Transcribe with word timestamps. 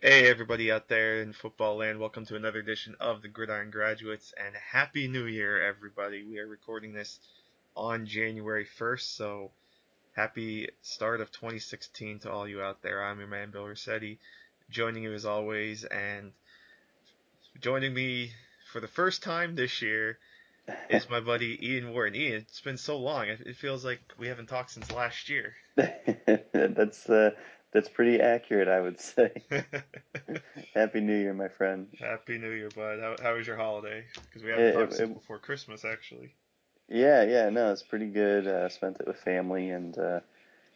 Hey, 0.00 0.28
everybody 0.30 0.70
out 0.70 0.86
there 0.86 1.22
in 1.22 1.32
football 1.32 1.78
land, 1.78 1.98
welcome 1.98 2.24
to 2.26 2.36
another 2.36 2.60
edition 2.60 2.94
of 3.00 3.20
the 3.20 3.26
Gridiron 3.26 3.72
Graduates, 3.72 4.32
and 4.36 4.54
Happy 4.54 5.08
New 5.08 5.24
Year, 5.24 5.60
everybody. 5.60 6.22
We 6.22 6.38
are 6.38 6.46
recording 6.46 6.92
this 6.92 7.18
on 7.74 8.06
January 8.06 8.64
1st, 8.78 9.16
so 9.16 9.50
happy 10.14 10.68
start 10.82 11.20
of 11.20 11.32
2016 11.32 12.20
to 12.20 12.30
all 12.30 12.46
you 12.46 12.62
out 12.62 12.80
there. 12.80 13.02
I'm 13.02 13.18
your 13.18 13.26
man, 13.26 13.50
Bill 13.50 13.66
Rossetti, 13.66 14.20
joining 14.70 15.02
you 15.02 15.12
as 15.14 15.26
always, 15.26 15.82
and 15.82 16.30
joining 17.60 17.92
me 17.92 18.30
for 18.72 18.78
the 18.78 18.86
first 18.86 19.24
time 19.24 19.56
this 19.56 19.82
year 19.82 20.18
is 20.90 21.10
my 21.10 21.18
buddy 21.18 21.58
Ian 21.60 21.92
Warren. 21.92 22.14
Ian, 22.14 22.34
it's 22.34 22.60
been 22.60 22.78
so 22.78 22.98
long. 22.98 23.26
It 23.26 23.56
feels 23.56 23.84
like 23.84 24.00
we 24.16 24.28
haven't 24.28 24.46
talked 24.46 24.70
since 24.70 24.92
last 24.92 25.28
year. 25.28 25.54
That's 25.74 27.10
uh, 27.10 27.32
that's 27.72 27.88
pretty 27.88 28.20
accurate, 28.20 28.68
I 28.68 28.80
would 28.80 29.00
say. 29.00 29.30
Happy 30.74 31.00
New 31.00 31.16
Year, 31.16 31.34
my 31.34 31.48
friend. 31.48 31.88
Happy 31.98 32.38
New 32.38 32.50
Year, 32.50 32.70
bud. 32.74 32.98
How, 33.00 33.16
how 33.22 33.34
was 33.36 33.46
your 33.46 33.56
holiday? 33.56 34.04
Because 34.14 34.42
we 34.42 34.50
haven't 34.50 34.64
it, 34.66 34.72
talked 34.72 34.92
it, 34.92 34.96
since 34.96 35.10
it, 35.10 35.14
before 35.14 35.38
Christmas, 35.38 35.84
actually. 35.84 36.34
Yeah, 36.88 37.24
yeah, 37.24 37.50
no, 37.50 37.70
it's 37.72 37.82
pretty 37.82 38.06
good. 38.06 38.46
Uh, 38.46 38.68
spent 38.70 38.98
it 39.00 39.06
with 39.06 39.18
family 39.18 39.70
and 39.70 39.96
uh, 39.98 40.20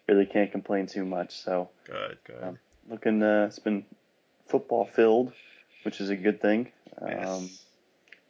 really 0.06 0.26
can't 0.26 0.52
complain 0.52 0.86
too 0.86 1.06
much. 1.06 1.40
So 1.42 1.70
good, 1.84 2.18
good. 2.24 2.42
Um, 2.42 2.58
looking, 2.88 3.22
uh, 3.22 3.46
it's 3.48 3.58
been 3.58 3.86
football 4.46 4.84
filled, 4.84 5.32
which 5.84 6.00
is 6.00 6.10
a 6.10 6.16
good 6.16 6.42
thing. 6.42 6.70
Yes. 7.06 7.28
Um, 7.28 7.50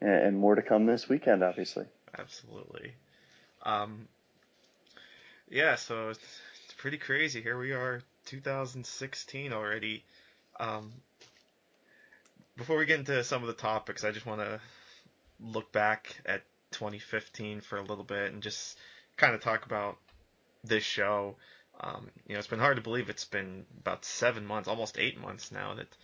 and, 0.00 0.10
and, 0.10 0.38
more 0.38 0.54
to 0.54 0.62
come 0.62 0.86
this 0.86 1.08
weekend, 1.08 1.42
obviously. 1.42 1.86
Absolutely. 2.16 2.94
Um, 3.64 4.06
yeah, 5.50 5.74
so 5.74 6.10
it's, 6.10 6.40
it's 6.64 6.74
pretty 6.74 6.98
crazy. 6.98 7.42
Here 7.42 7.58
we 7.58 7.72
are, 7.72 8.02
2016 8.26 9.52
already. 9.52 10.04
Um, 10.58 10.92
before 12.56 12.76
we 12.76 12.86
get 12.86 12.98
into 12.98 13.22
some 13.24 13.42
of 13.42 13.48
the 13.48 13.54
topics, 13.54 14.04
I 14.04 14.10
just 14.10 14.26
want 14.26 14.40
to 14.40 14.60
look 15.40 15.72
back 15.72 16.16
at 16.26 16.42
2015 16.72 17.60
for 17.60 17.78
a 17.78 17.82
little 17.82 18.04
bit 18.04 18.32
and 18.32 18.42
just 18.42 18.78
kind 19.16 19.34
of 19.34 19.40
talk 19.40 19.66
about 19.66 19.96
this 20.64 20.84
show. 20.84 21.36
Um, 21.80 22.10
you 22.26 22.34
know, 22.34 22.38
it's 22.38 22.48
been 22.48 22.58
hard 22.58 22.76
to 22.76 22.82
believe 22.82 23.08
it's 23.08 23.24
been 23.24 23.64
about 23.80 24.04
seven 24.04 24.46
months, 24.46 24.68
almost 24.68 24.98
eight 24.98 25.20
months 25.20 25.50
now 25.50 25.74
that 25.74 25.96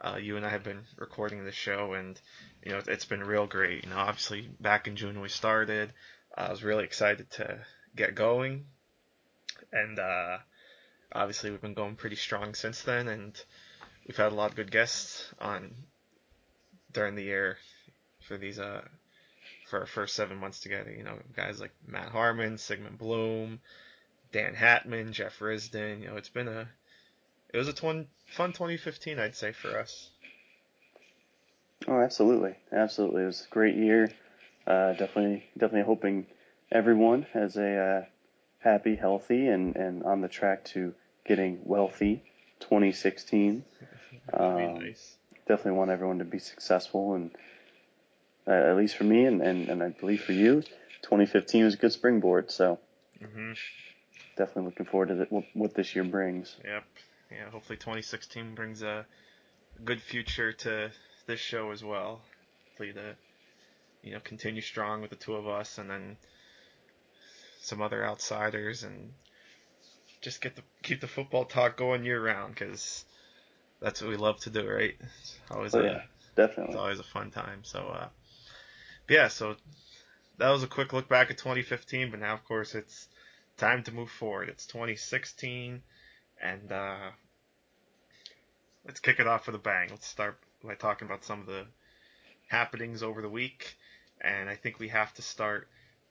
uh, 0.00 0.16
you 0.16 0.36
and 0.36 0.46
I 0.46 0.50
have 0.50 0.62
been 0.62 0.82
recording 0.96 1.44
this 1.44 1.54
show, 1.54 1.94
and 1.94 2.20
you 2.64 2.72
know, 2.72 2.80
it's 2.86 3.04
been 3.04 3.24
real 3.24 3.46
great. 3.46 3.84
You 3.84 3.90
know, 3.90 3.96
obviously 3.96 4.48
back 4.60 4.86
in 4.86 4.96
June 4.96 5.20
we 5.20 5.28
started. 5.28 5.92
I 6.36 6.50
was 6.50 6.62
really 6.62 6.84
excited 6.84 7.30
to 7.32 7.58
get 7.94 8.14
going, 8.14 8.66
and 9.72 9.98
uh, 9.98 10.38
obviously 11.12 11.50
we've 11.50 11.60
been 11.60 11.74
going 11.74 11.96
pretty 11.96 12.16
strong 12.16 12.54
since 12.54 12.82
then, 12.82 13.08
and 13.08 13.40
we've 14.06 14.16
had 14.16 14.32
a 14.32 14.34
lot 14.34 14.50
of 14.50 14.56
good 14.56 14.70
guests 14.70 15.32
on 15.40 15.74
during 16.92 17.14
the 17.14 17.22
year 17.22 17.58
for 18.26 18.36
these 18.36 18.58
uh 18.58 18.82
for 19.68 19.80
our 19.80 19.86
first 19.86 20.14
seven 20.14 20.38
months 20.38 20.60
together. 20.60 20.90
You 20.90 21.04
know, 21.04 21.18
guys 21.34 21.60
like 21.60 21.72
Matt 21.86 22.10
Harmon, 22.10 22.58
Sigmund 22.58 22.98
Bloom, 22.98 23.60
Dan 24.32 24.54
Hatman, 24.54 25.12
Jeff 25.12 25.38
Risdon. 25.38 26.02
You 26.02 26.08
know, 26.08 26.16
it's 26.16 26.28
been 26.28 26.48
a 26.48 26.68
it 27.52 27.58
was 27.58 27.68
a 27.68 27.72
fun 27.72 28.06
fun 28.26 28.52
2015, 28.52 29.18
I'd 29.18 29.36
say 29.36 29.52
for 29.52 29.78
us. 29.78 30.10
Oh, 31.88 32.00
absolutely, 32.00 32.56
absolutely. 32.72 33.22
It 33.22 33.26
was 33.26 33.46
a 33.48 33.52
great 33.52 33.76
year. 33.76 34.10
Uh, 34.66 34.92
definitely, 34.94 35.44
definitely 35.56 35.82
hoping 35.82 36.26
everyone 36.72 37.26
has 37.32 37.56
a 37.56 37.76
uh, 37.78 38.04
happy, 38.58 38.96
healthy, 38.96 39.48
and, 39.48 39.76
and 39.76 40.02
on 40.04 40.20
the 40.20 40.28
track 40.28 40.64
to 40.66 40.94
getting 41.24 41.60
wealthy 41.64 42.22
2016. 42.60 43.64
Um, 44.32 44.78
nice. 44.80 45.16
Definitely 45.46 45.72
want 45.72 45.90
everyone 45.90 46.18
to 46.18 46.24
be 46.24 46.38
successful, 46.38 47.14
and 47.14 47.30
uh, 48.46 48.50
at 48.50 48.76
least 48.76 48.96
for 48.96 49.04
me, 49.04 49.24
and, 49.24 49.40
and, 49.40 49.68
and 49.68 49.82
I 49.82 49.90
believe 49.90 50.22
for 50.22 50.32
you, 50.32 50.62
2015 51.02 51.64
was 51.64 51.74
a 51.74 51.76
good 51.76 51.92
springboard. 51.92 52.50
So 52.50 52.78
mm-hmm. 53.22 53.52
definitely 54.36 54.64
looking 54.64 54.86
forward 54.86 55.08
to 55.08 55.14
the, 55.14 55.24
what, 55.30 55.44
what 55.54 55.74
this 55.74 55.94
year 55.94 56.04
brings. 56.04 56.56
Yep. 56.64 56.84
Yeah. 57.30 57.50
Hopefully 57.50 57.76
2016 57.76 58.54
brings 58.54 58.82
a 58.82 59.06
good 59.84 60.00
future 60.00 60.52
to 60.52 60.90
this 61.26 61.40
show 61.40 61.70
as 61.70 61.84
well. 61.84 62.20
Hopefully 62.68 62.92
to 62.92 63.16
you 64.02 64.12
know 64.12 64.20
continue 64.20 64.62
strong 64.62 65.00
with 65.00 65.10
the 65.10 65.16
two 65.16 65.34
of 65.34 65.46
us, 65.46 65.78
and 65.78 65.90
then 65.90 66.16
some 67.66 67.82
other 67.82 68.06
outsiders 68.06 68.84
and 68.84 69.12
just 70.20 70.40
get 70.40 70.54
the 70.54 70.62
keep 70.84 71.00
the 71.00 71.08
football 71.08 71.44
talk 71.44 71.76
going 71.76 72.04
year 72.04 72.24
round 72.24 72.54
because 72.54 73.04
that's 73.80 74.00
what 74.00 74.08
we 74.08 74.16
love 74.16 74.38
to 74.38 74.50
do, 74.50 74.68
right? 74.68 74.94
It's 75.00 75.36
always 75.50 75.74
oh, 75.74 75.80
a, 75.80 75.84
yeah, 75.84 76.02
definitely. 76.36 76.74
It's 76.74 76.80
always 76.80 77.00
a 77.00 77.04
fun 77.04 77.32
time. 77.32 77.64
So, 77.64 77.80
uh, 77.80 78.08
yeah, 79.08 79.26
so 79.26 79.56
that 80.38 80.50
was 80.50 80.62
a 80.62 80.68
quick 80.68 80.92
look 80.92 81.08
back 81.08 81.32
at 81.32 81.38
2015, 81.38 82.12
but 82.12 82.20
now 82.20 82.34
of 82.34 82.44
course 82.44 82.76
it's 82.76 83.08
time 83.56 83.82
to 83.82 83.92
move 83.92 84.10
forward. 84.10 84.48
It's 84.48 84.66
2016, 84.66 85.82
and 86.40 86.72
uh, 86.72 87.10
let's 88.84 89.00
kick 89.00 89.18
it 89.18 89.26
off 89.26 89.46
with 89.46 89.56
a 89.56 89.58
bang. 89.58 89.88
Let's 89.90 90.06
start 90.06 90.38
by 90.62 90.76
talking 90.76 91.06
about 91.06 91.24
some 91.24 91.40
of 91.40 91.46
the 91.46 91.66
happenings 92.46 93.02
over 93.02 93.20
the 93.20 93.28
week, 93.28 93.76
and 94.20 94.48
I 94.48 94.54
think 94.54 94.78
we 94.78 94.88
have 94.88 95.12
to 95.14 95.22
start 95.22 95.66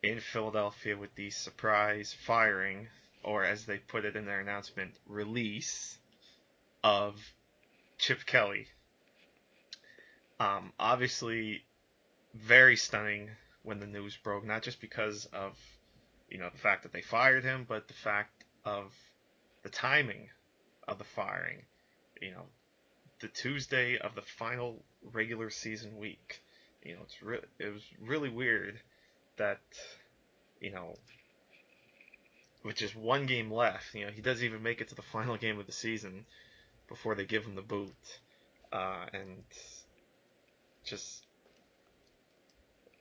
in 0.05 0.19
Philadelphia 0.19 0.95
with 0.95 1.13
the 1.15 1.29
surprise 1.31 2.15
firing, 2.25 2.87
or 3.23 3.43
as 3.43 3.65
they 3.65 3.77
put 3.77 4.05
it 4.05 4.15
in 4.15 4.25
their 4.25 4.39
announcement, 4.39 4.93
release 5.07 5.97
of 6.83 7.19
Chip 7.97 8.25
Kelly. 8.25 8.67
Um, 10.39 10.73
obviously, 10.79 11.63
very 12.35 12.75
stunning 12.75 13.29
when 13.63 13.79
the 13.79 13.87
news 13.87 14.15
broke, 14.17 14.45
not 14.45 14.61
just 14.61 14.79
because 14.79 15.25
of 15.33 15.57
you 16.29 16.37
know 16.37 16.49
the 16.51 16.57
fact 16.57 16.83
that 16.83 16.93
they 16.93 17.01
fired 17.01 17.43
him, 17.43 17.65
but 17.67 17.87
the 17.87 17.93
fact 17.93 18.43
of 18.63 18.93
the 19.63 19.69
timing 19.69 20.29
of 20.87 20.97
the 20.99 21.03
firing. 21.03 21.63
You 22.21 22.31
know, 22.31 22.45
the 23.21 23.27
Tuesday 23.27 23.97
of 23.97 24.13
the 24.13 24.21
final 24.21 24.83
regular 25.13 25.49
season 25.49 25.97
week. 25.97 26.41
You 26.83 26.95
know, 26.95 27.01
it's 27.03 27.23
re- 27.23 27.39
it 27.59 27.73
was 27.73 27.83
really 27.99 28.29
weird 28.29 28.79
that 29.37 29.59
you 30.59 30.71
know 30.71 30.95
with 32.63 32.75
just 32.75 32.95
one 32.95 33.27
game 33.27 33.51
left, 33.51 33.93
you 33.93 34.05
know, 34.05 34.11
he 34.11 34.21
doesn't 34.21 34.43
even 34.43 34.63
make 34.63 34.81
it 34.81 34.89
to 34.89 34.95
the 34.95 35.01
final 35.13 35.37
game 35.37 35.59
of 35.59 35.65
the 35.67 35.71
season 35.71 36.25
before 36.87 37.15
they 37.15 37.25
give 37.25 37.45
him 37.45 37.55
the 37.55 37.61
boot, 37.61 38.19
uh, 38.73 39.05
and 39.13 39.43
just 40.83 41.25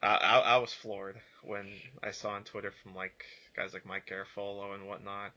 I, 0.02 0.16
I, 0.16 0.38
I, 0.38 0.56
was 0.58 0.72
floored 0.72 1.16
when 1.42 1.66
I 2.02 2.10
saw 2.10 2.30
on 2.30 2.44
Twitter 2.44 2.72
from 2.82 2.94
like 2.94 3.24
guys 3.56 3.72
like 3.72 3.86
Mike 3.86 4.06
Garafolo 4.06 4.74
and 4.74 4.86
whatnot. 4.86 5.32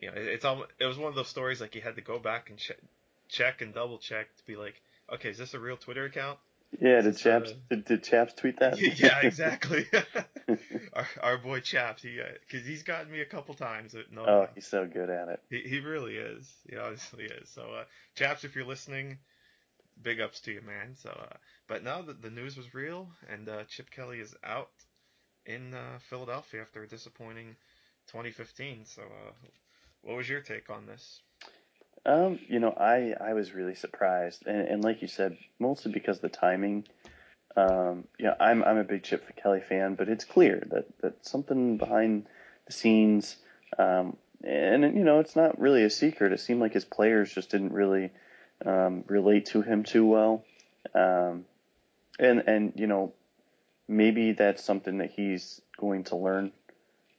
You 0.00 0.10
know, 0.10 0.16
it, 0.16 0.26
it's 0.26 0.44
almost, 0.44 0.70
it 0.78 0.86
was 0.86 0.98
one 0.98 1.08
of 1.08 1.14
those 1.14 1.28
stories 1.28 1.60
like 1.60 1.74
you 1.74 1.82
had 1.82 1.96
to 1.96 2.02
go 2.02 2.18
back 2.18 2.48
and 2.48 2.58
check, 2.58 2.78
check 3.28 3.60
and 3.60 3.74
double 3.74 3.98
check 3.98 4.34
to 4.36 4.46
be 4.46 4.56
like, 4.56 4.80
okay, 5.12 5.30
is 5.30 5.38
this 5.38 5.54
a 5.54 5.58
real 5.58 5.76
Twitter 5.76 6.06
account? 6.06 6.38
Yeah, 6.78 7.00
did 7.00 7.16
Chaps 7.16 7.50
uh, 7.50 7.54
did, 7.68 7.84
did 7.84 8.04
Chaps 8.04 8.34
tweet 8.34 8.60
that? 8.60 8.80
yeah, 8.98 9.20
exactly. 9.22 9.86
our, 10.92 11.08
our 11.22 11.38
boy 11.38 11.60
Chaps, 11.60 12.02
he 12.02 12.20
because 12.46 12.64
uh, 12.64 12.68
he's 12.68 12.82
gotten 12.82 13.10
me 13.10 13.20
a 13.20 13.26
couple 13.26 13.54
times. 13.54 13.94
no, 14.10 14.24
oh, 14.24 14.48
he's 14.54 14.66
so 14.66 14.86
good 14.86 15.10
at 15.10 15.28
it. 15.28 15.40
He, 15.50 15.68
he 15.68 15.80
really 15.80 16.16
is. 16.16 16.52
He 16.68 16.76
honestly 16.76 17.24
is. 17.24 17.48
So, 17.48 17.62
uh, 17.62 17.84
Chaps, 18.14 18.44
if 18.44 18.54
you're 18.54 18.64
listening, 18.64 19.18
big 20.02 20.20
ups 20.20 20.40
to 20.40 20.52
you, 20.52 20.62
man. 20.62 20.94
So, 20.94 21.10
uh, 21.10 21.36
but 21.66 21.82
now 21.82 22.02
that 22.02 22.22
the 22.22 22.30
news 22.30 22.56
was 22.56 22.72
real, 22.72 23.08
and 23.28 23.48
uh, 23.48 23.64
Chip 23.64 23.90
Kelly 23.90 24.20
is 24.20 24.34
out 24.44 24.70
in 25.46 25.74
uh, 25.74 25.98
Philadelphia 26.08 26.62
after 26.62 26.82
a 26.82 26.88
disappointing 26.88 27.56
2015. 28.06 28.86
So, 28.86 29.02
uh, 29.02 29.32
what 30.02 30.16
was 30.16 30.28
your 30.28 30.40
take 30.40 30.70
on 30.70 30.86
this? 30.86 31.20
Um, 32.06 32.38
you 32.48 32.60
know, 32.60 32.70
I 32.70 33.14
I 33.20 33.34
was 33.34 33.52
really 33.52 33.74
surprised, 33.74 34.46
and, 34.46 34.66
and 34.68 34.84
like 34.84 35.02
you 35.02 35.08
said, 35.08 35.36
mostly 35.58 35.92
because 35.92 36.16
of 36.16 36.22
the 36.22 36.28
timing. 36.30 36.86
Um, 37.56 38.04
yeah, 38.18 38.34
I'm 38.40 38.64
I'm 38.64 38.78
a 38.78 38.84
big 38.84 39.02
Chip 39.02 39.26
for 39.26 39.32
Kelly 39.34 39.60
fan, 39.60 39.96
but 39.96 40.08
it's 40.08 40.24
clear 40.24 40.66
that 40.70 40.86
that 41.02 41.26
something 41.26 41.76
behind 41.76 42.26
the 42.66 42.72
scenes, 42.72 43.36
um, 43.78 44.16
and 44.42 44.82
you 44.96 45.04
know, 45.04 45.20
it's 45.20 45.36
not 45.36 45.60
really 45.60 45.84
a 45.84 45.90
secret. 45.90 46.32
It 46.32 46.40
seemed 46.40 46.60
like 46.60 46.72
his 46.72 46.86
players 46.86 47.34
just 47.34 47.50
didn't 47.50 47.72
really 47.72 48.10
um, 48.64 49.04
relate 49.06 49.46
to 49.46 49.60
him 49.60 49.84
too 49.84 50.06
well, 50.06 50.44
um, 50.94 51.44
and 52.18 52.44
and 52.46 52.72
you 52.76 52.86
know, 52.86 53.12
maybe 53.88 54.32
that's 54.32 54.64
something 54.64 54.98
that 54.98 55.10
he's 55.10 55.60
going 55.78 56.04
to 56.04 56.16
learn 56.16 56.52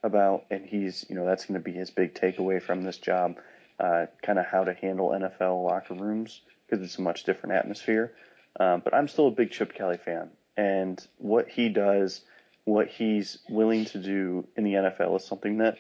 about, 0.02 0.46
and 0.50 0.66
he's 0.66 1.06
you 1.08 1.16
know 1.16 1.26
that's 1.26 1.46
going 1.46 1.60
to 1.60 1.64
be 1.64 1.78
his 1.78 1.92
big 1.92 2.16
takeaway 2.16 2.60
from 2.60 2.84
this 2.84 2.98
job 2.98 3.36
uh, 3.82 4.06
kind 4.22 4.38
of 4.38 4.46
how 4.46 4.64
to 4.64 4.74
handle 4.74 5.10
NFL 5.10 5.66
locker 5.66 5.96
rooms 5.96 6.42
because 6.66 6.86
it's 6.86 7.00
a 7.00 7.02
much 7.02 7.24
different 7.24 7.56
atmosphere. 7.56 8.14
Um, 8.60 8.82
but 8.84 8.94
I'm 8.94 9.08
still 9.08 9.28
a 9.28 9.32
big 9.32 9.52
Chip 9.52 9.74
Kelly 9.74 9.98
fan, 9.98 10.30
and 10.56 11.06
what 11.18 11.50
he 11.50 11.70
does, 11.70 12.22
what 12.66 12.88
he's 12.88 13.40
willing 13.50 13.86
to 13.86 13.98
do 13.98 14.48
in 14.56 14.64
the 14.64 14.74
NFL 14.74 15.18
is 15.18 15.26
something 15.26 15.58
that 15.58 15.78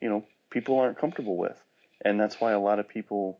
you 0.00 0.08
know 0.08 0.24
people 0.50 0.80
aren't 0.80 0.98
comfortable 0.98 1.36
with, 1.36 1.62
and 2.04 2.18
that's 2.18 2.40
why 2.40 2.52
a 2.52 2.60
lot 2.60 2.78
of 2.78 2.88
people, 2.88 3.38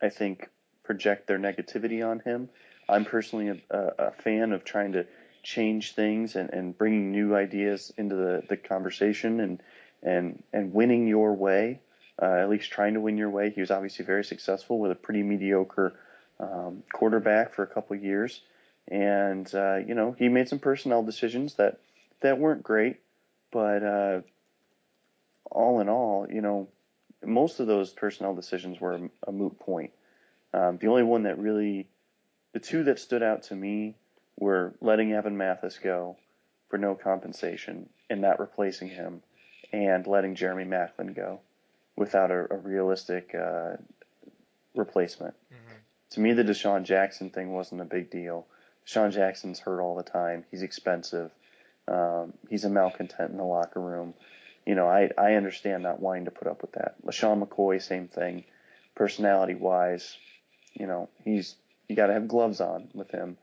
I 0.00 0.10
think, 0.10 0.48
project 0.84 1.26
their 1.26 1.38
negativity 1.38 2.06
on 2.06 2.20
him. 2.20 2.48
I'm 2.88 3.04
personally 3.04 3.62
a, 3.70 3.78
a, 3.98 4.10
fan 4.10 4.52
of 4.52 4.64
trying 4.64 4.92
to 4.92 5.06
change 5.42 5.94
things 5.94 6.36
and, 6.36 6.50
and 6.50 6.76
bringing 6.76 7.10
new 7.12 7.34
ideas 7.34 7.92
into 7.96 8.14
the, 8.14 8.42
the 8.48 8.56
conversation 8.56 9.40
and 9.40 9.62
and 10.02 10.42
and 10.52 10.74
winning 10.74 11.06
your 11.06 11.32
way, 11.34 11.80
uh, 12.20 12.26
at 12.26 12.50
least 12.50 12.70
trying 12.70 12.94
to 12.94 13.00
win 13.00 13.16
your 13.16 13.30
way. 13.30 13.50
He 13.50 13.60
was 13.60 13.70
obviously 13.70 14.04
very 14.04 14.24
successful 14.24 14.78
with 14.78 14.90
a 14.90 14.96
pretty 14.96 15.22
mediocre 15.22 15.94
um, 16.40 16.82
quarterback 16.92 17.54
for 17.54 17.62
a 17.62 17.66
couple 17.66 17.96
years, 17.96 18.40
and 18.88 19.52
uh, 19.54 19.76
you 19.76 19.94
know 19.94 20.14
he 20.18 20.28
made 20.28 20.48
some 20.48 20.58
personnel 20.58 21.02
decisions 21.02 21.54
that 21.54 21.78
that 22.20 22.38
weren't 22.38 22.62
great, 22.62 23.00
but 23.50 23.82
uh, 23.82 24.20
all 25.50 25.80
in 25.80 25.88
all, 25.88 26.26
you 26.30 26.40
know, 26.40 26.68
most 27.24 27.60
of 27.60 27.66
those 27.66 27.90
personnel 27.90 28.34
decisions 28.34 28.80
were 28.80 28.94
a, 28.94 29.10
a 29.28 29.32
moot 29.32 29.58
point. 29.58 29.92
Um, 30.54 30.78
the 30.78 30.88
only 30.88 31.02
one 31.02 31.24
that 31.24 31.38
really, 31.38 31.88
the 32.52 32.60
two 32.60 32.84
that 32.84 32.98
stood 32.98 33.22
out 33.22 33.44
to 33.44 33.54
me 33.54 33.94
were 34.38 34.74
letting 34.80 35.12
Evan 35.12 35.36
Mathis 35.36 35.78
go 35.78 36.16
for 36.68 36.78
no 36.78 36.94
compensation 36.94 37.88
and 38.10 38.20
not 38.20 38.40
replacing 38.40 38.88
him, 38.88 39.22
and 39.72 40.06
letting 40.06 40.34
Jeremy 40.34 40.64
Maclin 40.64 41.14
go 41.14 41.40
without 41.96 42.30
a, 42.30 42.46
a 42.52 42.56
realistic 42.56 43.34
uh, 43.34 43.76
replacement. 44.74 45.34
Mm-hmm. 45.52 45.76
To 46.10 46.20
me, 46.20 46.32
the 46.32 46.44
DeSean 46.44 46.84
Jackson 46.84 47.30
thing 47.30 47.52
wasn't 47.52 47.80
a 47.80 47.84
big 47.84 48.10
deal. 48.10 48.46
DeSean 48.86 49.12
Jackson's 49.12 49.60
hurt 49.60 49.80
all 49.80 49.96
the 49.96 50.02
time. 50.02 50.44
He's 50.50 50.62
expensive. 50.62 51.30
Um, 51.88 52.34
he's 52.48 52.64
a 52.64 52.70
malcontent 52.70 53.30
in 53.30 53.36
the 53.36 53.44
locker 53.44 53.80
room. 53.80 54.14
You 54.66 54.74
know, 54.74 54.86
I, 54.88 55.10
I 55.18 55.34
understand 55.34 55.82
not 55.82 56.00
wanting 56.00 56.26
to 56.26 56.30
put 56.30 56.48
up 56.48 56.62
with 56.62 56.72
that. 56.72 56.94
LeSean 57.04 57.42
McCoy, 57.42 57.82
same 57.82 58.08
thing. 58.08 58.44
Personality 58.94 59.54
wise, 59.54 60.16
you 60.74 60.86
know, 60.86 61.08
he's 61.24 61.56
you 61.88 61.96
got 61.96 62.06
to 62.06 62.12
have 62.12 62.28
gloves 62.28 62.60
on 62.60 62.88
with 62.94 63.10
him. 63.10 63.36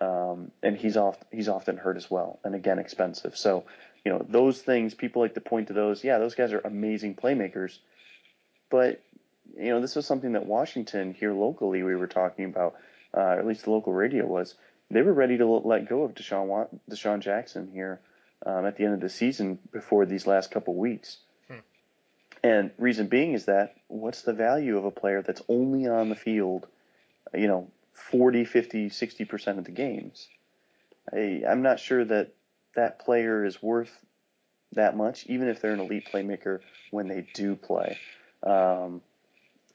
Um, 0.00 0.52
and 0.62 0.76
he's 0.76 0.96
oft 0.96 1.22
he's 1.32 1.48
often 1.48 1.76
hurt 1.76 1.96
as 1.96 2.10
well, 2.10 2.38
and 2.44 2.54
again 2.54 2.78
expensive. 2.78 3.36
So, 3.36 3.64
you 4.04 4.12
know, 4.12 4.24
those 4.28 4.60
things 4.62 4.94
people 4.94 5.22
like 5.22 5.34
to 5.34 5.40
point 5.40 5.68
to 5.68 5.72
those. 5.72 6.04
Yeah, 6.04 6.18
those 6.18 6.36
guys 6.36 6.52
are 6.52 6.60
amazing 6.60 7.16
playmakers, 7.16 7.78
but 8.70 9.02
you 9.56 9.70
know, 9.70 9.80
this 9.80 9.96
was 9.96 10.06
something 10.06 10.32
that 10.32 10.46
Washington 10.46 11.14
here 11.14 11.32
locally 11.32 11.82
we 11.82 11.96
were 11.96 12.06
talking 12.06 12.44
about, 12.44 12.74
uh, 13.16 13.20
or 13.20 13.38
at 13.40 13.46
least 13.46 13.64
the 13.64 13.70
local 13.70 13.92
radio 13.92 14.26
was. 14.26 14.54
They 14.90 15.02
were 15.02 15.12
ready 15.12 15.36
to 15.38 15.46
let 15.46 15.88
go 15.88 16.04
of 16.04 16.14
Deshaun 16.14 16.68
DeSean 16.90 17.20
Jackson 17.20 17.70
here 17.72 18.00
um, 18.46 18.64
at 18.66 18.76
the 18.76 18.84
end 18.84 18.94
of 18.94 19.00
the 19.00 19.08
season 19.08 19.58
before 19.72 20.06
these 20.06 20.26
last 20.26 20.50
couple 20.50 20.74
weeks. 20.74 21.18
Hmm. 21.48 21.58
And 22.42 22.70
reason 22.78 23.08
being 23.08 23.32
is 23.32 23.46
that 23.46 23.74
what's 23.88 24.22
the 24.22 24.32
value 24.32 24.78
of 24.78 24.84
a 24.84 24.90
player 24.90 25.22
that's 25.22 25.42
only 25.48 25.86
on 25.88 26.08
the 26.08 26.14
field, 26.14 26.66
you 27.34 27.48
know, 27.48 27.68
40, 28.10 28.44
50, 28.44 28.90
60% 28.90 29.58
of 29.58 29.64
the 29.64 29.70
games. 29.70 30.28
I, 31.12 31.42
I'm 31.48 31.62
not 31.62 31.80
sure 31.80 32.04
that 32.04 32.34
that 32.74 33.00
player 33.00 33.44
is 33.44 33.62
worth 33.62 33.90
that 34.72 34.96
much, 34.96 35.26
even 35.26 35.48
if 35.48 35.60
they're 35.60 35.72
an 35.72 35.80
elite 35.80 36.08
playmaker 36.12 36.60
when 36.90 37.08
they 37.08 37.26
do 37.34 37.56
play. 37.56 37.98
Um, 38.42 39.00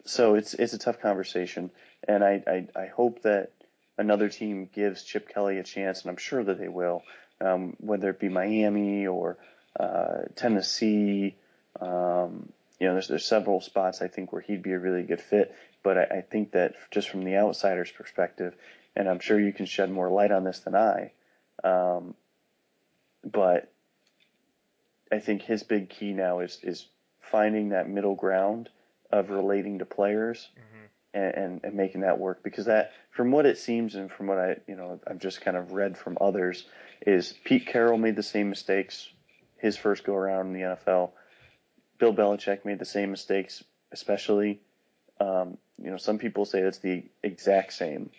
so 0.05 0.35
it's 0.35 0.53
it's 0.53 0.73
a 0.73 0.77
tough 0.77 0.99
conversation, 0.99 1.71
and 2.07 2.23
I, 2.23 2.43
I, 2.45 2.81
I 2.81 2.87
hope 2.87 3.21
that 3.23 3.51
another 3.97 4.29
team 4.29 4.69
gives 4.73 5.03
Chip 5.03 5.29
Kelly 5.29 5.57
a 5.59 5.63
chance, 5.63 6.01
and 6.01 6.09
I'm 6.09 6.17
sure 6.17 6.43
that 6.43 6.59
they 6.59 6.67
will, 6.67 7.03
um, 7.39 7.75
whether 7.79 8.09
it 8.09 8.19
be 8.19 8.29
Miami 8.29 9.07
or 9.07 9.37
uh, 9.79 10.23
Tennessee. 10.35 11.35
Um, 11.79 12.51
you 12.79 12.87
know, 12.87 12.93
there's 12.93 13.07
there's 13.07 13.25
several 13.25 13.61
spots 13.61 14.01
I 14.01 14.07
think 14.07 14.33
where 14.33 14.41
he'd 14.41 14.63
be 14.63 14.73
a 14.73 14.79
really 14.79 15.03
good 15.03 15.21
fit. 15.21 15.55
But 15.83 15.97
I, 15.97 16.03
I 16.03 16.21
think 16.21 16.53
that 16.53 16.75
just 16.91 17.09
from 17.09 17.24
the 17.24 17.38
outsider's 17.38 17.91
perspective, 17.91 18.56
and 18.95 19.07
I'm 19.07 19.19
sure 19.19 19.39
you 19.39 19.53
can 19.53 19.65
shed 19.65 19.91
more 19.91 20.09
light 20.09 20.31
on 20.31 20.44
this 20.44 20.59
than 20.59 20.75
I, 20.75 21.12
um, 21.63 22.15
but 23.24 23.71
I 25.12 25.19
think 25.19 25.44
his 25.44 25.63
big 25.63 25.89
key 25.89 26.13
now 26.13 26.39
is 26.39 26.59
is 26.63 26.88
finding 27.19 27.69
that 27.69 27.89
middle 27.89 28.15
ground 28.15 28.69
of 29.12 29.30
relating 29.30 29.80
to 29.80 29.85
players 29.85 30.50
mm-hmm. 30.57 30.85
and, 31.13 31.35
and, 31.35 31.63
and 31.63 31.74
making 31.75 32.01
that 32.01 32.19
work 32.19 32.44
because 32.44 32.65
that 32.65 32.91
from 33.12 33.31
what 33.31 33.45
it 33.45 33.57
seems 33.57 33.95
and 33.95 34.12
from 34.12 34.27
what 34.27 34.39
I 34.39 34.57
you 34.68 34.75
know 34.75 35.00
I've 35.07 35.19
just 35.19 35.41
kind 35.41 35.56
of 35.56 35.71
read 35.71 35.97
from 35.97 36.18
others 36.19 36.65
is 37.06 37.33
Pete 37.44 37.68
Carroll 37.68 37.97
made 37.97 38.15
the 38.15 38.24
same 38.24 38.50
mistakes 38.50 39.07
his 39.63 39.77
first 39.77 40.03
go 40.03 40.13
around 40.13 40.47
in 40.47 40.53
the 40.53 40.59
NFL. 40.59 41.12
Bill 41.97 42.13
Belichick 42.13 42.65
made 42.65 42.79
the 42.79 42.86
same 42.86 43.12
mistakes, 43.12 43.63
especially 43.94 44.59
um, 45.21 45.57
you 45.81 45.91
know, 45.91 45.97
some 45.97 46.17
people 46.17 46.45
say 46.45 46.59
it's 46.59 46.79
the 46.79 47.03
exact 47.23 47.73
same 47.73 48.09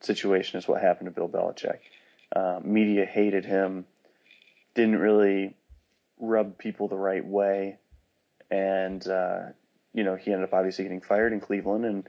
situation 0.00 0.58
as 0.58 0.68
what 0.68 0.80
happened 0.80 1.06
to 1.06 1.10
Bill 1.10 1.28
Belichick. 1.28 1.78
Uh, 2.34 2.60
media 2.62 3.06
hated 3.06 3.44
him, 3.44 3.86
didn't 4.74 4.98
really 4.98 5.54
rub 6.18 6.58
people 6.58 6.88
the 6.88 6.96
right 6.96 7.24
way, 7.24 7.78
and 8.50 9.06
uh, 9.06 9.40
you 9.92 10.04
know 10.04 10.16
he 10.16 10.32
ended 10.32 10.48
up 10.48 10.54
obviously 10.54 10.84
getting 10.84 11.00
fired 11.00 11.32
in 11.32 11.40
Cleveland. 11.40 11.84
And 11.84 12.08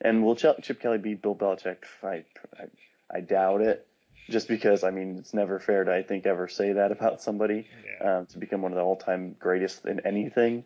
and 0.00 0.24
will 0.24 0.36
Chip 0.36 0.80
Kelly 0.80 0.98
beat 0.98 1.22
Bill 1.22 1.34
Belichick? 1.34 1.78
I, 2.02 2.24
I, 2.58 2.66
I 3.10 3.20
doubt 3.20 3.62
it. 3.62 3.86
Just 4.28 4.46
because 4.46 4.84
I 4.84 4.90
mean 4.90 5.16
it's 5.18 5.34
never 5.34 5.58
fair 5.58 5.84
to 5.84 5.92
I 5.92 6.02
think 6.02 6.26
ever 6.26 6.48
say 6.48 6.74
that 6.74 6.92
about 6.92 7.20
somebody 7.20 7.66
yeah. 8.00 8.18
um, 8.18 8.26
to 8.26 8.38
become 8.38 8.62
one 8.62 8.72
of 8.72 8.76
the 8.76 8.82
all-time 8.82 9.34
greatest 9.38 9.84
in 9.84 10.00
anything. 10.00 10.64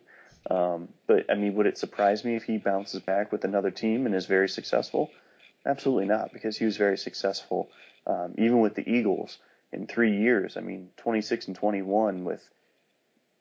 Um, 0.49 0.89
but 1.07 1.25
I 1.29 1.35
mean, 1.35 1.55
would 1.55 1.67
it 1.67 1.77
surprise 1.77 2.23
me 2.23 2.35
if 2.35 2.43
he 2.43 2.57
bounces 2.57 3.01
back 3.01 3.31
with 3.31 3.43
another 3.43 3.71
team 3.71 4.05
and 4.05 4.15
is 4.15 4.25
very 4.25 4.47
successful? 4.47 5.11
Absolutely 5.65 6.05
not, 6.05 6.31
because 6.31 6.57
he 6.57 6.65
was 6.65 6.77
very 6.77 6.97
successful, 6.97 7.69
um, 8.05 8.35
even 8.37 8.61
with 8.61 8.75
the 8.75 8.89
Eagles 8.89 9.37
in 9.73 9.87
three 9.87 10.17
years. 10.17 10.55
I 10.55 10.61
mean, 10.61 10.89
26 10.97 11.47
and 11.47 11.55
21 11.55 12.23
with 12.23 12.41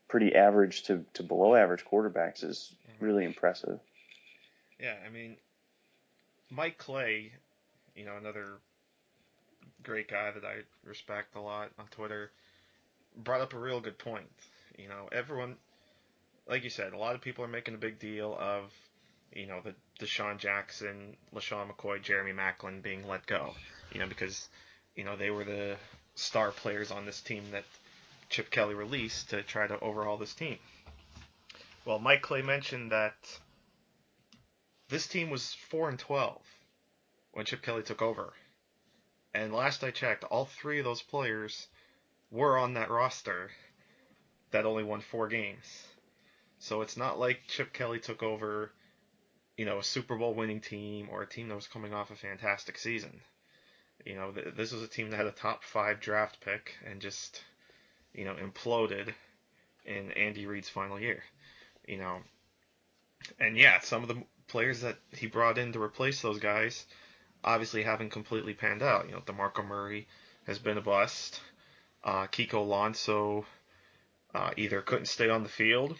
pretty 0.08 0.34
average 0.34 0.84
to, 0.84 1.04
to 1.14 1.22
below 1.22 1.54
average 1.54 1.84
quarterbacks 1.84 2.42
is 2.42 2.74
mm-hmm. 2.90 3.04
really 3.04 3.24
impressive. 3.24 3.78
Yeah, 4.80 4.94
I 5.06 5.10
mean, 5.10 5.36
Mike 6.50 6.78
Clay, 6.78 7.32
you 7.94 8.04
know, 8.04 8.16
another 8.16 8.58
great 9.82 10.08
guy 10.08 10.32
that 10.32 10.44
I 10.44 10.62
respect 10.84 11.36
a 11.36 11.40
lot 11.40 11.70
on 11.78 11.86
Twitter, 11.90 12.32
brought 13.16 13.40
up 13.40 13.54
a 13.54 13.58
real 13.58 13.80
good 13.80 13.98
point. 13.98 14.26
You 14.76 14.88
know, 14.88 15.08
everyone 15.12 15.56
like 16.48 16.64
you 16.64 16.70
said, 16.70 16.92
a 16.92 16.98
lot 16.98 17.14
of 17.14 17.20
people 17.20 17.44
are 17.44 17.48
making 17.48 17.74
a 17.74 17.78
big 17.78 17.98
deal 17.98 18.36
of, 18.38 18.72
you 19.32 19.46
know, 19.46 19.60
the 19.64 19.74
DeSean 20.04 20.38
Jackson, 20.38 21.16
LeSean 21.34 21.70
McCoy, 21.70 22.00
Jeremy 22.00 22.32
Maclin 22.32 22.82
being 22.82 23.06
let 23.06 23.26
go. 23.26 23.54
You 23.92 24.00
know, 24.00 24.06
because, 24.06 24.48
you 24.94 25.04
know, 25.04 25.16
they 25.16 25.30
were 25.30 25.44
the 25.44 25.76
star 26.14 26.50
players 26.50 26.90
on 26.90 27.04
this 27.04 27.20
team 27.20 27.44
that 27.52 27.64
Chip 28.28 28.50
Kelly 28.50 28.74
released 28.74 29.30
to 29.30 29.42
try 29.42 29.66
to 29.66 29.78
overhaul 29.80 30.16
this 30.16 30.34
team. 30.34 30.58
Well, 31.84 31.98
Mike 31.98 32.22
Clay 32.22 32.42
mentioned 32.42 32.92
that 32.92 33.14
this 34.88 35.06
team 35.06 35.30
was 35.30 35.54
4 35.70 35.90
and 35.90 35.98
12 35.98 36.40
when 37.32 37.44
Chip 37.44 37.62
Kelly 37.62 37.82
took 37.82 38.02
over. 38.02 38.32
And 39.34 39.52
last 39.52 39.84
I 39.84 39.90
checked, 39.90 40.24
all 40.24 40.46
three 40.46 40.78
of 40.78 40.84
those 40.84 41.02
players 41.02 41.66
were 42.30 42.56
on 42.56 42.74
that 42.74 42.90
roster 42.90 43.50
that 44.50 44.64
only 44.64 44.82
won 44.82 45.00
four 45.00 45.28
games. 45.28 45.86
So 46.58 46.80
it's 46.82 46.96
not 46.96 47.18
like 47.18 47.46
Chip 47.48 47.72
Kelly 47.72 48.00
took 48.00 48.22
over, 48.22 48.72
you 49.56 49.64
know, 49.64 49.78
a 49.78 49.84
Super 49.84 50.16
Bowl 50.16 50.34
winning 50.34 50.60
team 50.60 51.08
or 51.10 51.22
a 51.22 51.28
team 51.28 51.48
that 51.48 51.54
was 51.54 51.68
coming 51.68 51.92
off 51.92 52.10
a 52.10 52.16
fantastic 52.16 52.78
season. 52.78 53.20
You 54.04 54.14
know, 54.14 54.32
th- 54.32 54.54
this 54.56 54.72
was 54.72 54.82
a 54.82 54.88
team 54.88 55.10
that 55.10 55.16
had 55.16 55.26
a 55.26 55.32
top 55.32 55.64
five 55.64 56.00
draft 56.00 56.40
pick 56.40 56.74
and 56.84 57.00
just, 57.00 57.42
you 58.14 58.24
know, 58.24 58.34
imploded 58.34 59.12
in 59.84 60.12
Andy 60.12 60.46
Reid's 60.46 60.68
final 60.68 60.98
year. 60.98 61.22
You 61.86 61.98
know, 61.98 62.18
and 63.38 63.56
yeah, 63.56 63.80
some 63.80 64.02
of 64.02 64.08
the 64.08 64.22
players 64.48 64.80
that 64.80 64.98
he 65.12 65.26
brought 65.26 65.58
in 65.58 65.72
to 65.72 65.82
replace 65.82 66.20
those 66.20 66.38
guys 66.38 66.86
obviously 67.44 67.82
haven't 67.82 68.10
completely 68.10 68.54
panned 68.54 68.82
out. 68.82 69.06
You 69.06 69.12
know, 69.12 69.20
DeMarco 69.20 69.66
Murray 69.66 70.08
has 70.46 70.58
been 70.58 70.78
a 70.78 70.82
bust. 70.82 71.40
Uh, 72.02 72.26
Kiko 72.26 72.54
Alonso 72.54 73.44
uh, 74.34 74.50
either 74.56 74.80
couldn't 74.80 75.06
stay 75.06 75.28
on 75.28 75.42
the 75.42 75.48
field 75.48 75.96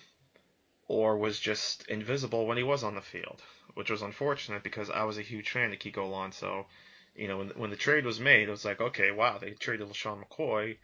or 0.89 1.17
was 1.17 1.39
just 1.39 1.87
invisible 1.89 2.47
when 2.47 2.57
he 2.57 2.63
was 2.63 2.85
on 2.85 2.95
the 2.95 3.01
field, 3.01 3.43
which 3.75 3.91
was 3.91 4.03
unfortunate 4.03 4.63
because 4.63 4.91
I 4.91 5.05
was 5.05 5.19
a 5.19 5.23
huge 5.23 5.51
fan 5.51 5.73
of 5.73 5.79
Kiko 5.79 6.05
Alonso. 6.05 6.67
You 7.15 7.29
know, 7.29 7.39
when, 7.39 7.49
when 7.51 7.71
the 7.71 7.77
trade 7.77 8.05
was 8.05 8.21
made, 8.21 8.49
it 8.49 8.51
was 8.51 8.65
like, 8.65 8.81
okay, 8.81 9.11
wow, 9.11 9.39
they 9.39 9.51
traded 9.51 9.89
LeSean 9.89 10.23
McCoy, 10.23 10.77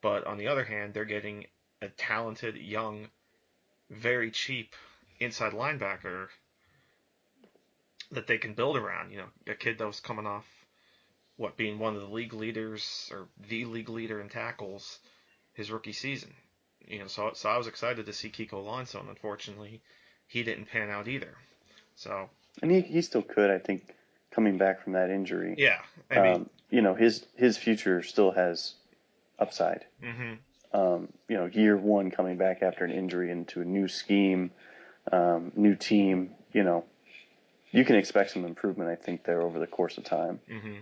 but 0.00 0.26
on 0.26 0.38
the 0.38 0.46
other 0.46 0.64
hand, 0.64 0.94
they're 0.94 1.04
getting 1.04 1.46
a 1.82 1.88
talented, 1.88 2.56
young, 2.56 3.08
very 3.90 4.30
cheap 4.30 4.74
inside 5.18 5.52
linebacker 5.52 6.28
that 8.12 8.26
they 8.26 8.38
can 8.38 8.54
build 8.54 8.76
around. 8.76 9.10
You 9.10 9.18
know, 9.18 9.28
a 9.46 9.54
kid 9.54 9.78
that 9.78 9.86
was 9.86 10.00
coming 10.00 10.26
off 10.26 10.46
what 11.36 11.56
being 11.56 11.78
one 11.78 11.94
of 11.94 12.02
the 12.02 12.08
league 12.08 12.34
leaders 12.34 13.10
or 13.12 13.28
the 13.48 13.64
league 13.64 13.88
leader 13.88 14.20
in 14.20 14.28
tackles 14.28 14.98
his 15.54 15.70
rookie 15.70 15.92
season 15.92 16.32
you 16.86 16.98
know, 16.98 17.06
so 17.06 17.32
so 17.34 17.48
I 17.48 17.56
was 17.56 17.66
excited 17.66 18.06
to 18.06 18.12
see 18.12 18.30
Kiko 18.30 18.54
Alonso, 18.54 19.00
and 19.00 19.08
unfortunately, 19.08 19.80
he 20.26 20.42
didn't 20.42 20.66
pan 20.66 20.90
out 20.90 21.08
either. 21.08 21.34
So 21.94 22.30
and 22.62 22.70
he 22.70 22.80
he 22.80 23.02
still 23.02 23.22
could, 23.22 23.50
I 23.50 23.58
think, 23.58 23.94
coming 24.30 24.58
back 24.58 24.82
from 24.82 24.94
that 24.94 25.10
injury. 25.10 25.54
Yeah, 25.58 25.80
I 26.10 26.20
mean, 26.20 26.34
um, 26.34 26.50
you 26.70 26.82
know, 26.82 26.94
his 26.94 27.26
his 27.36 27.56
future 27.58 28.02
still 28.02 28.30
has 28.32 28.74
upside. 29.38 29.86
hmm 30.00 30.34
Um, 30.72 31.08
you 31.28 31.36
know, 31.36 31.46
year 31.46 31.76
one 31.76 32.10
coming 32.10 32.36
back 32.36 32.62
after 32.62 32.84
an 32.84 32.92
injury 32.92 33.30
into 33.30 33.60
a 33.60 33.64
new 33.64 33.88
scheme, 33.88 34.52
um, 35.10 35.52
new 35.56 35.74
team. 35.74 36.34
You 36.52 36.62
know, 36.64 36.84
you 37.72 37.84
can 37.84 37.96
expect 37.96 38.30
some 38.30 38.44
improvement. 38.44 38.90
I 38.90 38.96
think 38.96 39.24
there 39.24 39.42
over 39.42 39.58
the 39.58 39.66
course 39.66 39.98
of 39.98 40.04
time. 40.04 40.40
hmm 40.48 40.78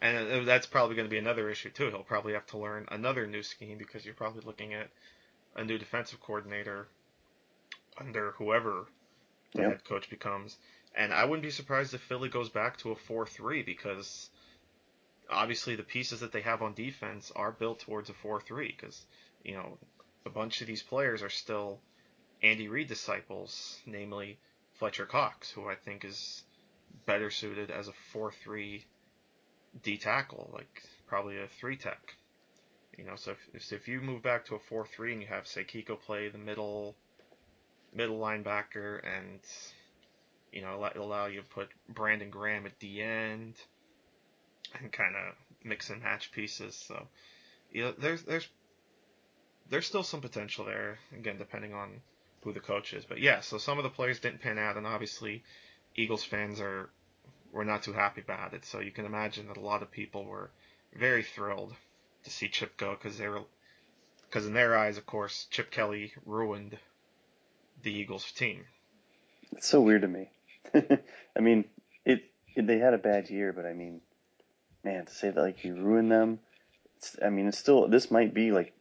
And 0.00 0.46
that's 0.46 0.66
probably 0.66 0.94
going 0.94 1.08
to 1.08 1.10
be 1.10 1.18
another 1.18 1.48
issue 1.48 1.70
too. 1.70 1.88
He'll 1.88 2.02
probably 2.02 2.34
have 2.34 2.46
to 2.48 2.58
learn 2.58 2.86
another 2.90 3.26
new 3.26 3.42
scheme 3.42 3.78
because 3.78 4.04
you're 4.04 4.14
probably 4.14 4.42
looking 4.44 4.74
at 4.74 4.88
a 5.56 5.64
new 5.64 5.78
defensive 5.78 6.20
coordinator 6.20 6.86
under 7.98 8.32
whoever 8.32 8.86
the 9.54 9.62
Yep. 9.62 9.70
head 9.70 9.84
coach 9.84 10.10
becomes. 10.10 10.56
And 10.94 11.12
I 11.12 11.24
wouldn't 11.24 11.42
be 11.42 11.50
surprised 11.50 11.94
if 11.94 12.02
Philly 12.02 12.28
goes 12.28 12.50
back 12.50 12.76
to 12.78 12.92
a 12.92 12.96
4-3 12.96 13.64
because 13.64 14.30
obviously 15.30 15.76
the 15.76 15.82
pieces 15.82 16.20
that 16.20 16.32
they 16.32 16.42
have 16.42 16.62
on 16.62 16.74
defense 16.74 17.32
are 17.34 17.52
built 17.52 17.80
towards 17.80 18.10
a 18.10 18.12
4-3 18.12 18.76
because 18.76 19.06
you 19.44 19.54
know 19.54 19.78
a 20.24 20.30
bunch 20.30 20.60
of 20.60 20.66
these 20.66 20.82
players 20.82 21.22
are 21.22 21.30
still 21.30 21.80
Andy 22.42 22.68
Reid 22.68 22.88
disciples, 22.88 23.78
namely 23.86 24.38
Fletcher 24.74 25.06
Cox, 25.06 25.50
who 25.50 25.68
I 25.68 25.74
think 25.74 26.04
is 26.04 26.44
better 27.06 27.30
suited 27.30 27.70
as 27.70 27.88
a 27.88 27.94
4-3 28.14 28.84
D 29.82 29.96
tackle, 29.96 30.50
like 30.52 30.82
probably 31.06 31.38
a 31.38 31.46
three 31.60 31.76
tech. 31.76 32.14
You 32.96 33.04
know, 33.04 33.16
so 33.16 33.32
if, 33.52 33.72
if 33.72 33.88
you 33.88 34.00
move 34.00 34.22
back 34.22 34.46
to 34.46 34.54
a 34.54 34.58
4-3 34.58 35.12
and 35.12 35.22
you 35.22 35.28
have 35.28 35.46
say 35.46 35.64
Kiko 35.64 36.00
play 36.00 36.28
the 36.28 36.38
middle 36.38 36.96
middle 37.94 38.18
linebacker 38.18 39.00
and 39.04 39.40
you 40.52 40.62
know 40.62 40.88
allow 40.96 41.26
you 41.26 41.42
to 41.42 41.48
put 41.48 41.68
Brandon 41.88 42.30
Graham 42.30 42.66
at 42.66 42.78
the 42.80 43.02
end 43.02 43.54
and 44.80 44.90
kind 44.92 45.14
of 45.14 45.34
mix 45.64 45.90
and 45.90 46.02
match 46.02 46.32
pieces. 46.32 46.74
So 46.74 47.06
you 47.70 47.84
know, 47.84 47.94
there's 47.98 48.22
there's 48.22 48.48
there's 49.68 49.86
still 49.86 50.02
some 50.02 50.20
potential 50.20 50.64
there. 50.64 50.98
Again, 51.14 51.38
depending 51.38 51.74
on 51.74 52.00
who 52.42 52.52
the 52.52 52.60
coach 52.60 52.94
is. 52.94 53.04
But 53.04 53.20
yeah, 53.20 53.40
so 53.40 53.58
some 53.58 53.78
of 53.78 53.84
the 53.84 53.90
players 53.90 54.20
didn't 54.20 54.40
pan 54.40 54.58
out, 54.58 54.76
and 54.76 54.86
obviously 54.86 55.42
Eagles 55.96 56.24
fans 56.24 56.60
are 56.60 56.88
were 57.56 57.64
not 57.64 57.82
too 57.82 57.94
happy 57.94 58.20
about 58.20 58.52
it. 58.52 58.64
So 58.64 58.80
you 58.80 58.90
can 58.90 59.06
imagine 59.06 59.48
that 59.48 59.56
a 59.56 59.60
lot 59.60 59.82
of 59.82 59.90
people 59.90 60.24
were 60.24 60.50
very 60.94 61.22
thrilled 61.22 61.74
to 62.24 62.30
see 62.30 62.48
Chip 62.48 62.76
go 62.76 62.90
because 62.90 63.18
they 63.18 63.26
were 63.26 63.42
because 64.28 64.46
in 64.46 64.52
their 64.52 64.76
eyes, 64.76 64.98
of 64.98 65.06
course, 65.06 65.46
Chip 65.50 65.70
Kelly 65.70 66.12
ruined 66.26 66.78
the 67.82 67.92
Eagles 67.92 68.30
team. 68.32 68.64
It's 69.52 69.66
so 69.66 69.80
weird 69.80 70.02
to 70.02 70.08
me. 70.08 70.30
I 70.74 71.40
mean, 71.40 71.64
it, 72.04 72.24
it 72.54 72.66
they 72.66 72.78
had 72.78 72.94
a 72.94 72.98
bad 72.98 73.30
year, 73.30 73.52
but 73.52 73.64
I 73.64 73.72
mean, 73.72 74.00
man, 74.84 75.06
to 75.06 75.14
say 75.14 75.30
that 75.30 75.40
like 75.40 75.64
you 75.64 75.74
ruined 75.74 76.12
them, 76.12 76.40
it's, 76.98 77.16
I 77.24 77.30
mean, 77.30 77.46
it's 77.46 77.58
still 77.58 77.88
this 77.88 78.10
might 78.10 78.34
be 78.34 78.52
like 78.52 78.74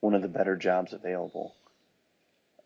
one 0.00 0.14
of 0.14 0.22
the 0.22 0.28
better 0.28 0.56
jobs 0.56 0.92
available. 0.92 1.54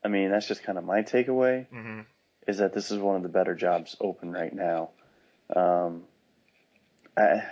I 0.05 0.09
mean, 0.09 0.31
that's 0.31 0.49
just 0.49 0.65
kind 0.65 0.77
of 0.77 0.85
my 0.85 1.03
takeaway 1.03 1.67
hmm 1.69 2.01
is 2.49 2.59
that 2.59 2.73
this 2.73 2.91
is 2.91 2.99
one 2.99 3.15
of 3.15 3.23
the 3.23 3.29
better 3.29 3.55
jobs 3.55 3.97
open 4.01 4.33
right 4.33 4.53
now. 4.53 4.91
Um, 5.55 6.03
I, 7.17 7.43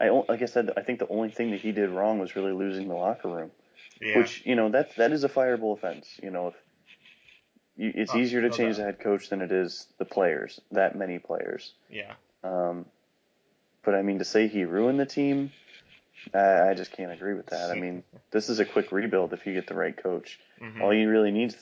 I 0.00 0.08
like 0.08 0.42
I 0.42 0.46
said, 0.46 0.70
I 0.76 0.82
think 0.82 0.98
the 0.98 1.08
only 1.08 1.30
thing 1.30 1.50
that 1.52 1.60
he 1.60 1.72
did 1.72 1.90
wrong 1.90 2.18
was 2.18 2.34
really 2.36 2.52
losing 2.52 2.88
the 2.88 2.94
locker 2.94 3.28
room, 3.28 3.50
Yeah. 4.00 4.18
which 4.18 4.42
you 4.44 4.56
know 4.56 4.68
that 4.70 4.96
that 4.96 5.12
is 5.12 5.24
a 5.24 5.28
fireable 5.28 5.76
offense. 5.76 6.08
You 6.22 6.30
know, 6.30 6.48
if 6.48 6.54
you, 7.76 7.92
it's 7.94 8.14
Oh, 8.14 8.18
easier 8.18 8.40
to 8.42 8.48
no 8.48 8.56
change 8.56 8.76
doubt. 8.76 8.80
the 8.80 8.84
head 8.86 9.00
coach 9.00 9.28
than 9.28 9.42
it 9.42 9.52
is 9.52 9.86
the 9.98 10.04
players. 10.04 10.60
That 10.72 10.96
many 10.96 11.18
players. 11.18 11.72
yeah. 11.88 12.14
Um, 12.42 12.86
but 13.84 13.94
I 13.94 14.02
mean, 14.02 14.18
to 14.18 14.24
say 14.24 14.48
he 14.48 14.64
ruined 14.64 14.98
the 15.00 15.06
team, 15.06 15.50
I, 16.34 16.70
I 16.70 16.74
just 16.74 16.92
can't 16.92 17.12
agree 17.12 17.34
with 17.34 17.46
that. 17.46 17.70
I 17.70 17.74
mean, 17.74 18.02
this 18.32 18.48
is 18.48 18.58
a 18.60 18.64
quick 18.64 18.92
rebuild 18.92 19.32
if 19.32 19.46
you 19.46 19.54
get 19.54 19.66
the 19.66 19.74
right 19.74 19.96
coach. 19.96 20.38
hmm 20.58 20.82
All 20.82 20.92
you 20.92 21.08
really 21.08 21.30
need 21.30 21.48
is 21.50 21.54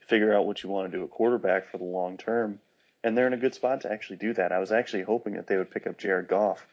to 0.00 0.06
figure 0.06 0.34
out 0.34 0.46
what 0.46 0.62
you 0.62 0.68
want 0.70 0.90
to 0.92 0.96
do 0.98 1.02
at 1.04 1.10
quarterback 1.10 1.70
for 1.70 1.78
the 1.78 1.84
long 1.84 2.16
term, 2.18 2.60
and 3.04 3.16
they're 3.16 3.26
in 3.26 3.32
a 3.32 3.38
good 3.38 3.54
spot 3.54 3.82
to 3.82 3.92
actually 3.92 4.16
do 4.16 4.32
that. 4.34 4.52
I 4.52 4.58
was 4.58 4.72
actually 4.72 5.02
hoping 5.02 5.34
that 5.34 5.46
they 5.46 5.56
would 5.56 5.70
pick 5.70 5.86
up 5.86 5.98
Jared 5.98 6.28
Goff 6.28 6.64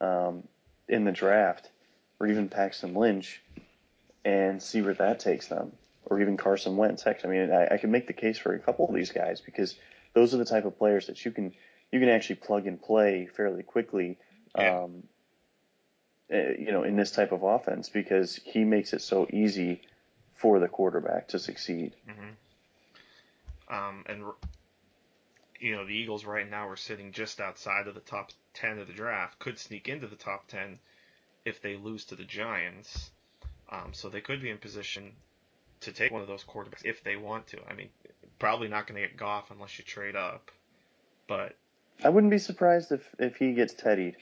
um, 0.00 0.44
in 0.88 1.04
the 1.04 1.12
draft, 1.12 1.70
or 2.18 2.26
even 2.26 2.48
Paxton 2.48 2.94
Lynch, 2.94 3.40
and 4.24 4.62
see 4.62 4.82
where 4.82 4.94
that 4.94 5.20
takes 5.20 5.48
them, 5.48 5.72
or 6.04 6.20
even 6.20 6.36
Carson 6.36 6.76
Wentz. 6.76 7.02
Heck, 7.02 7.24
I 7.24 7.28
mean, 7.28 7.50
I, 7.50 7.74
I 7.74 7.76
can 7.78 7.90
make 7.90 8.06
the 8.06 8.12
case 8.12 8.38
for 8.38 8.54
a 8.54 8.58
couple 8.58 8.88
of 8.88 8.94
these 8.94 9.12
guys 9.12 9.40
because 9.40 9.74
those 10.12 10.34
are 10.34 10.38
the 10.38 10.44
type 10.44 10.64
of 10.64 10.78
players 10.78 11.06
that 11.06 11.24
you 11.24 11.30
can 11.30 11.54
you 11.92 11.98
can 11.98 12.08
actually 12.08 12.36
plug 12.36 12.66
and 12.66 12.80
play 12.80 13.26
fairly 13.26 13.62
quickly. 13.62 14.18
Yeah. 14.56 14.82
Um, 14.82 15.04
eh, 16.30 16.54
you 16.58 16.72
know, 16.72 16.82
in 16.82 16.96
this 16.96 17.10
type 17.10 17.32
of 17.32 17.42
offense 17.42 17.88
because 17.88 18.36
he 18.44 18.64
makes 18.64 18.92
it 18.92 19.02
so 19.02 19.26
easy 19.32 19.82
for 20.34 20.58
the 20.58 20.68
quarterback 20.68 21.28
to 21.28 21.38
succeed. 21.38 21.94
Mm-hmm. 22.08 23.74
Um, 23.74 24.04
and 24.06 24.24
you 25.60 25.76
know 25.76 25.84
the 25.86 25.92
Eagles 25.94 26.24
right 26.24 26.48
now 26.50 26.68
are 26.68 26.76
sitting 26.76 27.12
just 27.12 27.40
outside 27.40 27.86
of 27.86 27.94
the 27.94 28.00
top 28.00 28.30
ten 28.54 28.78
of 28.78 28.86
the 28.86 28.92
draft. 28.92 29.38
Could 29.38 29.58
sneak 29.58 29.88
into 29.88 30.06
the 30.06 30.16
top 30.16 30.48
ten 30.48 30.78
if 31.44 31.60
they 31.62 31.76
lose 31.76 32.04
to 32.06 32.16
the 32.16 32.24
Giants. 32.24 33.10
Um, 33.70 33.90
so 33.92 34.08
they 34.08 34.20
could 34.20 34.42
be 34.42 34.50
in 34.50 34.58
position 34.58 35.12
to 35.82 35.92
take 35.92 36.10
one 36.10 36.22
of 36.22 36.26
those 36.28 36.44
quarterbacks 36.44 36.84
if 36.84 37.04
they 37.04 37.16
want 37.16 37.46
to. 37.48 37.58
I 37.68 37.74
mean, 37.74 37.88
probably 38.38 38.68
not 38.68 38.86
going 38.86 39.00
to 39.00 39.06
get 39.06 39.16
Goff 39.16 39.50
unless 39.50 39.78
you 39.78 39.84
trade 39.84 40.16
up. 40.16 40.50
But 41.28 41.56
I 42.04 42.08
wouldn't 42.08 42.32
be 42.32 42.38
surprised 42.38 42.90
if, 42.90 43.06
if 43.18 43.36
he 43.36 43.52
gets 43.52 43.72
teddied. 43.74 44.16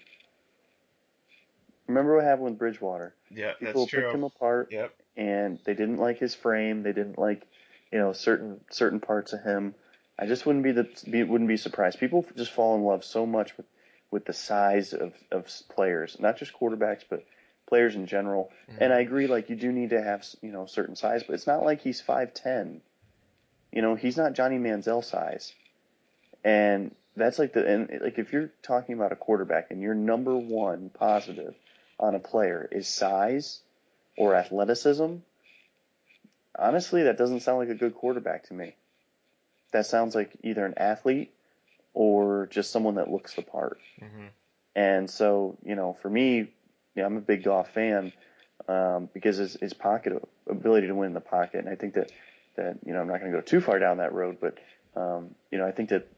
Remember 1.87 2.16
what 2.16 2.25
happened 2.25 2.45
with 2.45 2.59
Bridgewater? 2.59 3.14
yeah, 3.30 3.52
People 3.59 3.87
that's 3.87 3.95
picked 3.95 4.12
him 4.12 4.25
apart, 4.25 4.68
Yep. 4.71 4.95
and 5.16 5.59
they 5.64 5.73
didn't 5.75 5.97
like 5.97 6.18
his 6.18 6.35
frame. 6.35 6.83
They 6.83 6.92
didn't 6.92 7.18
like, 7.18 7.47
you 7.90 7.99
know, 7.99 8.12
certain 8.12 8.61
certain 8.71 9.00
parts 9.00 9.33
of 9.33 9.42
him. 9.42 9.75
I 10.19 10.27
just 10.27 10.45
wouldn't 10.45 10.65
be 10.65 10.73
the 10.73 10.89
be, 11.09 11.23
wouldn't 11.23 11.49
be 11.49 11.57
surprised. 11.57 12.01
People 12.01 12.27
just 12.37 12.53
fall 12.53 12.75
in 12.77 12.83
love 12.83 13.05
so 13.05 13.25
much 13.25 13.57
with 13.57 13.67
with 14.11 14.25
the 14.25 14.33
size 14.33 14.93
of 14.93 15.13
of 15.31 15.47
players, 15.69 16.17
not 16.19 16.39
just 16.39 16.53
quarterbacks, 16.53 17.05
but 17.09 17.25
players 17.69 17.95
in 17.95 18.07
general. 18.07 18.51
Mm-hmm. 18.71 18.83
And 18.83 18.93
I 18.93 19.01
agree, 19.01 19.27
like 19.27 19.51
you 19.51 19.57
do 19.57 19.71
need 19.71 19.91
to 19.91 20.03
have 20.03 20.27
you 20.43 20.51
know 20.51 20.67
certain 20.67 20.97
size, 20.97 21.23
but 21.23 21.35
it's 21.35 21.47
not 21.47 21.63
like 21.63 21.81
he's 21.81 22.01
five 22.01 22.35
ten. 22.35 22.81
You 23.73 23.83
know, 23.83 23.95
he's 23.95 24.17
not 24.17 24.33
Johnny 24.33 24.59
Manziel 24.59 25.05
size, 25.05 25.53
and 26.43 26.95
that's 27.17 27.39
like 27.39 27.53
the 27.53 27.67
and 27.67 28.01
like 28.03 28.19
if 28.19 28.33
you're 28.33 28.51
talking 28.63 28.95
about 28.95 29.13
a 29.13 29.17
quarterback 29.17 29.71
and 29.71 29.81
your 29.83 29.95
number 29.95 30.37
one 30.37 30.91
positive 30.93 31.55
on 32.01 32.15
a 32.15 32.21
player 32.21 32.69
is 32.73 32.89
size 32.89 33.61
or 34.17 34.35
athleticism, 34.35 35.17
honestly, 36.59 37.05
that 37.05 37.19
doesn't 37.19 37.41
sound 37.41 37.59
like 37.59 37.69
a 37.69 37.75
good 37.75 37.95
quarterback 37.95 38.49
to 38.49 38.55
me. 38.55 38.75
That 39.73 39.87
sounds 39.87 40.15
like 40.15 40.37
either 40.43 40.65
an 40.65 40.75
athlete 40.77 41.33
or 41.95 42.49
just 42.51 42.71
someone 42.71 42.97
that 42.97 43.11
looks 43.11 43.35
the 43.35 43.43
part. 43.43 43.79
hmm 43.99 44.27
And 44.75 45.11
so, 45.11 45.59
you 45.65 45.75
know, 45.75 45.97
for 46.01 46.09
me, 46.09 46.53
yeah, 46.95 47.07
I'm 47.07 47.17
a 47.17 47.21
big 47.21 47.45
Goff 47.45 47.71
fan 47.71 48.13
um, 48.69 49.09
because 49.13 49.37
his, 49.37 49.55
his 49.55 49.75
pocket 49.75 50.13
ability 50.49 50.87
to 50.89 50.95
win 50.95 51.09
in 51.09 51.15
the 51.15 51.21
pocket, 51.21 51.61
and 51.61 51.69
I 51.69 51.75
think 51.75 51.95
that 51.95 52.13
that 52.57 52.79
you 52.85 52.93
know 52.93 53.01
I'm 53.01 53.09
not 53.09 53.21
going 53.21 53.31
to 53.31 53.39
go 53.39 53.43
too 53.43 53.61
far 53.61 53.79
down 53.79 53.99
that 53.99 54.13
road, 54.13 54.39
but 54.41 54.59
um, 54.97 55.35
you 55.51 55.59
know 55.59 55.67
I 55.67 55.73
think 55.73 55.91
that 55.91 56.09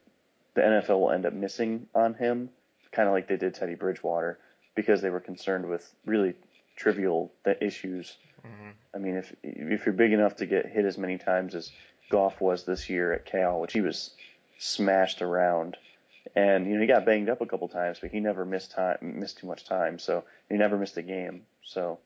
the 0.54 0.62
NFL 0.62 1.00
will 1.00 1.10
end 1.10 1.26
up 1.26 1.32
missing 1.32 1.86
on 1.94 2.14
him, 2.14 2.50
kind 2.92 3.08
of 3.08 3.14
like 3.14 3.28
they 3.28 3.36
did 3.36 3.54
Teddy 3.54 3.74
Bridgewater, 3.74 4.38
because 4.74 5.00
they 5.00 5.10
were 5.10 5.20
concerned 5.20 5.68
with 5.68 5.88
really 6.04 6.34
trivial 6.76 7.32
issues. 7.60 8.16
hmm 8.42 8.70
I 8.94 8.98
mean, 8.98 9.16
if 9.16 9.34
if 9.42 9.86
you're 9.86 9.92
big 9.92 10.12
enough 10.12 10.36
to 10.36 10.46
get 10.46 10.66
hit 10.66 10.84
as 10.84 10.98
many 10.98 11.18
times 11.18 11.54
as 11.54 11.70
Goff 12.10 12.40
was 12.40 12.64
this 12.64 12.90
year 12.90 13.12
at 13.12 13.24
Cal, 13.24 13.60
which 13.60 13.72
he 13.72 13.80
was 13.80 14.10
smashed 14.58 15.22
around, 15.22 15.76
and 16.34 16.66
you 16.66 16.74
know 16.74 16.80
he 16.80 16.86
got 16.86 17.06
banged 17.06 17.30
up 17.30 17.40
a 17.40 17.46
couple 17.46 17.68
times, 17.68 17.98
but 18.00 18.10
he 18.10 18.20
never 18.20 18.44
missed 18.44 18.72
time, 18.72 18.98
missed 19.00 19.38
too 19.38 19.46
much 19.46 19.64
time, 19.64 19.98
so 19.98 20.24
he 20.50 20.56
never 20.56 20.76
missed 20.76 20.96
a 20.98 21.02
game. 21.02 21.46
So, 21.62 21.98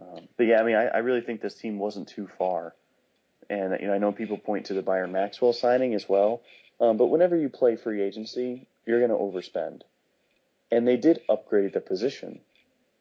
um, 0.00 0.28
but 0.36 0.46
yeah, 0.46 0.60
I 0.60 0.64
mean, 0.64 0.74
I, 0.74 0.86
I 0.86 0.98
really 0.98 1.20
think 1.20 1.40
this 1.40 1.54
team 1.54 1.78
wasn't 1.78 2.08
too 2.08 2.28
far, 2.38 2.74
and 3.48 3.76
you 3.80 3.86
know 3.86 3.92
I 3.92 3.98
know 3.98 4.10
people 4.10 4.38
point 4.38 4.66
to 4.66 4.74
the 4.74 4.82
Byron 4.82 5.12
Maxwell 5.12 5.52
signing 5.52 5.94
as 5.94 6.08
well, 6.08 6.42
um, 6.80 6.96
but 6.96 7.06
whenever 7.06 7.36
you 7.36 7.48
play 7.48 7.76
free 7.76 8.02
agency, 8.02 8.66
you're 8.86 9.06
going 9.06 9.10
to 9.10 9.16
overspend, 9.16 9.82
and 10.72 10.88
they 10.88 10.96
did 10.96 11.20
upgrade 11.28 11.74
the 11.74 11.80
position. 11.80 12.40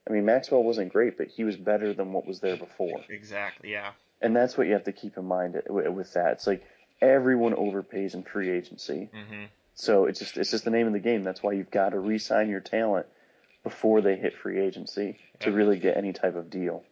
I 0.07 0.13
mean, 0.13 0.25
Maxwell 0.25 0.63
wasn't 0.63 0.93
great, 0.93 1.17
but 1.17 1.27
he 1.27 1.43
was 1.43 1.57
better 1.57 1.93
than 1.93 2.13
what 2.13 2.25
was 2.25 2.39
there 2.39 2.55
before. 2.55 3.01
Exactly. 3.09 3.71
Yeah. 3.71 3.91
And 4.21 4.35
that's 4.35 4.57
what 4.57 4.67
you 4.67 4.73
have 4.73 4.85
to 4.85 4.93
keep 4.93 5.17
in 5.17 5.25
mind 5.25 5.61
with 5.69 6.13
that. 6.13 6.33
It's 6.33 6.47
like 6.47 6.63
everyone 7.01 7.53
overpays 7.53 8.13
in 8.13 8.23
free 8.23 8.49
agency. 8.49 9.09
hmm 9.13 9.45
So 9.75 10.05
it's 10.05 10.19
just 10.19 10.37
it's 10.37 10.51
just 10.51 10.65
the 10.65 10.71
name 10.71 10.87
of 10.87 10.93
the 10.93 10.99
game. 10.99 11.23
That's 11.23 11.43
why 11.43 11.51
you've 11.53 11.71
got 11.71 11.89
to 11.89 11.99
re-sign 11.99 12.49
your 12.49 12.61
talent 12.61 13.05
before 13.63 14.01
they 14.01 14.15
hit 14.15 14.33
free 14.41 14.59
agency 14.59 15.19
to 15.41 15.51
really 15.51 15.77
get 15.77 15.97
any 15.97 16.13
type 16.13 16.35
of 16.35 16.49
deal. 16.49 16.83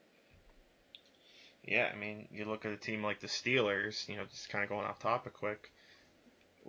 Yeah, 1.63 1.89
I 1.91 1.96
mean, 1.98 2.27
you 2.32 2.46
look 2.46 2.65
at 2.65 2.72
a 2.74 2.77
team 2.77 3.01
like 3.03 3.20
the 3.20 3.27
Steelers, 3.27 4.08
you 4.08 4.17
know, 4.17 4.25
just 4.25 4.50
kind 4.50 4.63
of 4.63 4.70
going 4.70 4.86
off 4.86 5.00
topic 5.00 5.34
quick, 5.34 5.72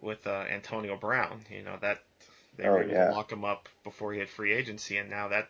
with 0.01 0.27
uh, 0.27 0.45
Antonio 0.49 0.97
Brown, 0.97 1.45
you 1.51 1.63
know, 1.63 1.77
that 1.83 2.03
They 2.57 2.67
were 2.69 2.79
Oh, 2.79 2.83
able 2.83 2.93
yeah. 2.95 3.09
to 3.09 3.13
lock 3.13 3.31
him 3.31 3.45
up 3.45 3.69
before 3.85 4.13
he 4.15 4.19
had 4.21 4.29
free 4.31 4.53
agency, 4.55 4.97
and 4.97 5.11
now 5.11 5.29
that 5.29 5.49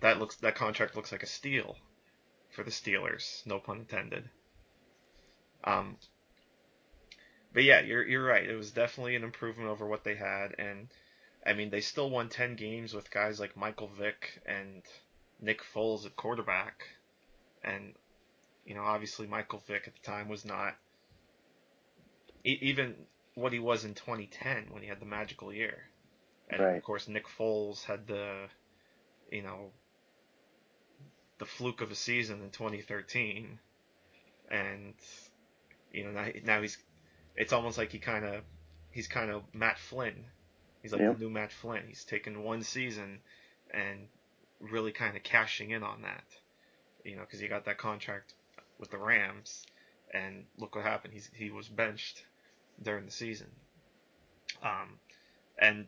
that 0.00 0.18
looks 0.18 0.36
that 0.36 0.54
contract 0.54 0.96
looks 0.96 1.12
like 1.12 1.22
a 1.22 1.26
steal 1.26 1.76
for 2.56 2.64
the 2.64 2.70
Steelers. 2.70 3.46
No 3.46 3.60
pun 3.60 3.80
intended. 3.80 4.24
Um, 5.62 5.96
but 7.52 7.64
yeah, 7.64 7.80
you're 7.80 8.06
you're 8.06 8.24
right. 8.24 8.48
It 8.48 8.56
was 8.56 8.70
definitely 8.70 9.14
an 9.14 9.24
improvement 9.24 9.68
over 9.68 9.86
what 9.86 10.04
they 10.04 10.16
had, 10.16 10.54
and 10.58 10.88
I 11.44 11.52
mean 11.52 11.70
they 11.70 11.82
still 11.82 12.08
won 12.08 12.30
ten 12.30 12.56
games 12.56 12.94
with 12.94 13.10
guys 13.10 13.38
like 13.38 13.56
Michael 13.56 13.88
Vick 13.98 14.40
and 14.46 14.82
Nick 15.40 15.60
Foles 15.62 16.06
at 16.06 16.16
quarterback, 16.16 16.88
and 17.62 17.94
you 18.64 18.74
know 18.74 18.82
obviously 18.82 19.26
Michael 19.26 19.62
Vick 19.66 19.84
at 19.86 19.94
the 19.94 20.10
time 20.10 20.28
was 20.28 20.44
not 20.44 20.74
even 22.44 22.94
what 23.34 23.52
he 23.52 23.58
was 23.58 23.84
in 23.84 23.92
2010 23.92 24.68
when 24.70 24.82
he 24.82 24.88
had 24.88 25.00
the 25.00 25.06
magical 25.06 25.52
year, 25.52 25.90
and 26.48 26.60
Right. 26.60 26.76
of 26.76 26.82
course 26.82 27.06
Nick 27.06 27.26
Foles 27.28 27.84
had 27.84 28.06
the 28.06 28.48
you 29.30 29.42
know 29.42 29.72
the 31.38 31.46
fluke 31.46 31.80
of 31.80 31.90
a 31.90 31.94
season 31.94 32.42
in 32.42 32.50
2013, 32.50 33.58
and 34.50 34.94
you 35.92 36.04
know 36.04 36.10
now, 36.10 36.28
now 36.44 36.62
he's 36.62 36.78
it's 37.36 37.52
almost 37.52 37.78
like 37.78 37.92
he 37.92 37.98
kind 37.98 38.24
of 38.24 38.42
he's 38.90 39.08
kind 39.08 39.30
of 39.30 39.42
Matt 39.52 39.78
Flynn. 39.78 40.24
He's 40.82 40.92
like 40.92 41.00
Yep. 41.00 41.18
the 41.18 41.24
new 41.24 41.30
Matt 41.30 41.52
Flynn. 41.52 41.82
He's 41.86 42.04
taken 42.04 42.42
one 42.44 42.62
season 42.62 43.18
and 43.72 44.08
really 44.60 44.92
kind 44.92 45.16
of 45.16 45.22
cashing 45.22 45.70
in 45.70 45.82
on 45.82 46.02
that. 46.02 46.24
You 47.04 47.16
know, 47.16 47.22
because 47.22 47.40
he 47.40 47.48
got 47.48 47.64
that 47.66 47.78
contract 47.78 48.34
with 48.78 48.90
the 48.90 48.98
Rams, 48.98 49.64
and 50.12 50.44
look 50.58 50.74
what 50.74 50.84
happened. 50.84 51.14
He's 51.14 51.30
he 51.34 51.50
was 51.50 51.68
benched 51.68 52.24
during 52.82 53.04
the 53.06 53.12
season. 53.12 53.48
Um, 54.62 54.98
and 55.58 55.86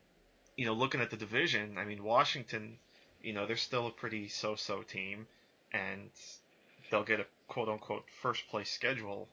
you 0.57 0.67
know, 0.67 0.73
looking 0.75 1.01
at 1.01 1.11
the 1.11 1.17
division, 1.17 1.79
I 1.79 1.85
mean, 1.85 2.03
Washington, 2.03 2.79
you 3.23 3.33
know, 3.33 3.47
they're 3.47 3.57
still 3.57 3.87
a 3.87 3.91
pretty 3.91 4.29
so-so 4.29 4.83
team, 4.83 5.27
and 5.73 6.11
they'll 6.91 7.05
get 7.05 7.21
a 7.21 7.27
quote-unquote 7.49 8.05
first 8.23 8.49
place 8.49 8.71
schedule 8.71 9.29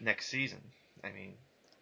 next 0.00 0.26
season. 0.26 0.60
I 1.02 1.10
mean, 1.12 1.34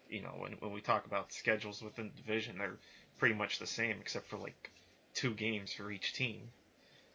you 0.08 0.22
know, 0.22 0.34
when 0.38 0.52
when 0.60 0.72
we 0.72 0.80
talk 0.80 1.06
about 1.06 1.32
schedules 1.32 1.82
within 1.82 2.10
the 2.14 2.22
division, 2.22 2.58
they're 2.58 2.78
pretty 3.18 3.34
much 3.34 3.58
the 3.58 3.66
same 3.66 3.98
except 4.00 4.28
for 4.28 4.36
like 4.36 4.70
two 5.14 5.34
games 5.34 5.72
for 5.72 5.90
each 5.90 6.12
team. 6.12 6.50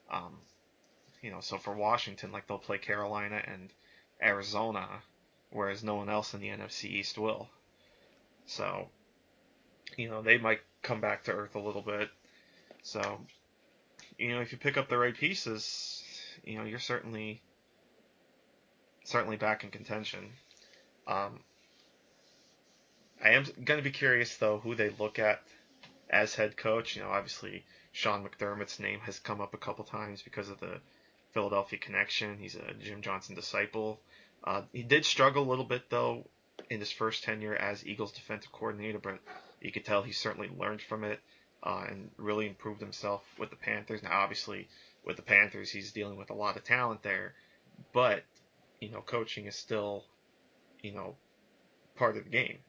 Um, 0.10 0.38
you 1.22 1.32
know, 1.32 1.42
so 1.42 1.58
for 1.58 1.76
Washington, 1.76 2.32
like 2.32 2.48
they'll 2.48 2.58
play 2.58 2.78
Carolina 2.78 3.42
and 3.46 3.70
Arizona, 4.22 4.88
whereas 5.52 5.84
no 5.84 5.96
one 5.96 6.10
else 6.10 6.34
in 6.34 6.40
the 6.40 6.50
NFC 6.50 6.86
East 6.86 7.18
will. 7.18 7.50
So, 8.46 8.88
you 9.98 10.10
know, 10.10 10.22
they 10.22 10.38
might 10.38 10.62
come 10.82 11.02
back 11.02 11.26
to 11.26 11.32
earth 11.32 11.56
a 11.56 11.60
little 11.60 11.82
bit. 11.82 12.10
So, 12.82 13.20
you 14.18 14.30
know, 14.30 14.42
if 14.42 14.52
you 14.52 14.58
pick 14.58 14.78
up 14.78 14.90
the 14.90 14.98
right 14.98 15.16
pieces, 15.16 15.97
you 16.44 16.58
know, 16.58 16.66
you're 16.66 16.80
certainly 16.80 17.42
certainly 19.04 19.38
back 19.38 19.64
in 19.64 19.70
contention. 19.70 20.32
Um, 21.08 21.40
I 23.24 23.30
am 23.30 23.46
going 23.64 23.78
to 23.80 23.84
be 23.84 23.92
curious 23.92 24.36
though 24.38 24.60
who 24.60 24.76
they 24.76 24.90
look 24.90 25.18
at 25.20 25.42
as 26.10 26.36
head 26.36 26.58
coach. 26.58 26.96
You 26.96 27.04
know, 27.04 27.10
obviously 27.10 27.66
Sean 27.92 28.28
McDermott's 28.28 28.80
name 28.80 29.00
has 29.02 29.20
come 29.20 29.42
up 29.42 29.54
a 29.54 29.58
couple 29.58 29.86
times 29.86 30.22
because 30.22 30.50
of 30.50 30.60
the 30.60 30.80
Philadelphia 31.32 31.80
connection. 31.80 32.38
He's 32.38 32.56
a 32.56 32.74
Jim 32.74 33.02
Johnson 33.02 33.36
disciple. 33.36 34.00
Uh, 34.44 34.64
he 34.72 34.84
did 34.84 35.06
struggle 35.06 35.44
a 35.44 35.50
little 35.50 35.66
bit 35.66 35.90
though 35.90 36.26
in 36.70 36.80
his 36.80 36.92
first 36.92 37.24
tenure 37.24 37.56
as 37.56 37.86
Eagles 37.86 38.12
defensive 38.12 38.52
coordinator, 38.52 39.00
but 39.00 39.20
you 39.62 39.72
could 39.72 39.86
tell 39.86 40.04
he 40.04 40.12
certainly 40.12 40.50
learned 40.58 40.82
from 40.82 41.04
it 41.04 41.20
uh, 41.64 41.86
and 41.90 42.12
really 42.18 42.48
improved 42.48 42.82
himself 42.82 43.24
with 43.40 43.50
the 43.50 43.56
Panthers. 43.56 44.04
Now, 44.04 44.20
obviously, 44.20 44.68
with 45.08 45.16
the 45.16 45.24
Panthers, 45.24 45.72
he's 45.72 45.94
dealing 45.94 46.18
with 46.18 46.30
a 46.30 46.34
lot 46.34 46.58
of 46.58 46.66
talent 46.66 47.02
there, 47.02 47.34
but 47.94 48.24
you 48.82 48.92
know, 48.92 49.02
coaching 49.02 49.48
is 49.48 49.56
still, 49.56 50.06
you 50.84 50.94
know, 50.94 51.16
part 51.96 52.18
of 52.18 52.26
the 52.26 52.30
game. 52.30 52.60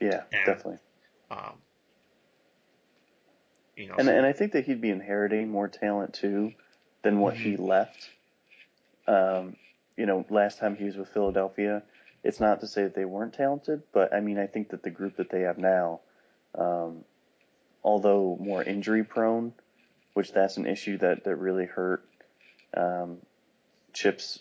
Yeah, 0.00 0.22
And- 0.32 0.46
definitely. 0.46 0.78
Um, 1.30 1.60
you 3.76 3.88
know, 3.88 3.96
And 3.98 4.06
so- 4.06 4.14
and 4.16 4.24
I 4.24 4.32
think 4.32 4.52
that 4.52 4.64
he'd 4.64 4.80
be 4.80 4.90
inheriting 4.90 5.50
more 5.50 5.68
talent 5.68 6.14
too 6.14 6.54
than 7.02 7.20
what 7.20 7.34
he 7.34 7.56
left. 7.56 8.10
Um, 9.06 9.56
you 9.96 10.06
know, 10.06 10.24
last 10.30 10.58
time 10.58 10.76
he 10.76 10.84
was 10.84 10.96
with 10.96 11.08
Philadelphia, 11.08 11.82
it's 12.22 12.40
not 12.40 12.60
to 12.60 12.66
say 12.66 12.84
that 12.84 12.94
they 12.94 13.04
weren't 13.04 13.34
talented, 13.34 13.82
but 13.92 14.14
I 14.14 14.20
mean, 14.20 14.38
I 14.38 14.46
think 14.46 14.70
that 14.70 14.82
the 14.82 14.90
group 14.90 15.16
that 15.16 15.28
they 15.30 15.42
have 15.42 15.58
now, 15.58 16.00
um, 16.54 17.04
although 17.82 18.36
more 18.40 18.62
injury 18.62 19.04
prone, 19.04 19.54
which 20.14 20.32
that's 20.32 20.56
an 20.56 20.66
issue 20.66 20.98
that 20.98 21.24
that 21.24 21.36
really 21.36 21.66
hurt 21.66 22.04
um, 22.74 23.18
Chip's 23.92 24.38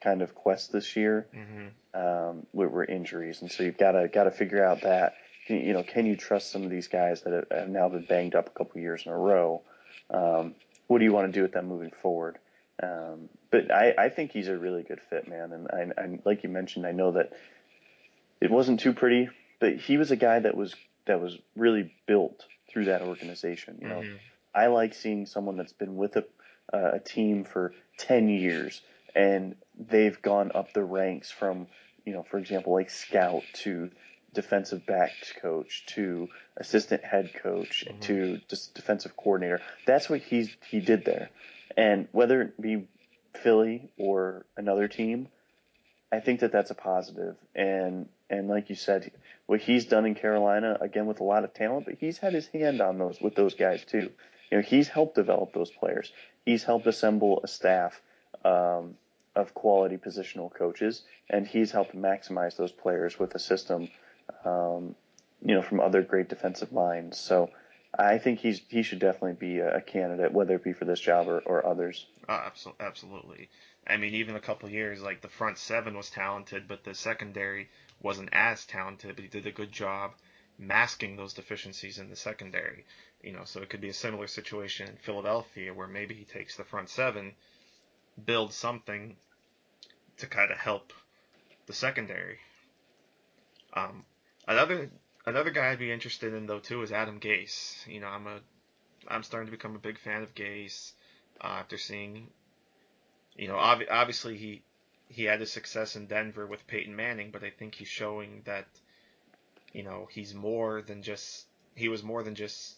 kind 0.00 0.22
of 0.22 0.34
quest 0.34 0.72
this 0.72 0.96
year 0.96 1.26
Mhm. 1.34 1.70
um, 1.94 2.46
were, 2.52 2.68
were 2.68 2.84
injuries, 2.84 3.40
and 3.42 3.50
so 3.50 3.62
you've 3.62 3.78
got 3.78 3.92
to 3.92 4.08
got 4.08 4.24
to 4.24 4.30
figure 4.30 4.64
out 4.64 4.82
that 4.82 5.14
can, 5.46 5.56
you 5.60 5.72
know 5.72 5.82
can 5.82 6.06
you 6.06 6.16
trust 6.16 6.50
some 6.50 6.62
of 6.62 6.70
these 6.70 6.88
guys 6.88 7.22
that 7.22 7.46
have, 7.50 7.68
now 7.68 7.88
been 7.88 8.04
banged 8.04 8.34
up 8.34 8.46
a 8.46 8.50
couple 8.50 8.80
years 8.80 9.04
in 9.06 9.12
a 9.12 9.18
row? 9.18 9.62
Um, 10.10 10.54
what 10.86 10.98
do 10.98 11.04
you 11.04 11.12
want 11.12 11.32
to 11.32 11.32
do 11.32 11.42
with 11.42 11.52
them 11.52 11.66
moving 11.66 11.90
forward? 12.02 12.38
Um, 12.82 13.28
but 13.50 13.70
I, 13.70 13.94
I 13.96 14.08
think 14.08 14.32
he's 14.32 14.48
a 14.48 14.58
really 14.58 14.82
good 14.82 15.00
fit, 15.00 15.28
man. 15.28 15.52
And 15.52 15.68
I, 15.68 16.00
I, 16.00 16.18
like 16.24 16.42
you 16.42 16.48
mentioned, 16.48 16.86
I 16.86 16.92
know 16.92 17.12
that 17.12 17.32
it 18.40 18.50
wasn't 18.50 18.80
too 18.80 18.92
pretty, 18.92 19.28
but 19.60 19.76
he 19.76 19.96
was 19.96 20.10
a 20.10 20.16
guy 20.16 20.40
that 20.40 20.56
was 20.56 20.74
that 21.06 21.20
was 21.20 21.38
really 21.56 21.92
built 22.06 22.44
through 22.68 22.86
that 22.86 23.02
organization. 23.02 23.78
You 23.80 23.88
know, 23.88 24.02
Mhm. 24.02 24.18
I 24.54 24.66
like 24.68 24.94
seeing 24.94 25.26
someone 25.26 25.56
that's 25.56 25.72
been 25.72 25.96
with 25.96 26.16
a, 26.16 26.24
uh, 26.72 26.92
a 26.94 27.00
team 27.00 27.44
for 27.44 27.74
10 27.98 28.28
years 28.28 28.80
and 29.14 29.56
they've 29.78 30.20
gone 30.22 30.52
up 30.54 30.72
the 30.72 30.84
ranks 30.84 31.30
from, 31.30 31.66
you 32.04 32.12
know, 32.12 32.22
for 32.22 32.38
example, 32.38 32.72
like 32.72 32.90
scout 32.90 33.42
to 33.54 33.90
defensive 34.32 34.84
backs 34.86 35.32
coach 35.40 35.84
to 35.86 36.28
assistant 36.56 37.04
head 37.04 37.32
coach 37.34 37.84
Mhm. 37.88 38.00
to 38.00 38.40
just 38.48 38.74
defensive 38.74 39.16
coordinator. 39.16 39.60
That's 39.86 40.10
what 40.10 40.20
he's 40.20 40.56
he 40.68 40.80
did 40.80 41.04
there. 41.04 41.30
And 41.76 42.08
whether 42.12 42.42
it 42.42 42.60
be 42.60 42.88
Philly 43.34 43.90
or 43.96 44.44
another 44.56 44.88
team, 44.88 45.28
I 46.10 46.20
think 46.20 46.40
that 46.40 46.52
that's 46.52 46.70
a 46.70 46.74
positive. 46.74 47.36
And 47.54 48.08
and 48.30 48.48
like 48.48 48.70
you 48.70 48.76
said, 48.76 49.12
what 49.46 49.60
he's 49.60 49.86
done 49.86 50.06
in 50.06 50.14
Carolina 50.14 50.78
again 50.80 51.06
with 51.06 51.20
a 51.20 51.24
lot 51.24 51.44
of 51.44 51.54
talent, 51.54 51.86
but 51.86 51.94
he's 52.00 52.18
had 52.18 52.32
his 52.32 52.46
hand 52.48 52.80
on 52.80 52.98
those 52.98 53.20
with 53.20 53.34
those 53.36 53.54
guys 53.54 53.84
too. 53.84 54.10
You 54.50 54.58
know, 54.58 54.62
he's 54.62 54.88
helped 54.88 55.14
develop 55.14 55.52
those 55.52 55.70
players. 55.70 56.12
He's 56.44 56.64
helped 56.64 56.86
assemble 56.86 57.40
a 57.42 57.48
staff 57.48 58.00
um, 58.44 58.96
of 59.34 59.54
quality 59.54 59.96
positional 59.96 60.52
coaches, 60.52 61.02
and 61.28 61.46
he's 61.46 61.70
helped 61.70 61.96
maximize 61.96 62.56
those 62.56 62.72
players 62.72 63.18
with 63.18 63.34
a 63.34 63.38
system, 63.38 63.88
um, 64.44 64.94
you 65.42 65.54
know, 65.54 65.62
from 65.62 65.80
other 65.80 66.02
great 66.02 66.28
defensive 66.28 66.72
minds. 66.72 67.18
So 67.18 67.50
I 67.98 68.18
think 68.18 68.40
he's 68.40 68.60
he 68.68 68.82
should 68.82 68.98
definitely 68.98 69.34
be 69.34 69.58
a, 69.60 69.80
candidate, 69.80 70.32
whether 70.32 70.56
it 70.56 70.64
be 70.64 70.72
for 70.72 70.84
this 70.84 71.00
job 71.00 71.28
or, 71.28 71.40
or 71.40 71.66
others. 71.66 72.06
Abso- 72.28 72.74
absolutely. 72.80 73.48
I 73.86 73.96
mean, 73.96 74.14
even 74.14 74.34
a 74.34 74.40
couple 74.40 74.68
years, 74.68 75.00
like 75.00 75.20
the 75.20 75.28
front 75.28 75.58
seven 75.58 75.96
was 75.96 76.10
talented, 76.10 76.66
but 76.66 76.84
the 76.84 76.94
secondary 76.94 77.68
wasn't 78.02 78.30
as 78.32 78.64
talented. 78.64 79.16
But 79.16 79.24
he 79.24 79.28
did 79.28 79.46
a 79.46 79.52
good 79.52 79.70
job 79.70 80.12
masking 80.58 81.16
those 81.16 81.34
deficiencies 81.34 81.98
in 81.98 82.10
the 82.10 82.16
secondary. 82.16 82.84
You 83.24 83.32
know, 83.32 83.44
so 83.44 83.62
it 83.62 83.70
could 83.70 83.80
be 83.80 83.88
a 83.88 83.94
similar 83.94 84.26
situation 84.26 84.86
in 84.86 84.96
Philadelphia, 84.96 85.72
where 85.72 85.88
maybe 85.88 86.14
he 86.14 86.24
takes 86.24 86.56
the 86.56 86.64
front 86.64 86.90
seven, 86.90 87.32
builds 88.22 88.54
something 88.54 89.16
to 90.18 90.26
kind 90.26 90.50
of 90.50 90.58
help 90.58 90.92
the 91.66 91.72
secondary. 91.72 92.38
Um, 93.72 94.04
another 94.46 94.90
another 95.24 95.50
guy 95.50 95.70
I'd 95.70 95.78
be 95.78 95.90
interested 95.90 96.34
in 96.34 96.46
though 96.46 96.60
too 96.60 96.82
is 96.82 96.92
Adam 96.92 97.18
Gase. 97.18 97.86
You 97.86 98.00
know, 98.00 98.08
I'm 98.08 98.26
a 98.26 98.40
I'm 99.08 99.22
starting 99.22 99.46
to 99.46 99.56
become 99.56 99.74
a 99.74 99.78
big 99.78 99.98
fan 99.98 100.22
of 100.22 100.34
Gase 100.34 100.92
uh, 101.42 101.46
after 101.46 101.78
seeing, 101.78 102.28
you 103.36 103.48
know, 103.48 103.56
ob- 103.56 103.88
obviously 103.90 104.36
he 104.36 104.62
he 105.08 105.24
had 105.24 105.40
his 105.40 105.50
success 105.50 105.96
in 105.96 106.06
Denver 106.06 106.46
with 106.46 106.66
Peyton 106.66 106.94
Manning, 106.94 107.30
but 107.30 107.42
I 107.42 107.50
think 107.50 107.74
he's 107.74 107.88
showing 107.88 108.42
that, 108.44 108.66
you 109.72 109.82
know, 109.82 110.08
he's 110.10 110.34
more 110.34 110.82
than 110.82 111.02
just 111.02 111.46
he 111.74 111.88
was 111.88 112.02
more 112.02 112.22
than 112.22 112.34
just 112.34 112.76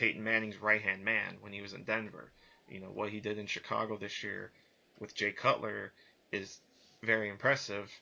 Peyton 0.00 0.24
Manning's 0.24 0.56
right 0.56 0.80
hand 0.80 1.04
man 1.04 1.36
when 1.42 1.52
he 1.52 1.60
was 1.60 1.74
in 1.74 1.84
Denver. 1.84 2.32
You 2.70 2.80
know 2.80 2.88
what 2.88 3.10
he 3.10 3.20
did 3.20 3.36
in 3.36 3.46
Chicago 3.46 3.98
this 3.98 4.24
year 4.24 4.50
with 4.98 5.14
Jay 5.14 5.30
Cutler 5.30 5.92
is 6.32 6.58
very 7.02 7.28
impressive, 7.28 7.92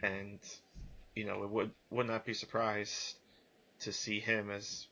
and 0.00 0.38
you 1.16 1.24
know 1.24 1.42
it 1.42 1.50
would 1.50 1.72
would 1.90 2.06
not 2.06 2.24
be 2.24 2.34
surprised 2.34 3.16
to 3.80 3.92
see 3.92 4.20
him 4.20 4.48
as 4.48 4.86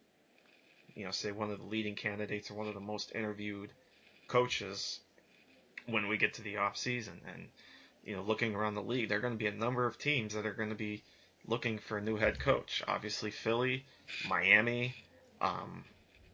you 0.96 1.04
know 1.04 1.12
say 1.12 1.30
one 1.30 1.52
of 1.52 1.60
the 1.60 1.64
leading 1.64 1.94
candidates 1.94 2.50
or 2.50 2.54
one 2.54 2.66
of 2.66 2.74
the 2.74 2.80
most 2.80 3.12
interviewed 3.14 3.70
coaches 4.26 4.98
when 5.86 6.08
we 6.08 6.16
get 6.16 6.34
to 6.34 6.42
the 6.42 6.56
off 6.56 6.76
season. 6.76 7.20
And 7.32 7.50
you 8.02 8.16
know 8.16 8.22
looking 8.22 8.56
around 8.56 8.74
the 8.74 8.82
league 8.82 9.10
there 9.10 9.18
are 9.18 9.22
going 9.22 9.34
to 9.34 9.38
be 9.38 9.46
a 9.46 9.52
number 9.52 9.86
of 9.86 9.96
teams 9.96 10.34
that 10.34 10.44
are 10.44 10.54
going 10.54 10.70
to 10.70 10.74
be 10.74 11.04
looking 11.46 11.78
for 11.78 11.98
a 11.98 12.02
new 12.02 12.16
head 12.16 12.40
coach. 12.40 12.82
Obviously 12.88 13.30
Philly 13.30 13.84
Miami 14.28 14.96
um, 15.40 15.84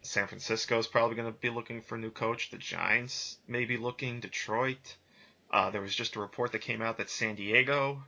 San 0.04 0.26
Francisco 0.26 0.78
is 0.78 0.86
probably 0.86 1.16
going 1.16 1.32
to 1.32 1.38
be 1.38 1.48
looking 1.48 1.80
for 1.80 1.94
a 1.94 1.98
new 1.98 2.10
coach. 2.10 2.50
The 2.50 2.58
Giants 2.58 3.38
may 3.48 3.64
be 3.64 3.78
looking. 3.78 4.20
Detroit. 4.20 4.96
Uh, 5.50 5.70
there 5.70 5.80
was 5.80 5.94
just 5.94 6.16
a 6.16 6.20
report 6.20 6.52
that 6.52 6.60
came 6.60 6.82
out 6.82 6.98
that 6.98 7.08
San 7.08 7.36
Diego 7.36 8.04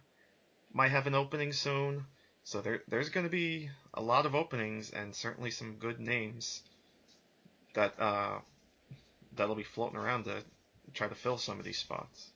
might 0.74 0.90
have 0.90 1.06
an 1.06 1.14
opening 1.14 1.52
soon. 1.52 2.04
So 2.44 2.60
there, 2.60 2.82
there's 2.86 3.08
going 3.08 3.24
to 3.24 3.30
be 3.30 3.70
a 3.94 4.02
lot 4.02 4.26
of 4.26 4.34
openings 4.34 4.90
and 4.90 5.14
certainly 5.14 5.50
some 5.50 5.76
good 5.76 5.98
names 5.98 6.62
that 7.72 7.98
uh, 7.98 8.40
that'll 9.34 9.54
be 9.54 9.62
floating 9.62 9.98
around 9.98 10.24
to 10.24 10.44
try 10.92 11.08
to 11.08 11.14
fill 11.14 11.38
some 11.38 11.58
of 11.58 11.64
these 11.64 11.78
spots. 11.78 12.30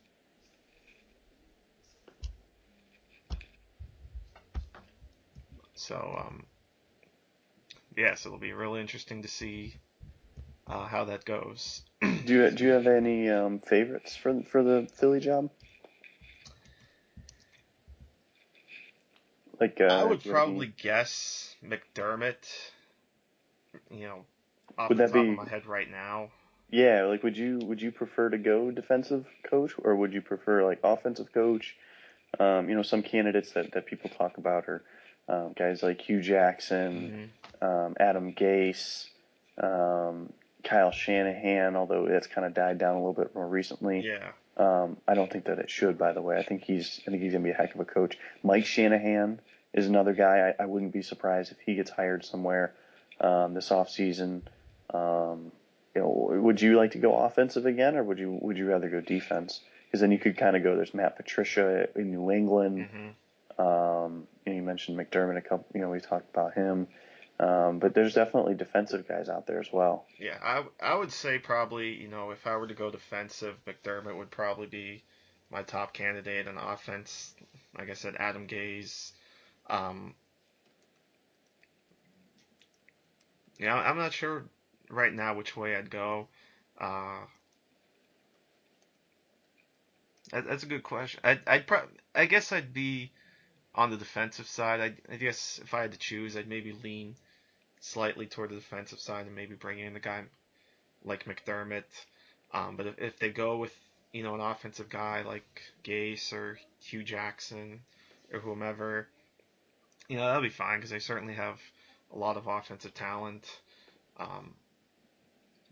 So 5.75 6.25
um, 6.27 6.47
yeah, 8.01 8.15
so 8.15 8.31
it'll 8.31 8.39
be 8.39 8.55
really 8.55 8.81
interesting 8.81 9.23
to 9.23 9.29
see 9.29 9.75
uh, 10.67 10.87
how 10.87 11.05
that 11.05 11.27
goes. 11.27 11.83
do 12.01 12.33
you 12.33 12.51
do 12.51 12.65
you 12.65 12.71
have 12.71 12.87
any 12.87 13.29
um, 13.29 13.61
favorites 13.61 14.17
for 14.17 14.43
for 14.45 14.63
the 14.63 14.89
Philly 14.95 15.21
job? 15.21 15.51
Like 19.61 19.79
uh, 19.83 19.85
I 19.85 20.05
would 20.05 20.25
probably 20.25 20.73
guess 20.83 21.55
McDermott. 21.63 22.49
You 23.91 24.07
know, 24.07 24.25
off 24.79 24.89
would 24.89 24.97
the 24.97 25.05
top 25.05 25.13
be... 25.13 25.29
of 25.29 25.37
my 25.37 25.49
head 25.49 25.67
right 25.67 25.91
now. 25.91 26.31
Yeah, 26.71 27.05
like 27.05 27.23
would 27.23 27.37
you 27.37 27.59
would 27.65 27.83
you 27.83 27.93
prefer 27.93 28.31
to 28.31 28.39
go 28.39 28.71
defensive 28.71 29.27
coach 29.51 29.73
or 29.77 29.95
would 29.95 30.15
you 30.15 30.23
prefer 30.23 30.65
like 30.65 30.81
offensive 30.83 31.35
coach? 31.35 31.77
Um, 32.39 32.71
you 32.71 32.77
know, 32.77 32.83
some 32.83 33.03
candidates 33.03 33.53
that, 33.53 33.73
that 33.73 33.87
people 33.87 34.09
talk 34.09 34.39
about 34.39 34.69
are 34.69 34.83
um, 35.29 35.53
guys 35.59 35.83
like 35.83 36.01
Hue 36.01 36.23
Jackson, 36.23 36.93
mm-hmm. 36.93 37.25
Um, 37.63 37.95
Adam 37.99 38.33
Gase, 38.33 39.07
um, 39.63 40.33
Kyle 40.65 40.91
Shanahan, 40.91 41.77
although 41.77 42.07
it's 42.07 42.27
kind 42.27 42.47
of 42.47 42.55
died 42.55 42.79
down 42.79 42.97
a 42.97 42.99
little 42.99 43.13
bit 43.15 43.35
more 43.35 43.49
recently. 43.49 44.05
Yeah. 44.07 44.33
Um, 44.57 44.99
I 45.09 45.15
don't 45.15 45.31
think 45.31 45.47
that 45.47 45.59
it 45.59 45.71
should, 45.71 45.97
by 45.97 46.13
the 46.13 46.21
way. 46.21 46.37
I 46.37 46.43
think 46.43 46.65
he's 46.65 47.01
I 47.07 47.11
think 47.11 47.23
he's 47.23 47.33
gonna 47.33 47.45
be 47.45 47.51
a 47.51 47.55
heck 47.55 47.75
of 47.75 47.81
a 47.81 47.85
coach. 47.85 48.19
Mike 48.43 48.67
Shanahan 48.67 49.41
is 49.73 49.87
another 49.87 50.13
guy. 50.13 50.55
I, 50.59 50.63
I 50.65 50.67
wouldn't 50.67 50.93
be 50.93 51.03
surprised 51.03 51.53
if 51.53 51.59
he 51.65 51.75
gets 51.75 51.91
hired 51.91 52.25
somewhere 52.25 52.75
um, 53.21 53.55
this 53.55 53.71
off 53.71 53.89
season. 53.89 54.43
Um, 54.93 55.53
you 55.95 56.03
know, 56.03 56.41
would 56.43 56.61
you 56.61 56.77
like 56.77 56.93
to 56.93 56.99
go 56.99 57.17
offensive 57.17 57.67
again, 57.67 57.97
or 57.97 58.03
would 58.03 58.19
you 58.19 58.39
would 58.43 58.59
you 58.59 58.67
rather 58.67 58.89
go 58.89 59.01
defense? 59.01 59.61
Because 59.87 60.01
then 60.01 60.13
you 60.13 60.19
could 60.19 60.37
kind 60.37 60.57
of 60.57 60.63
go. 60.63 60.77
There's 60.77 60.95
Matt 60.95 61.17
Patricia 61.17 61.89
in 61.97 62.11
New 62.11 62.31
England. 62.31 62.89
Mm-hmm. 63.59 63.61
Um, 63.61 64.27
you, 64.47 64.55
you 64.55 64.63
mentioned 64.63 64.99
McDermott 64.99 65.37
a 65.37 65.41
couple. 65.41 65.67
You 65.75 65.81
know, 65.81 65.91
we 65.91 66.01
talked 66.01 66.31
about 66.31 66.55
him. 66.55 66.87
Um, 67.41 67.79
but 67.79 67.95
there's 67.95 68.13
definitely 68.13 68.55
defensive 68.55 69.09
guys 69.09 69.31
out 69.31 69.47
there 69.47 69.61
as 69.61 69.73
well. 69.73 70.05
Yeah, 70.19 70.37
I, 70.43 70.65
I 70.79 70.95
would 70.95 71.11
say 71.11 71.39
probably, 71.39 71.95
you 71.95 72.07
know, 72.07 72.33
if 72.33 72.47
I 72.47 72.55
were 72.57 72.67
to 72.67 72.75
go 72.75 72.91
defensive, 72.91 73.57
McDermott 73.67 74.19
would 74.19 74.31
probably 74.31 74.67
be 74.67 75.03
my 75.51 75.63
top 75.63 75.95
candidate 75.95 76.47
in 76.47 76.59
offense. 76.59 77.35
Like 77.79 77.89
I 77.89 77.95
said, 77.95 78.17
Adam 78.19 78.47
Gase. 78.47 79.13
Um, 79.71 80.15
yeah, 83.59 83.75
I'm 83.75 83.97
not 83.97 84.13
sure 84.13 84.45
right 84.91 85.13
now 85.13 85.35
which 85.35 85.57
way 85.57 85.77
I'd 85.77 85.89
go. 85.89 86.29
Uh, 86.79 87.21
that, 90.31 90.47
that's 90.47 90.63
a 90.63 90.67
good 90.67 90.83
question. 90.83 91.21
I'd, 91.25 91.41
I'd 91.47 91.67
pro- 91.67 91.89
I 92.15 92.27
guess 92.27 92.53
I'd 92.53 92.75
be 92.75 93.13
on 93.75 93.91
the 93.91 93.97
defensive 93.97 94.47
side. 94.47 94.81
I, 94.81 95.15
I 95.15 95.17
guess 95.17 95.59
if 95.65 95.73
I 95.73 95.81
had 95.81 95.93
to 95.93 95.99
choose, 95.99 96.37
I'd 96.37 96.47
maybe 96.47 96.73
lean 96.73 97.17
slightly 97.81 98.27
toward 98.27 98.51
the 98.51 98.57
defensive 98.57 99.01
side 99.01 99.27
and 99.27 99.35
maybe 99.35 99.55
bring 99.55 99.79
in 99.79 99.97
a 99.97 100.01
guy 100.01 100.23
like 101.05 101.25
McDermott. 101.25 101.85
Um, 102.53 102.77
but 102.77 102.87
if, 102.87 102.99
if 102.99 103.19
they 103.19 103.31
go 103.31 103.57
with 103.57 103.75
you 104.13 104.23
know 104.23 104.35
an 104.35 104.41
offensive 104.41 104.89
guy 104.89 105.23
like 105.23 105.63
Gase 105.85 106.33
or 106.33 106.59
Hue 106.81 107.03
Jackson 107.03 107.81
or 108.33 108.41
whomever, 108.41 109.09
you 110.09 110.17
know 110.17 110.27
that'll 110.27 110.43
be 110.43 110.51
fine 110.51 110.79
because 110.79 110.91
they 110.91 110.99
certainly 110.99 111.35
have 111.35 111.59
a 112.13 112.19
lot 112.19 112.37
of 112.37 112.47
offensive 112.47 112.95
talent. 112.95 113.47
Um, 114.19 114.55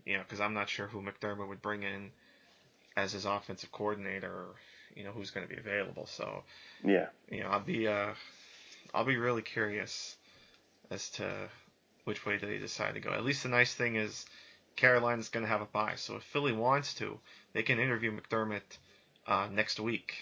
you 0.05 0.17
know, 0.17 0.23
because 0.23 0.39
I'm 0.39 0.55
not 0.55 0.69
sure 0.69 0.87
who 0.87 1.01
McDermott 1.01 1.47
would 1.47 1.61
bring 1.61 1.83
in 1.83 2.09
as 2.97 3.11
his 3.11 3.25
offensive 3.25 3.71
coordinator, 3.71 4.27
or, 4.27 4.55
you 4.95 5.03
know, 5.03 5.11
who's 5.11 5.29
going 5.29 5.47
to 5.47 5.53
be 5.53 5.59
available. 5.59 6.07
So, 6.07 6.43
yeah, 6.83 7.07
you 7.29 7.43
know, 7.43 7.49
I'll 7.49 7.59
be 7.59 7.87
uh, 7.87 8.13
I'll 8.93 9.05
be 9.05 9.17
really 9.17 9.43
curious 9.43 10.15
as 10.89 11.09
to 11.11 11.49
which 12.09 12.25
way 12.25 12.39
do 12.39 12.47
they 12.47 12.57
decide 12.57 12.95
to 12.95 12.99
go. 12.99 13.11
At 13.11 13.23
least 13.23 13.43
the 13.43 13.49
nice 13.49 13.75
thing 13.75 13.95
is 13.95 14.25
Carolina's 14.75 15.29
going 15.29 15.45
to 15.45 15.51
have 15.51 15.61
a 15.61 15.65
bye, 15.65 15.93
so 15.95 16.15
if 16.15 16.23
Philly 16.23 16.51
wants 16.51 16.95
to, 16.95 17.19
they 17.53 17.61
can 17.61 17.79
interview 17.79 18.11
McDermott 18.11 18.79
uh, 19.27 19.47
next 19.51 19.79
week 19.79 20.15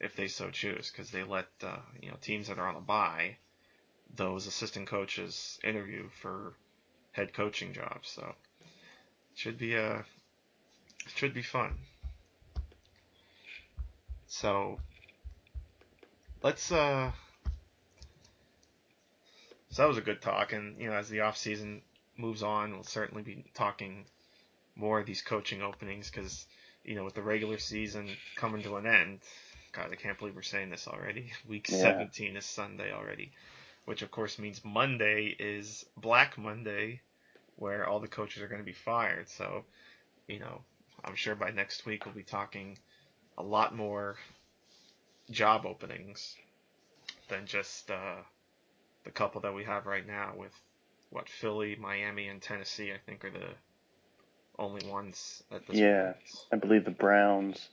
if 0.00 0.16
they 0.16 0.26
so 0.26 0.50
choose, 0.50 0.90
because 0.90 1.12
they 1.12 1.22
let 1.22 1.46
uh, 1.62 1.76
you 2.02 2.10
know 2.10 2.16
teams 2.20 2.48
that 2.48 2.58
are 2.58 2.66
on 2.66 2.74
a 2.74 2.80
bye 2.80 3.36
those 4.16 4.48
assistant 4.48 4.88
coaches 4.88 5.60
interview 5.62 6.08
for 6.20 6.54
head 7.12 7.32
coaching 7.32 7.72
jobs. 7.72 8.08
So 8.08 8.34
it 8.60 9.38
should 9.38 9.58
be 9.58 9.74
a 9.76 9.92
uh, 9.92 10.02
should 11.14 11.34
be 11.34 11.42
fun. 11.42 11.78
So 14.26 14.80
let's 16.42 16.72
uh 16.72 17.12
so 19.70 19.82
that 19.82 19.88
was 19.88 19.98
a 19.98 20.02
good 20.02 20.20
talk, 20.20 20.52
and 20.52 20.80
you 20.80 20.88
know, 20.88 20.94
as 20.94 21.08
the 21.08 21.20
off 21.20 21.36
season 21.36 21.82
moves 22.16 22.42
on, 22.42 22.72
we'll 22.72 22.82
certainly 22.82 23.22
be 23.22 23.44
talking 23.54 24.04
more 24.76 25.00
of 25.00 25.06
these 25.06 25.22
coaching 25.22 25.62
openings 25.62 26.10
because 26.10 26.46
you 26.84 26.94
know, 26.94 27.04
with 27.04 27.14
the 27.14 27.22
regular 27.22 27.58
season 27.58 28.08
coming 28.36 28.62
to 28.62 28.76
an 28.76 28.86
end, 28.86 29.20
God, 29.72 29.90
I 29.92 29.96
can't 29.96 30.18
believe 30.18 30.34
we're 30.34 30.42
saying 30.42 30.70
this 30.70 30.88
already. 30.88 31.32
Week 31.48 31.68
yeah. 31.68 31.78
17 31.78 32.36
is 32.36 32.44
Sunday 32.44 32.92
already, 32.92 33.32
which 33.84 34.02
of 34.02 34.10
course 34.10 34.38
means 34.38 34.64
Monday 34.64 35.36
is 35.38 35.84
Black 35.96 36.36
Monday, 36.38 37.00
where 37.56 37.86
all 37.86 38.00
the 38.00 38.08
coaches 38.08 38.42
are 38.42 38.48
going 38.48 38.60
to 38.60 38.66
be 38.66 38.72
fired. 38.72 39.28
So, 39.28 39.64
you 40.26 40.40
know, 40.40 40.62
I'm 41.04 41.14
sure 41.14 41.34
by 41.34 41.50
next 41.50 41.86
week 41.86 42.06
we'll 42.06 42.14
be 42.14 42.22
talking 42.22 42.78
a 43.38 43.42
lot 43.42 43.74
more 43.74 44.16
job 45.30 45.64
openings 45.66 46.36
than 47.28 47.46
just 47.46 47.90
uh, 47.90 48.16
the 49.04 49.10
couple 49.10 49.40
that 49.42 49.54
we 49.54 49.64
have 49.64 49.86
right 49.86 50.06
now 50.06 50.32
with 50.36 50.52
what 51.10 51.28
Philly, 51.28 51.76
Miami, 51.78 52.28
and 52.28 52.40
Tennessee. 52.40 52.92
I 52.92 52.98
think 53.04 53.24
are 53.24 53.30
the 53.30 53.50
only 54.58 54.86
ones 54.86 55.42
at 55.50 55.66
this 55.66 55.76
yeah, 55.76 56.12
point. 56.12 56.16
I 56.52 56.56
believe 56.56 56.84
the 56.84 56.90
Browns 56.90 57.68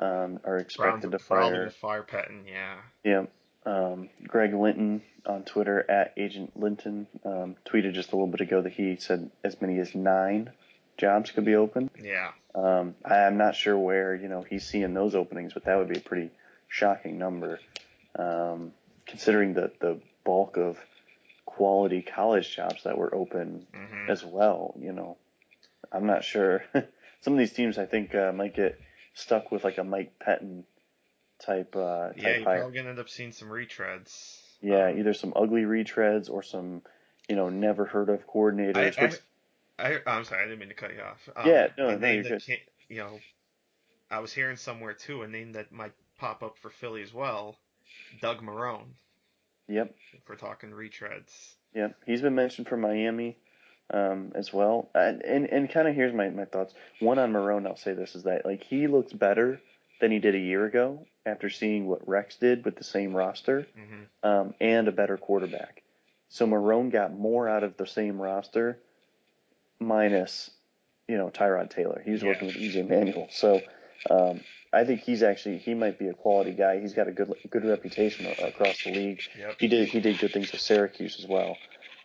um, 0.00 0.40
are 0.44 0.56
expected 0.56 1.10
Browns 1.10 1.12
to 1.12 1.18
fire. 1.18 1.70
fire 1.70 2.02
Pettine, 2.02 2.44
yeah. 2.46 2.76
Yeah. 3.04 3.24
Um, 3.64 4.08
Greg 4.26 4.54
Linton 4.54 5.02
on 5.24 5.44
Twitter 5.44 5.88
at 5.88 6.14
Agent 6.16 6.58
Linton 6.58 7.06
um, 7.24 7.54
tweeted 7.64 7.92
just 7.94 8.10
a 8.12 8.16
little 8.16 8.30
bit 8.30 8.40
ago 8.40 8.62
that 8.62 8.72
he 8.72 8.96
said 8.96 9.30
as 9.44 9.60
many 9.60 9.78
as 9.78 9.94
nine 9.94 10.50
jobs 10.96 11.30
could 11.30 11.44
be 11.44 11.54
open. 11.54 11.90
Yeah. 12.02 12.32
Um, 12.54 12.96
I'm 13.04 13.36
not 13.38 13.54
sure 13.54 13.78
where 13.78 14.14
you 14.14 14.28
know 14.28 14.42
he's 14.42 14.66
seeing 14.66 14.94
those 14.94 15.14
openings, 15.14 15.52
but 15.54 15.64
that 15.64 15.78
would 15.78 15.88
be 15.88 15.98
a 15.98 16.02
pretty 16.02 16.30
shocking 16.68 17.18
number, 17.18 17.60
um, 18.18 18.72
considering 19.06 19.54
the 19.54 19.70
the 19.80 20.00
bulk 20.24 20.56
of 20.56 20.78
quality 21.44 22.02
college 22.02 22.54
jobs 22.54 22.84
that 22.84 22.96
were 22.96 23.14
open 23.14 23.66
mm-hmm. 23.74 24.10
as 24.10 24.24
well. 24.24 24.74
You 24.78 24.92
know, 24.92 25.16
I'm 25.90 26.06
not 26.06 26.24
sure. 26.24 26.64
Some 27.20 27.34
of 27.34 27.38
these 27.38 27.52
teams, 27.52 27.78
I 27.78 27.86
think, 27.86 28.14
uh, 28.14 28.32
might 28.32 28.54
get 28.54 28.80
stuck 29.14 29.52
with 29.52 29.64
like 29.64 29.78
a 29.78 29.84
Mike 29.84 30.18
Pettine 30.18 30.64
type. 31.38 31.76
Uh, 31.76 32.08
type 32.08 32.16
yeah, 32.16 32.36
you're 32.36 32.44
hire. 32.44 32.58
probably 32.60 32.76
gonna 32.78 32.90
end 32.90 32.98
up 32.98 33.08
seeing 33.08 33.32
some 33.32 33.48
retreads. 33.48 34.40
Yeah, 34.60 34.88
um, 34.88 34.98
either 34.98 35.14
some 35.14 35.32
ugly 35.34 35.62
retreads 35.62 36.30
or 36.30 36.42
some, 36.42 36.82
you 37.28 37.36
know, 37.36 37.48
never 37.48 37.84
heard 37.84 38.08
of 38.08 38.26
coordinators. 38.26 38.98
I, 38.98 39.02
which... 39.02 39.20
I, 39.78 39.98
I, 40.06 40.18
am 40.18 40.24
sorry, 40.24 40.42
I 40.42 40.44
didn't 40.44 40.60
mean 40.60 40.68
to 40.68 40.74
cut 40.74 40.94
you 40.94 41.00
off. 41.00 41.28
Um, 41.34 41.46
yeah, 41.46 41.68
no, 41.76 41.96
no, 41.96 42.10
you're 42.10 42.22
good. 42.22 42.42
You 42.88 42.98
know, 42.98 43.20
I 44.10 44.20
was 44.20 44.32
hearing 44.32 44.56
somewhere 44.56 44.92
too 44.92 45.22
a 45.22 45.28
name 45.28 45.52
that 45.52 45.72
might 45.72 45.92
pop 46.18 46.42
up 46.42 46.58
for 46.58 46.70
Philly 46.70 47.02
as 47.02 47.12
well, 47.12 47.56
Doug 48.20 48.40
Marrone. 48.42 48.94
Yep. 49.72 49.94
If 50.12 50.28
we're 50.28 50.36
talking 50.36 50.70
retreads. 50.70 51.54
Yep, 51.74 51.96
he's 52.04 52.20
been 52.20 52.34
mentioned 52.34 52.68
for 52.68 52.76
Miami 52.76 53.38
um, 53.92 54.32
as 54.34 54.52
well. 54.52 54.90
And 54.94 55.22
and, 55.22 55.46
and 55.46 55.70
kind 55.70 55.88
of 55.88 55.94
here's 55.94 56.14
my, 56.14 56.28
my 56.28 56.44
thoughts. 56.44 56.74
One 57.00 57.18
on 57.18 57.32
Marrone, 57.32 57.66
I'll 57.66 57.76
say 57.76 57.94
this 57.94 58.14
is 58.14 58.24
that 58.24 58.44
like 58.44 58.62
he 58.62 58.86
looks 58.86 59.12
better 59.12 59.60
than 60.00 60.10
he 60.10 60.18
did 60.18 60.34
a 60.34 60.38
year 60.38 60.66
ago 60.66 61.06
after 61.24 61.48
seeing 61.48 61.86
what 61.86 62.06
Rex 62.06 62.36
did 62.36 62.64
with 62.64 62.76
the 62.76 62.84
same 62.84 63.14
roster 63.14 63.66
mm-hmm. 63.78 64.28
um, 64.28 64.54
and 64.60 64.88
a 64.88 64.92
better 64.92 65.16
quarterback. 65.16 65.82
So 66.28 66.46
Marrone 66.46 66.90
got 66.90 67.16
more 67.16 67.48
out 67.48 67.62
of 67.62 67.76
the 67.76 67.86
same 67.86 68.20
roster, 68.20 68.78
minus 69.80 70.50
you 71.08 71.16
know 71.16 71.30
Tyrod 71.30 71.70
Taylor. 71.70 72.02
He 72.04 72.10
was 72.10 72.22
yeah. 72.22 72.28
working 72.28 72.48
with 72.48 72.56
EJ 72.56 72.88
Manuel, 72.88 73.28
so 73.30 73.62
um, 74.10 74.42
I 74.72 74.84
think 74.84 75.00
he's 75.00 75.22
actually 75.22 75.58
he 75.58 75.74
might 75.74 75.98
be 75.98 76.08
a 76.08 76.14
quality 76.14 76.52
guy. 76.52 76.80
He's 76.80 76.94
got 76.94 77.08
a 77.08 77.12
good 77.12 77.32
good 77.50 77.64
reputation 77.64 78.26
across 78.26 78.82
the 78.84 78.92
league. 78.92 79.20
Yep. 79.38 79.56
He 79.58 79.68
did 79.68 79.88
he 79.88 80.00
did 80.00 80.18
good 80.18 80.32
things 80.32 80.50
with 80.50 80.60
Syracuse 80.60 81.18
as 81.18 81.26
well. 81.28 81.56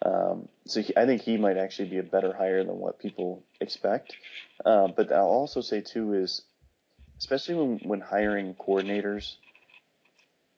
Um, 0.03 0.47
so 0.65 0.82
he, 0.82 0.95
I 0.95 1.06
think 1.06 1.21
he 1.21 1.38
might 1.38 1.58
actually 1.58 1.89
be 1.89 1.97
a 1.97 2.03
better 2.03 2.34
hire 2.34 2.63
than 2.63 2.77
what 2.77 2.99
people 2.99 3.43
expect. 3.62 4.15
Uh, 4.63 4.89
but 4.89 5.12
I'll 5.12 5.25
also 5.25 5.62
say 5.62 5.82
too 5.82 6.13
is, 6.13 6.43
especially 7.17 7.56
when 7.56 7.80
when 7.84 8.01
hiring 8.01 8.53
coordinators, 8.56 9.36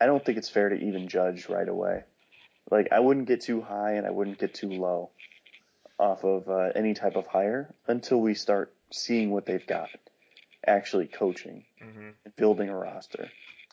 I 0.01 0.07
don't 0.07 0.23
think 0.23 0.37
it's 0.37 0.49
fair 0.49 0.69
to 0.69 0.75
even 0.75 1.07
judge 1.07 1.47
right 1.47 1.67
away. 1.67 2.03
Like 2.71 2.89
I 2.91 2.99
wouldn't 2.99 3.27
get 3.27 3.41
too 3.41 3.61
high 3.61 3.93
and 3.93 4.07
I 4.07 4.11
wouldn't 4.11 4.39
get 4.39 4.53
too 4.53 4.69
low 4.69 5.11
off 5.99 6.23
of 6.23 6.49
uh, 6.49 6.71
any 6.75 6.93
type 6.93 7.15
of 7.15 7.27
hire 7.27 7.73
until 7.87 8.19
we 8.19 8.33
start 8.33 8.73
seeing 8.91 9.31
what 9.31 9.45
they've 9.45 9.65
got, 9.67 9.89
actually 10.69 11.07
coaching, 11.07 11.65
hmm 11.81 12.09
building 12.35 12.69
a 12.69 12.77
roster, 12.77 13.29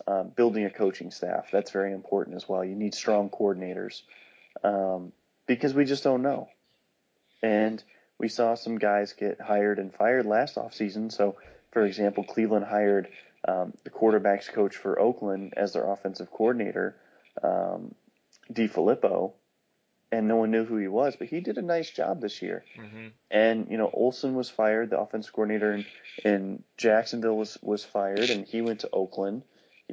uh, 0.07 0.23
building 0.23 0.65
a 0.65 0.71
coaching 0.71 1.11
staff. 1.11 1.49
That's 1.53 1.71
very 1.71 1.93
important 1.93 2.37
as 2.37 2.49
well. 2.49 2.65
You 2.65 2.75
need 2.75 2.95
strong 2.95 3.31
coordinators 3.31 4.03
um, 4.65 5.13
because 5.47 5.75
we 5.75 5.85
just 5.85 6.03
don't 6.03 6.23
know. 6.23 6.49
And 7.43 7.83
we 8.19 8.29
saw 8.29 8.55
some 8.55 8.79
guys 8.79 9.13
get 9.13 9.41
hired 9.41 9.79
and 9.79 9.95
fired 9.95 10.27
last 10.27 10.57
offseason. 10.57 11.13
So, 11.13 11.37
for 11.73 11.85
example, 11.85 12.25
Cleveland 12.25 12.65
hired 12.65 13.09
um, 13.47 13.75
the 13.85 13.91
quarterbacks 13.91 14.51
coach 14.51 14.77
for 14.77 14.99
Oakland 14.99 15.55
as 15.57 15.75
their 15.75 15.89
offensive 15.91 16.31
coordinator, 16.31 16.97
um, 17.43 17.95
DeFilippo, 18.53 19.33
and 20.17 20.29
no 20.29 20.37
one 20.37 20.51
knew 20.51 20.65
who 20.65 20.79
he 20.79 20.89
was, 20.89 21.15
but 21.15 21.29
he 21.29 21.41
did 21.41 21.59
a 21.59 21.63
nice 21.63 21.91
job 21.91 22.23
this 22.23 22.41
year. 22.41 22.65
hmm 22.75 23.09
And 23.31 23.67
you 23.71 23.77
know, 23.77 23.91
Olson 23.93 24.35
was 24.35 24.49
fired, 24.49 24.89
the 24.89 24.99
offensive 24.99 25.35
coordinator 25.35 25.75
in, 25.75 25.85
in 26.25 26.63
Jacksonville 26.79 27.37
was 27.37 27.59
was 27.61 27.85
fired, 27.85 28.31
and 28.31 28.47
he 28.47 28.63
went 28.63 28.81
to 28.81 28.89
Oakland. 28.93 29.43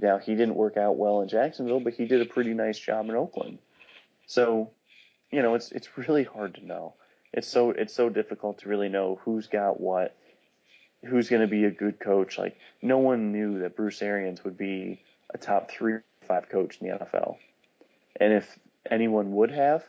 Now 0.02 0.20
he 0.20 0.34
didn't 0.36 0.56
work 0.56 0.78
out 0.78 0.96
well 0.98 1.22
in 1.22 1.28
Jacksonville, 1.28 1.82
but 1.82 1.94
he 1.94 2.06
did 2.06 2.22
a 2.22 2.26
pretty 2.26 2.54
nice 2.54 2.80
job 2.80 3.10
in 3.10 3.16
Oakland. 3.16 3.60
So, 4.26 4.72
you 5.30 5.42
know, 5.42 5.56
it's 5.56 5.74
it's 5.74 5.98
really 5.98 6.24
hard 6.24 6.56
to 6.56 6.66
know. 6.66 6.94
It's 7.34 7.48
so 7.48 7.72
it's 7.72 7.94
so 7.94 8.10
difficult 8.10 8.60
to 8.60 8.70
really 8.70 8.90
know 8.90 9.20
who's 9.26 9.48
got 9.48 9.82
what, 9.82 10.16
who's 11.06 11.28
going 11.28 11.42
to 11.42 11.50
be 11.50 11.66
a 11.66 11.72
good 11.72 12.00
coach. 12.00 12.38
Like 12.38 12.58
no 12.82 13.00
one 13.00 13.34
knew 13.34 13.60
that 13.60 13.76
Bruce 13.76 14.02
Arians 14.02 14.44
would 14.46 14.58
be 14.58 15.02
a 15.34 15.38
top 15.38 15.70
three 15.70 15.94
or 15.94 16.04
five 16.28 16.48
coach 16.48 16.78
in 16.80 16.88
the 16.88 16.98
NFL, 16.98 17.36
and 18.22 18.32
if 18.32 18.48
anyone 18.90 19.34
would 19.34 19.52
have, 19.52 19.84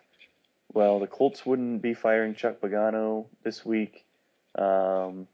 well, 0.74 0.98
the 0.98 1.06
Colts 1.06 1.46
wouldn't 1.46 1.80
be 1.80 1.94
firing 1.94 2.34
Chuck 2.34 2.60
Pagano 2.60 3.26
this 3.44 3.64
week. 3.64 4.04
Um, 4.56 5.28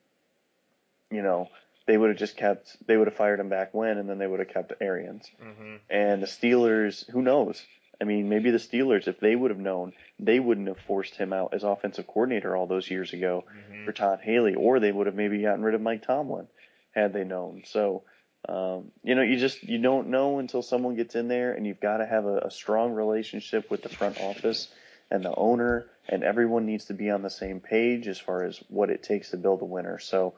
you 1.10 1.22
know, 1.22 1.48
they 1.86 1.96
would 1.96 2.10
have 2.10 2.18
just 2.18 2.36
kept, 2.36 2.76
they 2.86 2.96
would 2.96 3.08
have 3.08 3.16
fired 3.16 3.40
him 3.40 3.48
back 3.48 3.74
when, 3.74 3.98
and 3.98 4.08
then 4.08 4.18
they 4.18 4.26
would 4.26 4.38
have 4.38 4.48
kept 4.48 4.72
Arians. 4.80 5.28
hmm 5.42 5.76
And 5.88 6.22
the 6.22 6.26
Steelers, 6.26 7.10
who 7.10 7.22
knows? 7.22 7.60
I 8.00 8.04
mean, 8.04 8.28
maybe 8.28 8.50
the 8.50 8.58
Steelers, 8.58 9.08
if 9.08 9.18
they 9.18 9.34
would 9.34 9.50
have 9.50 9.58
known, 9.60 9.92
they 10.18 10.40
wouldn't 10.40 10.68
have 10.68 10.78
forced 10.86 11.16
him 11.16 11.32
out 11.32 11.52
as 11.52 11.64
offensive 11.64 12.06
coordinator 12.06 12.54
all 12.56 12.66
those 12.66 12.90
years 12.90 13.12
ago 13.12 13.44
hmm 13.48 13.84
for 13.86 13.92
Todd 13.92 14.20
Haley, 14.22 14.54
or 14.54 14.78
they 14.78 14.92
would 14.92 15.06
have 15.06 15.16
maybe 15.16 15.40
gotten 15.40 15.62
rid 15.62 15.74
of 15.74 15.80
Mike 15.80 16.06
Tomlin 16.06 16.46
had 16.94 17.14
they 17.14 17.24
known. 17.24 17.62
So, 17.64 18.02
um, 18.46 18.90
you 19.02 19.14
know, 19.14 19.22
you 19.22 19.38
just 19.38 19.62
you 19.62 19.78
don't 19.78 20.08
know 20.08 20.38
until 20.38 20.60
someone 20.60 20.96
gets 20.96 21.14
in 21.14 21.28
there, 21.28 21.54
and 21.54 21.66
you've 21.66 21.80
got 21.80 21.96
to 21.96 22.06
have 22.06 22.26
a, 22.26 22.40
a 22.40 22.50
strong 22.50 22.92
relationship 22.92 23.70
with 23.70 23.82
the 23.82 23.88
front 23.88 24.20
office 24.20 24.68
and 25.10 25.24
the 25.24 25.34
owner, 25.34 25.86
and 26.08 26.22
everyone 26.22 26.66
needs 26.66 26.86
to 26.86 26.94
be 26.94 27.10
on 27.10 27.22
the 27.22 27.30
same 27.30 27.60
page 27.60 28.06
as 28.08 28.18
far 28.18 28.44
as 28.44 28.62
what 28.68 28.90
it 28.90 29.02
takes 29.02 29.30
to 29.30 29.36
build 29.36 29.62
a 29.62 29.64
winner. 29.64 29.98
So, 29.98 30.34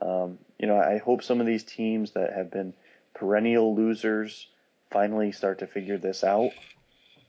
um, 0.00 0.38
you 0.58 0.66
know, 0.66 0.76
I 0.76 0.98
hope 0.98 1.22
some 1.22 1.40
of 1.40 1.46
these 1.46 1.64
teams 1.64 2.12
that 2.12 2.32
have 2.32 2.50
been 2.50 2.74
perennial 3.14 3.74
losers 3.74 4.48
finally 4.90 5.32
start 5.32 5.60
to 5.60 5.66
figure 5.66 5.98
this 5.98 6.24
out. 6.24 6.50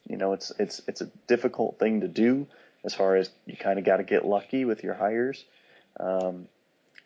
You 0.08 0.18
know, 0.18 0.34
it's 0.34 0.52
it's 0.58 0.82
it's 0.88 1.02
a 1.02 1.12
difficult 1.28 1.80
thing 1.80 2.02
to 2.02 2.08
do 2.08 2.48
as 2.84 2.94
far 2.94 3.16
as 3.16 3.30
you 3.46 3.58
kind 3.58 3.78
of 3.78 3.86
got 3.86 3.98
to 3.98 4.04
get 4.04 4.26
lucky 4.26 4.66
with 4.66 4.84
your 4.84 4.94
hires. 4.94 5.44
Um, 6.00 6.48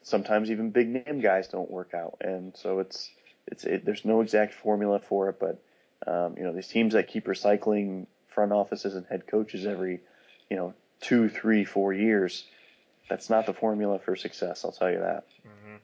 sometimes 0.03 0.51
even 0.51 0.71
big 0.71 0.87
name 0.87 1.19
guys 1.21 1.47
don't 1.47 1.69
work 1.69 1.93
out, 1.93 2.17
and 2.21 2.55
so 2.55 2.79
it's 2.79 3.09
it's 3.47 3.63
it, 3.63 3.85
there's 3.85 4.05
no 4.05 4.21
exact 4.21 4.53
formula 4.53 4.99
for 4.99 5.29
it. 5.29 5.39
But 5.39 5.61
um, 6.07 6.35
you 6.37 6.43
know, 6.43 6.53
these 6.53 6.67
teams 6.67 6.93
that 6.93 7.07
keep 7.07 7.25
recycling 7.25 8.05
front 8.31 8.51
offices 8.51 8.95
and 8.95 9.05
head 9.05 9.27
coaches 9.27 9.65
every 9.65 10.01
you 10.49 10.57
know 10.57 10.73
two, 11.01 11.29
three, 11.29 11.63
four 11.65 11.93
years, 11.93 12.45
that's 13.09 13.29
not 13.29 13.45
the 13.45 13.53
formula 13.53 13.99
for 13.99 14.15
success. 14.15 14.63
I'll 14.63 14.71
tell 14.71 14.91
you 14.91 14.99
that. 14.99 15.25
hmm 15.43 15.75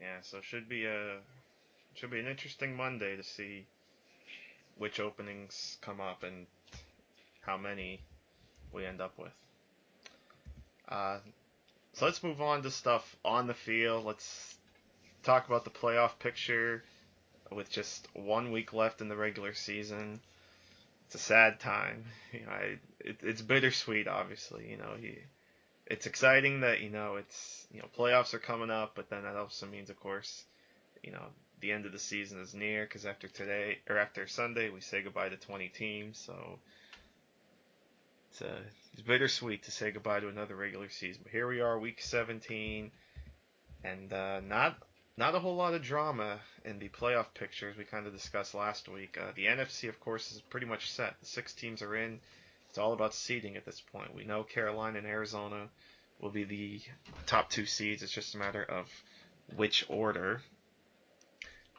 Yeah, 0.00 0.18
so 0.22 0.40
should 0.40 0.68
be 0.68 0.86
a 0.86 1.18
should 1.94 2.10
be 2.10 2.20
an 2.20 2.26
interesting 2.26 2.76
Monday 2.76 3.16
to 3.16 3.22
see 3.22 3.66
which 4.76 4.98
openings 4.98 5.78
come 5.80 6.00
up 6.00 6.22
and 6.24 6.46
how 7.42 7.56
many 7.56 8.00
we 8.72 8.84
end 8.84 9.00
up 9.00 9.16
with. 9.18 9.32
Uh, 10.88 11.18
so 11.92 12.06
let's 12.06 12.22
move 12.22 12.42
on 12.42 12.62
to 12.62 12.70
stuff 12.70 13.16
on 13.24 13.46
the 13.46 13.54
field. 13.54 14.04
Let's 14.04 14.56
talk 15.22 15.46
about 15.46 15.64
the 15.64 15.70
playoff 15.70 16.18
picture 16.18 16.82
with 17.52 17.70
just 17.70 18.08
one 18.14 18.50
week 18.50 18.72
left 18.72 19.00
in 19.00 19.08
the 19.08 19.16
regular 19.16 19.54
season. 19.54 20.20
It's 21.06 21.14
a 21.14 21.18
sad 21.18 21.60
time. 21.60 22.04
You 22.32 22.40
know, 22.46 22.50
I, 22.50 22.78
it, 23.00 23.18
it's 23.22 23.42
bittersweet, 23.42 24.08
obviously. 24.08 24.68
You 24.68 24.76
know, 24.76 24.94
he, 24.98 25.18
it's 25.86 26.06
exciting 26.06 26.60
that 26.60 26.80
you 26.80 26.90
know 26.90 27.16
it's 27.16 27.66
you 27.72 27.80
know 27.80 27.88
playoffs 27.96 28.34
are 28.34 28.38
coming 28.38 28.70
up, 28.70 28.92
but 28.96 29.08
then 29.10 29.22
that 29.22 29.36
also 29.36 29.66
means, 29.66 29.90
of 29.90 30.00
course, 30.00 30.44
you 31.02 31.12
know 31.12 31.26
the 31.60 31.72
end 31.72 31.86
of 31.86 31.92
the 31.92 31.98
season 31.98 32.40
is 32.40 32.54
near 32.54 32.84
because 32.84 33.06
after 33.06 33.28
today 33.28 33.78
or 33.88 33.96
after 33.96 34.26
Sunday 34.26 34.68
we 34.68 34.80
say 34.80 35.02
goodbye 35.02 35.28
to 35.30 35.36
20 35.36 35.68
teams. 35.68 36.18
So 36.18 36.58
it's 38.30 38.42
uh, 38.42 38.60
it's 38.92 39.02
bittersweet 39.02 39.62
to 39.64 39.70
say 39.70 39.90
goodbye 39.90 40.20
to 40.20 40.28
another 40.28 40.56
regular 40.56 40.88
season. 40.88 41.22
But 41.22 41.32
here 41.32 41.48
we 41.48 41.60
are, 41.60 41.78
week 41.78 42.02
17, 42.02 42.90
and 43.82 44.12
uh, 44.12 44.40
not 44.40 44.76
not 45.16 45.34
a 45.34 45.38
whole 45.38 45.54
lot 45.54 45.74
of 45.74 45.82
drama 45.82 46.40
in 46.64 46.78
the 46.78 46.88
playoff 46.88 47.26
pictures 47.34 47.76
we 47.76 47.84
kind 47.84 48.06
of 48.06 48.12
discussed 48.12 48.54
last 48.54 48.88
week. 48.88 49.16
Uh, 49.20 49.32
the 49.36 49.46
NFC, 49.46 49.88
of 49.88 50.00
course, 50.00 50.32
is 50.32 50.40
pretty 50.40 50.66
much 50.66 50.90
set. 50.90 51.14
The 51.20 51.26
six 51.26 51.52
teams 51.52 51.82
are 51.82 51.94
in. 51.94 52.20
It's 52.68 52.78
all 52.78 52.92
about 52.92 53.14
seeding 53.14 53.56
at 53.56 53.64
this 53.64 53.80
point. 53.92 54.14
We 54.14 54.24
know 54.24 54.42
Carolina 54.42 54.98
and 54.98 55.06
Arizona 55.06 55.68
will 56.20 56.30
be 56.30 56.44
the 56.44 56.80
top 57.26 57.48
two 57.50 57.66
seeds. 57.66 58.02
It's 58.02 58.12
just 58.12 58.34
a 58.34 58.38
matter 58.38 58.64
of 58.64 58.90
which 59.54 59.84
order. 59.88 60.42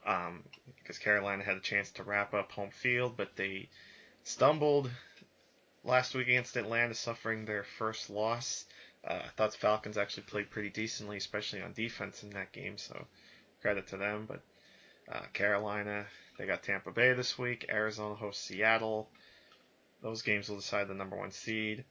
Um, 0.05 0.43
because 0.77 0.99
Carolina 0.99 1.43
had 1.43 1.57
a 1.57 1.61
chance 1.61 1.91
to 1.91 2.03
wrap 2.03 2.33
up 2.33 2.51
home 2.51 2.69
field, 2.69 3.17
but 3.17 3.35
they 3.35 3.67
stumbled 4.23 4.89
last 5.83 6.15
week 6.15 6.27
against 6.27 6.55
Atlanta, 6.55 6.93
suffering 6.93 7.43
their 7.43 7.63
first 7.63 8.09
loss. 8.09 8.65
Uh, 9.05 9.19
I 9.25 9.29
thought 9.35 9.51
the 9.51 9.57
Falcons 9.57 9.97
actually 9.97 10.23
played 10.23 10.49
pretty 10.49 10.69
decently, 10.69 11.17
especially 11.17 11.61
on 11.61 11.73
defense 11.73 12.23
in 12.23 12.29
that 12.31 12.51
game, 12.51 12.77
so 12.77 13.05
credit 13.65 13.87
to 13.87 13.97
them. 13.97 14.27
But 14.27 14.41
uh, 15.11 15.25
Carolina, 15.33 16.05
they 16.37 16.45
got 16.45 16.61
Tampa 16.61 16.91
Bay 16.91 17.13
this 17.13 17.35
week. 17.35 17.65
Arizona 17.67 18.13
hosts 18.13 18.45
Seattle. 18.45 19.09
Those 20.03 20.21
games 20.21 20.47
will 20.47 20.57
decide 20.57 20.87
the 20.87 20.93
number 20.93 21.17
one 21.17 21.31
seed. 21.31 21.83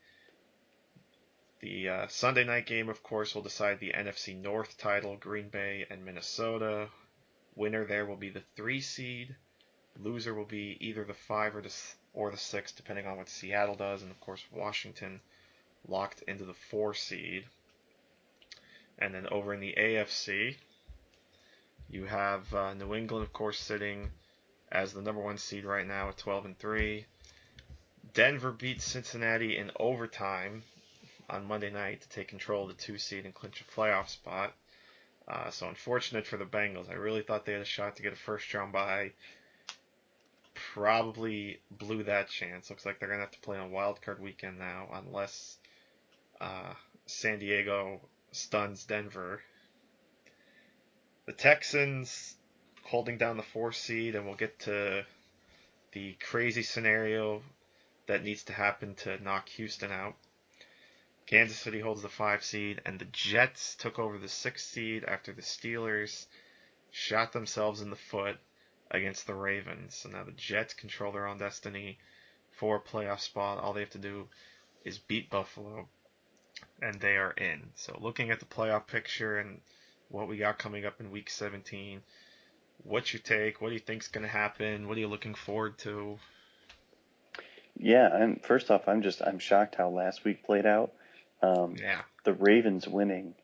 The 1.59 1.89
uh, 1.89 2.07
Sunday 2.07 2.45
night 2.45 2.67
game, 2.67 2.89
of 2.89 3.03
course, 3.03 3.35
will 3.35 3.43
decide 3.43 3.81
the 3.81 3.93
NFC 3.93 4.41
North 4.41 4.79
title. 4.79 5.17
Green 5.17 5.49
Bay 5.49 5.85
and 5.91 6.05
Minnesota. 6.05 6.87
Winner 7.57 7.85
there 7.85 8.07
will 8.07 8.17
be 8.17 8.31
the 8.31 8.45
three 8.55 8.81
seed. 8.81 9.35
Loser 9.99 10.33
will 10.33 10.45
be 10.45 10.77
either 10.81 11.03
the 11.03 11.13
five 11.13 11.57
or 11.57 11.63
the 11.63 11.75
or 12.13 12.31
the 12.31 12.37
six, 12.37 12.71
depending 12.71 13.09
on 13.09 13.17
what 13.17 13.29
Seattle 13.29 13.75
does, 13.75 14.03
and 14.03 14.13
of 14.13 14.21
course 14.21 14.45
Washington 14.53 15.21
locked 15.89 16.23
into 16.29 16.45
the 16.45 16.55
four 16.55 16.95
seed. 16.95 17.47
And 18.97 19.13
then 19.13 19.27
over 19.27 19.53
in 19.53 19.59
the 19.59 19.75
AFC, 19.77 20.57
you 21.88 22.07
have 22.07 22.53
uh, 22.55 22.75
New 22.75 22.94
England, 22.94 23.25
of 23.25 23.33
course, 23.33 23.59
sitting 23.59 24.11
as 24.70 24.92
the 24.92 25.03
number 25.03 25.20
one 25.20 25.38
seed 25.38 25.64
right 25.64 25.87
now 25.87 26.09
at 26.09 26.18
12 26.18 26.44
and 26.47 26.59
three. 26.59 27.07
Denver 28.12 28.53
beat 28.53 28.81
Cincinnati 28.81 29.57
in 29.57 29.70
overtime 29.77 30.62
on 31.29 31.47
Monday 31.47 31.70
night 31.70 32.03
to 32.03 32.09
take 32.09 32.29
control 32.29 32.62
of 32.62 32.77
the 32.77 32.83
two 32.83 32.99
seed 32.99 33.25
and 33.25 33.35
clinch 33.35 33.61
a 33.61 33.64
playoff 33.64 34.09
spot. 34.09 34.55
Uh, 35.27 35.51
so 35.51 35.68
unfortunate 35.68 36.27
for 36.27 36.37
the 36.37 36.44
Bengals. 36.44 36.90
I 36.90 36.94
really 36.94 37.23
thought 37.23 37.47
they 37.47 37.53
had 37.53 37.62
a 37.62 37.66
shot 37.66 37.97
to 37.97 38.03
get 38.03 38.12
a 38.12 38.16
first 38.16 38.53
round 38.53 38.73
bye. 38.73 39.12
Probably 40.55 41.61
blew 41.70 42.05
that 42.05 42.29
chance. 42.29 42.68
Looks 42.68 42.85
like 42.85 42.99
they're 43.01 43.09
gonna 43.09 43.20
have 43.20 43.31
to 43.31 43.40
play 43.40 43.57
on 43.57 43.70
wild 43.70 44.03
card 44.03 44.20
weekend 44.20 44.59
now, 44.59 44.88
unless 44.92 45.57
uh, 46.40 46.75
San 47.07 47.38
Diego 47.38 48.01
stuns 48.33 48.85
Denver. 48.85 49.40
The 51.27 51.33
Texans 51.33 52.37
holding 52.83 53.17
down 53.17 53.39
the 53.39 53.43
four 53.43 53.73
seed, 53.73 54.15
and 54.15 54.27
we'll 54.27 54.35
get 54.35 54.59
to 54.61 55.07
the 55.93 56.13
crazy 56.15 56.63
scenario 56.63 57.43
that 58.07 58.23
needs 58.23 58.45
to 58.45 58.53
happen 58.53 58.95
to 58.97 59.23
knock 59.23 59.49
Houston 59.51 59.91
out. 59.91 60.17
Kansas 61.27 61.59
City 61.59 61.81
holds 61.81 62.03
the 62.03 62.11
five 62.11 62.45
seed, 62.45 62.83
and 62.85 62.99
the 62.99 63.07
Jets 63.07 63.75
took 63.77 63.99
over 63.99 64.19
the 64.19 64.29
six 64.29 64.67
seed 64.67 65.05
after 65.05 65.33
the 65.33 65.41
Steelers 65.41 66.27
shot 66.91 67.33
themselves 67.33 67.81
in 67.81 67.89
the 67.89 67.97
foot 67.97 68.37
against 68.91 69.27
the 69.27 69.35
Ravens. 69.35 69.95
So 69.95 70.11
now 70.11 70.25
the 70.25 70.33
Jets 70.33 70.75
control 70.75 71.13
their 71.13 71.27
own 71.27 71.39
destiny 71.39 71.99
for 72.53 72.77
a 72.77 72.81
playoff 72.81 73.21
spot. 73.21 73.59
All 73.59 73.73
they 73.73 73.81
have 73.81 73.91
to 73.91 73.99
do 73.99 74.29
is 74.85 74.99
beat 74.99 75.31
Buffalo, 75.31 75.89
and 76.83 77.01
they 77.01 77.17
are 77.17 77.33
in. 77.33 77.71
So 77.75 77.97
looking 77.99 78.31
at 78.31 78.41
the 78.41 78.47
playoff 78.47 78.87
picture 78.87 79.39
and 79.39 79.63
what 80.14 80.29
we 80.29 80.38
got 80.38 80.59
coming 80.59 80.87
up 80.87 81.00
in 81.00 81.11
Week 81.11 81.29
17, 81.29 82.00
what's 82.85 83.12
your 83.12 83.20
take? 83.20 83.61
What 83.61 83.68
do 83.68 83.74
you 83.74 83.81
think's 83.81 84.09
going 84.09 84.22
to 84.22 84.31
happen? 84.31 84.87
What 84.87 84.96
are 84.96 85.00
you 85.00 85.09
looking 85.09 85.35
forward 85.35 85.77
to? 85.79 86.18
Yeah, 87.77 88.14
and 88.14 88.40
first 88.42 88.70
off, 88.70 88.87
I'm 88.87 89.03
just 89.03 89.20
I'm 89.20 89.40
shocked 89.40 89.74
how 89.74 89.88
last 89.88 90.24
week 90.24 90.44
played 90.44 90.66
out. 90.66 90.92
Um, 91.42 91.74
Yeah. 91.77 92.03
the 92.22 92.33
Ravens 92.33 92.87
winning 92.87 93.35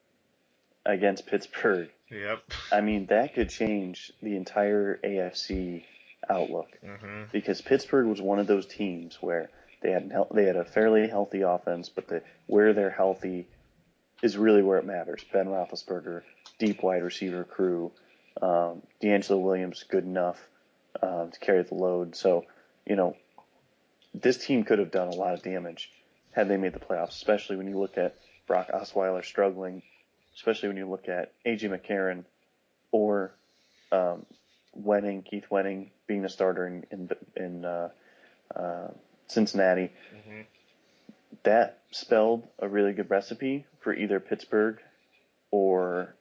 against 0.87 1.27
Pittsburgh. 1.27 1.91
Yep. 2.11 2.43
I 2.73 2.81
mean, 2.81 3.07
that 3.07 3.35
could 3.35 3.51
change 3.51 4.13
the 4.23 4.37
entire 4.37 4.99
AFC 5.03 5.85
outlook 6.29 6.69
hmm 6.85 7.25
because 7.33 7.61
Pittsburgh 7.61 8.07
was 8.07 8.21
one 8.21 8.39
of 8.39 8.47
those 8.47 8.67
teams 8.67 9.19
where 9.21 9.51
they 9.83 9.91
had 9.91 10.13
they 10.33 10.45
had 10.45 10.57
a 10.57 10.65
fairly 10.65 11.09
healthy 11.09 11.41
offense, 11.43 11.89
but 11.89 12.07
the, 12.07 12.23
where 12.47 12.73
they're 12.73 12.91
healthy 12.91 13.49
is 14.23 14.37
really 14.37 14.63
where 14.63 14.79
it 14.79 14.85
matters. 14.85 15.25
Ben 15.33 15.47
Roethlisberger, 15.47 16.23
deep 16.61 16.83
wide 16.83 17.03
receiver 17.03 17.43
crew, 17.43 17.91
um, 18.41 18.83
DeAngelo 19.03 19.41
Williams, 19.41 19.85
good 19.89 20.05
enough 20.05 20.39
um, 21.03 21.31
to 21.33 21.41
carry 21.41 21.65
the 21.65 21.75
load. 21.75 22.15
So, 22.15 22.45
you 22.87 22.95
know, 22.95 23.17
this 24.15 24.37
team 24.37 24.63
could 24.63 24.79
have 24.79 24.93
done 24.93 25.09
a 25.09 25.15
lot 25.15 25.35
of 25.35 25.43
damage 25.43 25.91
had 26.33 26.49
they 26.49 26.57
made 26.57 26.75
the 26.75 26.79
playoffs, 26.79 27.11
especially 27.11 27.57
when 27.57 27.67
you 27.67 27.79
look 27.79 27.99
at 27.99 28.15
Brock 28.47 28.69
Osweiler 28.73 29.25
struggling, 29.25 29.83
especially 30.37 30.69
when 30.69 30.77
you 30.77 30.89
look 30.89 31.09
at 31.09 31.33
AJ 31.45 31.71
McCarron 31.71 32.25
or 32.93 33.33
um, 33.91 34.27
Wenning, 34.79 35.25
Keith 35.25 35.47
Wenning 35.51 35.89
being 36.07 36.25
a 36.25 36.29
starter 36.29 36.67
in 36.67 36.85
in, 36.91 37.11
in 37.37 37.65
uh, 37.65 37.89
uh, 38.55 38.89
Cincinnati. 39.27 39.91
hmm 40.27 40.43
That 41.43 41.79
spelled 41.91 42.47
a 42.59 42.69
really 42.69 42.93
good 42.93 43.11
recipe 43.11 43.67
for 43.81 43.95
either 43.95 44.21
Pittsburgh 44.21 44.79
or 45.51 46.15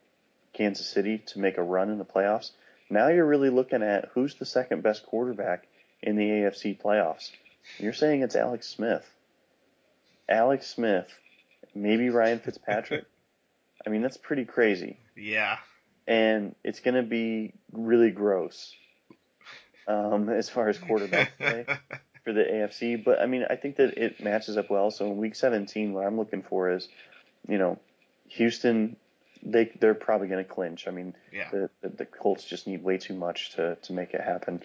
Kansas 0.60 0.88
City 0.88 1.20
to 1.28 1.40
make 1.40 1.58
a 1.58 1.64
run 1.64 1.90
in 1.90 1.98
the 1.98 2.06
playoffs. 2.06 2.52
Now 2.90 3.08
you're 3.08 3.26
really 3.26 3.50
looking 3.50 3.82
at 3.82 4.10
who's 4.14 4.36
the 4.36 4.46
second 4.46 4.84
best 4.84 5.06
quarterback 5.06 5.68
in 6.04 6.18
the 6.18 6.28
AFC 6.30 6.80
playoffs. 6.80 7.32
You're 7.78 7.94
saying 7.94 8.24
it's 8.24 8.36
Alex 8.36 8.68
Smith. 8.68 9.10
Alex 10.28 10.68
Smith, 10.68 11.08
maybe 11.74 12.10
Ryan 12.10 12.40
Fitzpatrick. 12.40 13.06
I 13.88 13.90
mean, 13.90 14.02
that's 14.02 14.18
pretty 14.18 14.44
crazy. 14.44 14.98
Yeah. 15.16 15.60
And 16.06 16.56
it's 16.66 16.82
going 16.82 16.96
to 16.96 17.04
be 17.04 17.54
really 17.72 18.12
gross 18.12 18.76
um, 19.88 20.28
as 20.28 20.50
far 20.50 20.68
as 20.68 20.78
quarterback 20.78 21.38
play 21.38 21.66
for 22.26 22.34
the 22.34 22.44
AFC. 22.44 23.02
But 23.02 23.22
I 23.22 23.28
mean, 23.28 23.46
I 23.50 23.56
think 23.56 23.78
that 23.78 23.98
it 23.98 24.22
matches 24.22 24.58
up 24.58 24.70
well. 24.70 24.92
So 24.92 25.06
in 25.06 25.18
Week 25.18 25.36
17, 25.36 25.94
what 25.94 26.06
I'm 26.06 26.18
looking 26.18 26.44
for 26.44 26.70
is, 26.70 26.90
you 27.48 27.58
know, 27.58 27.80
Houston. 28.28 28.98
They 29.42 29.72
they're 29.80 29.94
probably 29.94 30.28
going 30.28 30.44
to 30.44 30.50
clinch. 30.50 30.88
I 30.88 30.92
mean, 30.92 31.16
yeah. 31.32 31.50
the, 31.52 31.70
the 31.82 31.90
the 31.90 32.06
Colts 32.06 32.44
just 32.44 32.68
need 32.68 32.84
way 32.84 32.98
too 32.98 33.14
much 33.14 33.52
to 33.56 33.76
to 33.76 33.94
make 33.94 34.14
it 34.14 34.22
happen. 34.22 34.62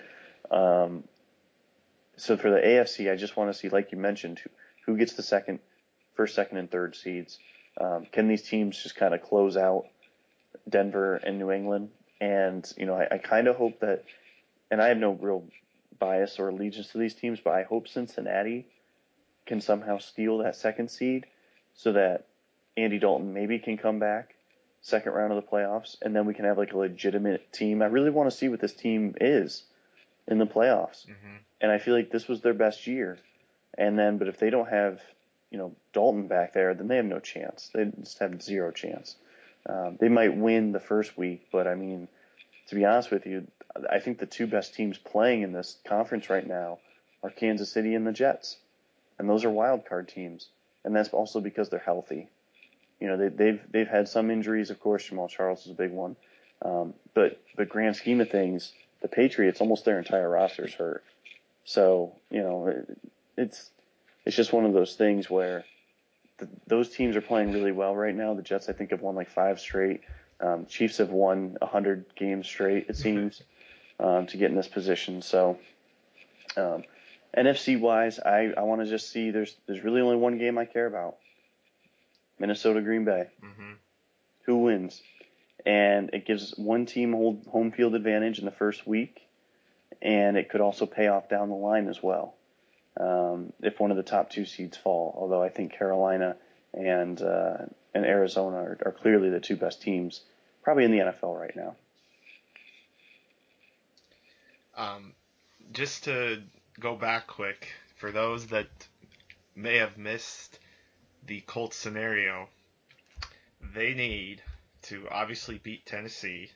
Um, 0.51 1.05
so 2.17 2.37
for 2.37 2.51
the 2.51 2.59
AFC, 2.59 3.11
I 3.11 3.17
just 3.17 3.37
want 3.37 3.53
to 3.53 3.59
see, 3.59 3.69
like 3.69 3.93
you 3.93 3.99
mentioned, 3.99 4.39
who, 4.39 4.51
who 4.87 4.99
gets 4.99 5.15
the 5.15 5.23
second, 5.23 5.59
first, 6.15 6.35
second, 6.35 6.59
and 6.59 6.71
third 6.71 6.95
seeds. 6.95 7.39
Um, 7.81 8.07
can 8.11 8.29
these 8.29 8.43
teams 8.43 8.81
just 8.81 8.95
kind 8.95 9.15
of 9.15 9.23
close 9.23 9.57
out 9.57 9.87
Denver 10.69 11.17
and 11.17 11.39
New 11.39 11.51
England? 11.51 11.91
And 12.21 12.71
you 12.77 12.87
know, 12.87 12.95
I, 12.95 13.15
I 13.15 13.19
kind 13.19 13.49
of 13.49 13.57
hope 13.57 13.81
that, 13.81 14.05
and 14.71 14.81
I 14.81 14.89
have 14.89 14.99
no 14.99 15.13
real 15.13 15.45
bias 15.99 16.39
or 16.39 16.49
allegiance 16.49 16.89
to 16.89 16.99
these 16.99 17.15
teams, 17.15 17.41
but 17.41 17.53
I 17.53 17.65
hope 17.65 17.89
Cincinnati 17.89 18.67
can 19.47 19.61
somehow 19.61 19.99
steal 19.99 20.39
that 20.39 20.57
second 20.57 20.91
seed, 20.91 21.27
so 21.75 21.93
that 21.93 22.27
Andy 22.77 22.99
Dalton 22.99 23.35
maybe 23.35 23.59
can 23.59 23.77
come 23.77 23.99
back 23.99 24.34
second 24.85 25.13
round 25.13 25.33
of 25.33 25.43
the 25.43 25.51
playoffs, 25.51 25.97
and 26.03 26.15
then 26.15 26.27
we 26.27 26.35
can 26.35 26.45
have 26.45 26.59
like 26.59 26.75
a 26.75 26.79
legitimate 26.79 27.51
team. 27.53 27.81
I 27.83 27.87
really 27.87 28.11
want 28.11 28.31
to 28.31 28.37
see 28.37 28.49
what 28.49 28.61
this 28.61 28.75
team 28.75 29.15
is 29.21 29.65
in 30.29 30.39
the 30.39 30.47
playoffs, 30.47 31.07
hmm 31.07 31.37
and 31.61 31.73
I 31.73 31.79
feel 31.79 31.95
like 31.95 32.11
this 32.11 32.29
was 32.29 32.43
their 32.43 32.53
best 32.53 32.87
year. 32.87 33.17
And 33.79 33.99
then, 33.99 34.19
but 34.19 34.29
if 34.29 34.39
they 34.39 34.51
don't 34.51 34.69
have, 34.69 35.01
you 35.51 35.57
know, 35.57 35.75
Dalton 35.95 36.29
back 36.29 36.53
there, 36.53 36.75
then 36.75 36.89
they 36.89 36.97
have 36.97 37.07
no 37.07 37.21
chance. 37.21 37.71
They 37.73 37.87
just 38.01 38.19
have 38.19 38.43
zero 38.43 38.71
chance. 38.71 39.17
Um, 39.67 39.97
they 39.99 40.11
might 40.11 40.37
win 40.37 40.73
the 40.73 40.81
first 40.81 41.17
week, 41.17 41.47
but 41.51 41.67
I 41.67 41.75
mean, 41.75 42.09
to 42.69 42.75
be 42.75 42.85
honest 42.85 43.11
with 43.11 43.25
you, 43.25 43.47
I 43.91 43.99
think 44.01 44.19
the 44.19 44.27
two 44.27 44.47
best 44.47 44.75
teams 44.75 44.99
playing 44.99 45.41
in 45.41 45.53
this 45.53 45.79
conference 45.87 46.29
right 46.29 46.47
now 46.47 46.81
are 47.23 47.31
Kansas 47.31 47.73
City 47.73 47.95
and 47.95 48.07
the 48.07 48.13
Jets, 48.13 48.59
and 49.19 49.29
those 49.31 49.45
are 49.45 49.51
wild 49.51 49.87
card 49.87 50.09
teams, 50.09 50.49
and 50.85 50.95
that's 50.95 51.09
also 51.09 51.41
because 51.41 51.71
they're 51.71 51.79
healthy. 51.79 52.29
You 53.05 53.11
know, 53.11 53.17
they, 53.19 53.29
they've 53.29 53.61
they've 53.71 53.87
had 53.87 54.09
some 54.09 54.31
injuries, 54.31 54.71
of 54.71 54.81
course. 54.81 55.11
Jamaal 55.11 55.29
Charles 55.29 55.67
is 55.67 55.73
a 55.73 55.75
big 55.75 55.91
one, 55.91 56.17
um, 56.63 56.95
but 57.13 57.39
but 57.55 57.69
grand 57.69 57.97
scheme 57.97 58.23
of 58.23 58.31
things, 58.31 58.73
the 59.03 59.09
Patriots 59.09 59.61
almost 59.61 59.85
their 59.85 59.99
entire 59.99 60.27
roster 60.27 60.65
is 60.65 60.73
hurt. 60.73 61.05
So 61.67 62.15
you 62.31 62.43
know, 62.43 62.69
it, 62.69 62.99
it's 63.37 63.71
it's 64.25 64.35
just 64.35 64.55
one 64.55 64.65
of 64.65 64.73
those 64.73 64.95
things 64.95 65.29
where 65.29 65.67
the, 66.39 66.49
those 66.67 66.89
teams 66.89 67.15
are 67.15 67.21
playing 67.21 67.53
really 67.53 67.73
well 67.73 67.95
right 67.95 68.15
now. 68.15 68.33
The 68.33 68.41
Jets, 68.41 68.71
I 68.71 68.73
think, 68.73 68.91
have 68.93 69.03
won 69.03 69.15
like 69.15 69.29
five 69.29 69.61
straight. 69.61 70.01
Um, 70.41 70.65
Chiefs 70.65 70.97
have 70.97 71.11
won 71.11 71.59
a 71.61 71.67
hundred 71.67 72.07
games 72.17 72.47
straight, 72.47 72.87
it 72.89 72.97
seems, 72.97 73.43
um, 74.01 74.27
to 74.29 74.39
get 74.39 74.51
in 74.51 74.57
this 74.57 74.67
position. 74.67 75.21
So, 75.21 75.59
um, 76.57 76.85
NFC 77.37 77.79
wise, 77.79 78.19
I, 78.19 78.55
I 78.57 78.63
want 78.63 78.81
to 78.81 78.87
just 78.89 79.11
see 79.11 79.31
there's 79.31 79.55
there's 79.67 79.85
really 79.85 80.01
only 80.01 80.17
one 80.17 80.39
game 80.39 80.57
I 80.57 80.65
care 80.65 80.87
about. 80.87 81.17
Minnesota 82.39 82.81
Green 82.81 83.05
Bay. 83.05 83.29
hmm 83.41 83.73
Who 84.47 84.59
wins? 84.59 85.03
And 85.67 86.11
it 86.13 86.27
gives 86.27 86.53
one 86.57 86.87
team 86.87 87.13
hold 87.13 87.47
home 87.51 87.73
field 87.73 87.95
advantage 87.95 88.39
in 88.39 88.45
the 88.45 88.51
first 88.51 88.87
week, 88.87 89.23
and 90.03 90.37
it 90.37 90.51
could 90.51 90.61
also 90.61 90.85
pay 90.85 91.09
off 91.09 91.29
down 91.29 91.49
the 91.49 91.55
line 91.55 91.89
as 91.89 92.03
well 92.03 92.35
um, 93.01 93.53
if 93.63 93.81
one 93.81 93.91
of 93.91 93.97
the 93.97 94.03
top 94.03 94.31
two 94.31 94.45
seeds 94.45 94.77
fall. 94.77 95.15
Although 95.19 95.43
I 95.43 95.49
think 95.49 95.73
Carolina 95.73 96.37
and 96.75 97.21
uh, 97.23 97.57
and 97.95 98.05
Arizona 98.05 98.57
are, 98.57 98.79
are 98.87 98.93
clearly 98.93 99.31
the 99.31 99.41
two 99.41 99.57
best 99.57 99.81
teams, 99.81 100.21
probably 100.63 100.85
in 100.85 100.91
the 100.91 100.99
NFL 100.99 101.39
right 101.41 101.57
now. 101.57 101.77
Um, 104.77 105.13
just 105.73 106.05
to 106.05 106.43
go 106.81 106.97
back 106.97 107.27
quick, 107.29 107.69
for 107.97 108.11
those 108.11 108.49
that 108.49 108.67
may 109.55 109.77
have 109.77 109.97
missed 109.97 110.59
the 111.27 111.41
Colts 111.43 111.77
scenario, 111.77 112.49
they 113.75 113.95
need 113.95 114.43
to 114.83 115.09
obviously 115.11 115.59
beat 115.59 115.87
Tennessee, 115.87 116.51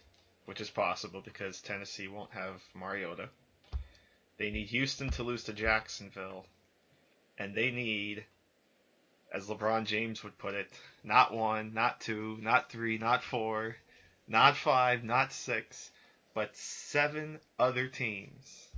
which 0.45 0.61
is 0.61 0.69
possible 0.69 1.23
because 1.23 1.61
Tennessee 1.61 2.09
won't 2.09 2.33
have 2.33 2.63
Mariota. 2.75 3.31
They 4.37 4.51
need 4.51 4.69
Houston 4.69 5.11
to 5.11 5.23
lose 5.23 5.45
to 5.45 5.53
Jacksonville, 5.53 6.45
and 7.39 7.55
they 7.55 7.71
need, 7.71 8.25
as 9.33 9.47
LeBron 9.47 9.87
James 9.87 10.23
would 10.23 10.37
put 10.39 10.55
it, 10.55 10.71
not 11.03 11.33
one, 11.33 11.73
not 11.73 12.01
two, 12.01 12.39
not 12.41 12.71
three, 12.71 12.99
not 12.99 13.25
four, 13.25 13.77
not 14.27 14.57
five, 14.57 15.03
not 15.03 15.33
six, 15.33 15.91
but 16.35 16.55
seven 16.57 17.41
other 17.59 17.89
teams 17.89 18.69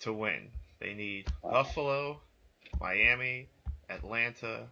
to 0.00 0.12
win. 0.12 0.50
They 0.80 0.92
need 0.92 1.26
Buffalo, 1.42 2.20
Miami, 2.78 3.48
Atlanta, 3.88 4.68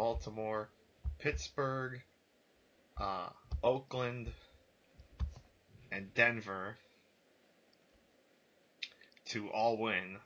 Baltimore, 0.00 0.70
Pittsburgh, 1.18 2.00
uh, 2.96 3.28
Oakland, 3.62 4.32
and 5.92 6.14
Denver 6.14 6.78
to 9.26 9.50
all 9.50 9.76
win 9.76 10.16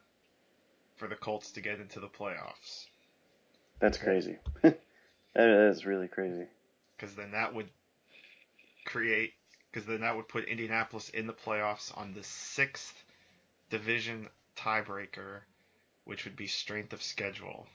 for 0.95 1.09
the 1.09 1.17
Colts 1.17 1.51
to 1.51 1.61
get 1.61 1.81
into 1.81 1.99
the 1.99 2.07
playoffs. 2.07 2.87
That's 3.81 3.99
crazy. 3.99 4.39
that 4.63 4.79
is 5.35 5.85
really 5.85 6.07
crazy. 6.07 6.47
Because 6.97 7.17
then 7.17 7.33
that 7.33 7.53
would 7.53 7.69
create, 8.87 9.33
because 9.73 9.89
then 9.89 10.03
that 10.03 10.15
would 10.15 10.29
put 10.29 10.45
Indianapolis 10.45 11.09
in 11.09 11.27
the 11.27 11.33
playoffs 11.33 11.91
on 11.99 12.15
the 12.15 12.23
sixth 12.23 13.03
division 13.71 14.29
tiebreaker, 14.57 15.41
which 16.05 16.25
would 16.27 16.37
be 16.37 16.47
strength 16.47 16.93
of 16.93 17.03
schedule. 17.03 17.67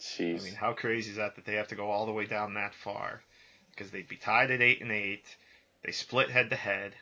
Jeez. 0.00 0.40
I 0.40 0.44
mean, 0.44 0.54
how 0.54 0.72
crazy 0.72 1.10
is 1.10 1.16
that 1.16 1.36
that 1.36 1.44
they 1.44 1.54
have 1.54 1.68
to 1.68 1.76
go 1.76 1.90
all 1.90 2.06
the 2.06 2.12
way 2.12 2.26
down 2.26 2.54
that 2.54 2.74
far? 2.74 3.22
Because 3.70 3.90
they'd 3.90 4.08
be 4.08 4.16
tied 4.16 4.50
at 4.50 4.60
eight 4.60 4.80
and 4.80 4.92
eight. 4.92 5.24
They 5.82 5.92
split 5.92 6.30
head 6.30 6.50
to 6.50 6.56
head. 6.56 6.94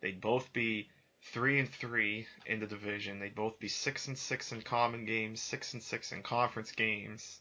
They'd 0.00 0.20
both 0.20 0.52
be 0.52 0.88
three 1.22 1.58
and 1.58 1.68
three 1.68 2.26
in 2.46 2.60
the 2.60 2.66
division. 2.66 3.18
They'd 3.18 3.34
both 3.34 3.58
be 3.58 3.68
six 3.68 4.08
and 4.08 4.16
six 4.16 4.52
in 4.52 4.62
common 4.62 5.04
games, 5.04 5.42
six 5.42 5.74
and 5.74 5.82
six 5.82 6.12
in 6.12 6.22
conference 6.22 6.72
games. 6.72 7.40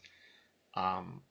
Um, 0.74 1.22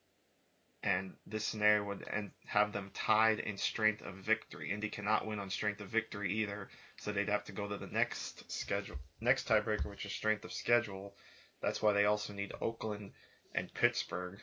and 0.82 1.14
this 1.26 1.44
scenario 1.44 1.84
would 1.84 2.06
and 2.08 2.30
have 2.46 2.72
them 2.72 2.90
tied 2.94 3.40
in 3.40 3.56
strength 3.56 4.02
of 4.02 4.14
victory. 4.14 4.70
Indy 4.70 4.88
cannot 4.88 5.26
win 5.26 5.40
on 5.40 5.50
strength 5.50 5.80
of 5.80 5.88
victory 5.88 6.32
either, 6.32 6.68
so 6.96 7.12
they'd 7.12 7.28
have 7.28 7.44
to 7.44 7.52
go 7.52 7.66
to 7.66 7.76
the 7.76 7.88
next 7.88 8.50
schedule, 8.50 8.96
next 9.20 9.48
tiebreaker, 9.48 9.86
which 9.86 10.06
is 10.06 10.12
strength 10.12 10.44
of 10.44 10.52
schedule, 10.52 11.16
That's 11.60 11.82
why 11.82 11.92
they 11.92 12.04
also 12.04 12.32
need 12.32 12.52
Oakland 12.60 13.12
and 13.56 13.72
Pittsburgh 13.72 14.38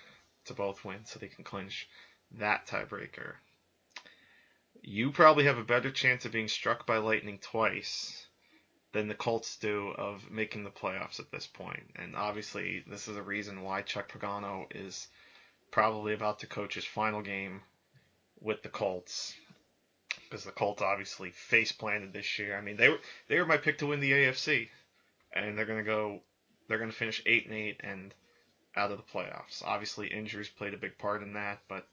to 0.46 0.54
both 0.54 0.84
win 0.84 1.06
so 1.06 1.20
they 1.20 1.28
can 1.28 1.44
clinch 1.44 1.88
that 2.32 2.66
tiebreaker. 2.66 3.36
You 4.82 5.12
probably 5.12 5.46
have 5.46 5.58
a 5.58 5.64
better 5.64 5.92
chance 5.92 6.26
of 6.26 6.34
being 6.34 6.50
struck 6.50 6.86
by 6.86 6.98
lightning 6.98 7.38
twice 7.40 8.28
than 8.92 9.08
the 9.08 9.16
Colts 9.16 9.56
do 9.58 9.90
of 9.98 10.30
making 10.30 10.64
the 10.64 10.70
playoffs 10.70 11.20
at 11.20 11.32
this 11.32 11.48
point. 11.48 11.92
And 11.96 12.16
obviously, 12.16 12.84
this 12.88 13.08
is 13.08 13.16
a 13.16 13.24
reason 13.24 13.62
why 13.62 13.82
Chuck 13.84 14.12
Pagano 14.12 14.66
is 14.72 15.08
probably 15.72 16.14
about 16.14 16.40
to 16.40 16.48
coach 16.48 16.76
his 16.76 16.86
final 16.86 17.22
game 17.22 17.62
with 18.42 18.62
the 18.62 18.70
Colts. 18.70 19.34
Because 20.24 20.44
the 20.44 20.52
Colts 20.52 20.82
obviously 20.82 21.32
face 21.32 21.72
planted 21.72 22.14
this 22.14 22.38
year. 22.38 22.58
I 22.58 22.62
mean, 22.62 22.78
they 22.78 22.90
were 22.90 23.00
they 23.28 23.40
were 23.40 23.46
my 23.46 23.58
pick 23.58 23.78
to 23.80 23.88
win 23.88 24.00
the 24.00 24.12
AFC, 24.12 24.70
and 25.32 25.58
they're 25.58 25.66
gonna 25.66 25.84
go, 25.84 26.22
they're 26.68 26.80
gonna 26.80 26.92
finish 26.92 27.22
eight 27.26 27.46
and 27.46 27.56
eight 27.56 27.82
and 27.84 28.14
out 28.76 28.92
of 28.92 28.98
the 28.98 29.04
playoffs. 29.04 29.64
Obviously, 29.64 30.08
injuries 30.08 30.50
played 30.50 30.74
a 30.74 30.78
big 30.78 30.98
part 30.98 31.22
in 31.22 31.34
that, 31.34 31.60
but 31.68 31.88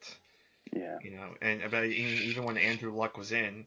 Yeah. 0.72 0.98
you 1.02 1.10
know, 1.12 1.34
and 1.40 1.70
but 1.70 1.84
even 1.84 2.44
when 2.44 2.56
Andrew 2.56 2.94
Luck 2.94 3.16
was 3.16 3.32
in, 3.32 3.66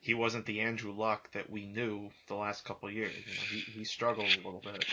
he 0.00 0.14
wasn't 0.14 0.46
the 0.46 0.60
Andrew 0.60 0.92
Luck 0.92 1.30
that 1.32 1.50
we 1.50 1.66
knew 1.66 2.10
the 2.26 2.34
last 2.34 2.64
couple 2.64 2.88
of 2.88 2.94
years. 2.94 3.14
You 3.14 3.34
know, 3.34 3.40
he 3.50 3.60
he 3.78 3.84
struggled 3.84 4.30
a 4.30 4.36
little 4.36 4.62
bit. 4.64 4.84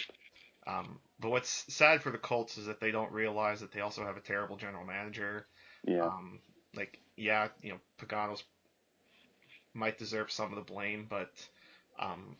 Um, 0.67 0.99
but 1.19 1.29
what's 1.29 1.71
sad 1.73 2.01
for 2.01 2.11
the 2.11 2.17
Colts 2.17 2.57
is 2.57 2.65
that 2.65 2.79
they 2.79 2.91
don't 2.91 3.11
realize 3.11 3.59
that 3.59 3.71
they 3.71 3.81
also 3.81 4.03
have 4.03 4.17
a 4.17 4.21
terrible 4.21 4.57
general 4.57 4.85
manager. 4.85 5.45
Yeah. 5.83 6.05
Um, 6.05 6.39
like, 6.75 6.99
yeah, 7.15 7.49
you 7.61 7.71
know, 7.71 7.79
Pagano's 7.99 8.43
might 9.73 9.99
deserve 9.99 10.31
some 10.31 10.51
of 10.51 10.55
the 10.55 10.73
blame, 10.73 11.05
but 11.07 11.31
um, 11.99 12.35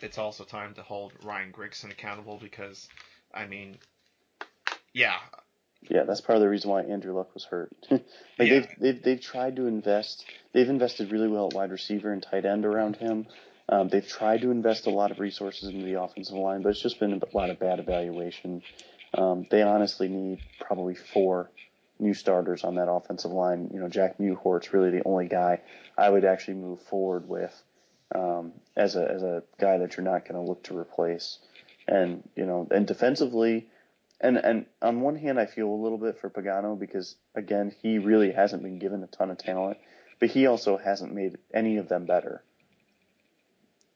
it's 0.00 0.18
also 0.18 0.44
time 0.44 0.74
to 0.74 0.82
hold 0.82 1.12
Ryan 1.24 1.52
Grigson 1.52 1.90
accountable 1.90 2.38
because, 2.40 2.88
I 3.34 3.46
mean, 3.46 3.78
yeah, 4.96 5.18
Yeah, 5.90 6.04
that's 6.04 6.22
part 6.22 6.36
of 6.36 6.42
the 6.42 6.48
reason 6.48 6.70
why 6.70 6.82
Andrew 6.82 7.14
Luck 7.14 7.34
was 7.34 7.44
hurt. 7.44 7.70
like 7.90 8.02
Yeah. 8.38 8.46
they've, 8.60 8.68
they've 8.80 9.02
they've 9.02 9.20
tried 9.20 9.56
to 9.56 9.66
invest. 9.66 10.24
They've 10.52 10.68
invested 10.68 11.12
really 11.12 11.28
well 11.28 11.48
at 11.48 11.54
wide 11.54 11.70
receiver 11.70 12.12
and 12.12 12.22
tight 12.22 12.46
end 12.46 12.64
around 12.64 12.96
him. 12.96 13.26
Um, 13.68 13.88
they've 13.88 14.06
tried 14.06 14.40
to 14.40 14.50
invest 14.50 14.86
a 14.86 14.90
lot 14.90 15.10
of 15.10 15.18
resources 15.20 15.68
into 15.68 15.84
the 15.84 16.00
offensive 16.00 16.36
line, 16.36 16.62
but 16.62 16.70
it's 16.70 16.80
just 16.80 16.98
been 16.98 17.12
a 17.12 17.36
lot 17.36 17.50
of 17.50 17.58
bad 17.58 17.78
evaluation. 17.78 18.62
Um, 19.12 19.46
they 19.50 19.62
honestly 19.62 20.08
need 20.08 20.40
probably 20.60 20.94
four 20.94 21.50
new 21.98 22.14
starters 22.14 22.64
on 22.64 22.76
that 22.76 22.88
offensive 22.90 23.32
line. 23.32 23.70
You 23.74 23.80
know, 23.80 23.88
Jack 23.88 24.18
Mewhort's 24.18 24.72
really 24.72 24.90
the 24.90 25.02
only 25.04 25.26
guy 25.28 25.60
I 25.98 26.08
would 26.08 26.24
actually 26.24 26.54
move 26.54 26.80
forward 26.82 27.28
with 27.28 27.52
um, 28.14 28.52
as 28.76 28.96
a 28.96 29.04
as 29.10 29.22
a 29.22 29.42
guy 29.60 29.78
that 29.78 29.96
you're 29.96 30.04
not 30.04 30.24
going 30.28 30.40
to 30.40 30.48
look 30.48 30.62
to 30.64 30.78
replace. 30.78 31.38
And 31.86 32.22
you 32.34 32.46
know, 32.46 32.66
and 32.70 32.86
defensively, 32.86 33.68
and 34.20 34.38
and 34.38 34.66
on 34.80 35.00
one 35.00 35.16
hand, 35.16 35.38
I 35.38 35.46
feel 35.46 35.68
a 35.68 35.82
little 35.82 35.98
bit 35.98 36.18
for 36.18 36.30
Pagano 36.30 36.78
because 36.78 37.16
again, 37.34 37.74
he 37.82 37.98
really 37.98 38.32
hasn't 38.32 38.62
been 38.62 38.78
given 38.78 39.02
a 39.02 39.06
ton 39.06 39.30
of 39.30 39.38
talent, 39.38 39.78
but 40.18 40.30
he 40.30 40.46
also 40.46 40.76
hasn't 40.76 41.14
made 41.14 41.36
any 41.52 41.76
of 41.76 41.88
them 41.88 42.06
better. 42.06 42.42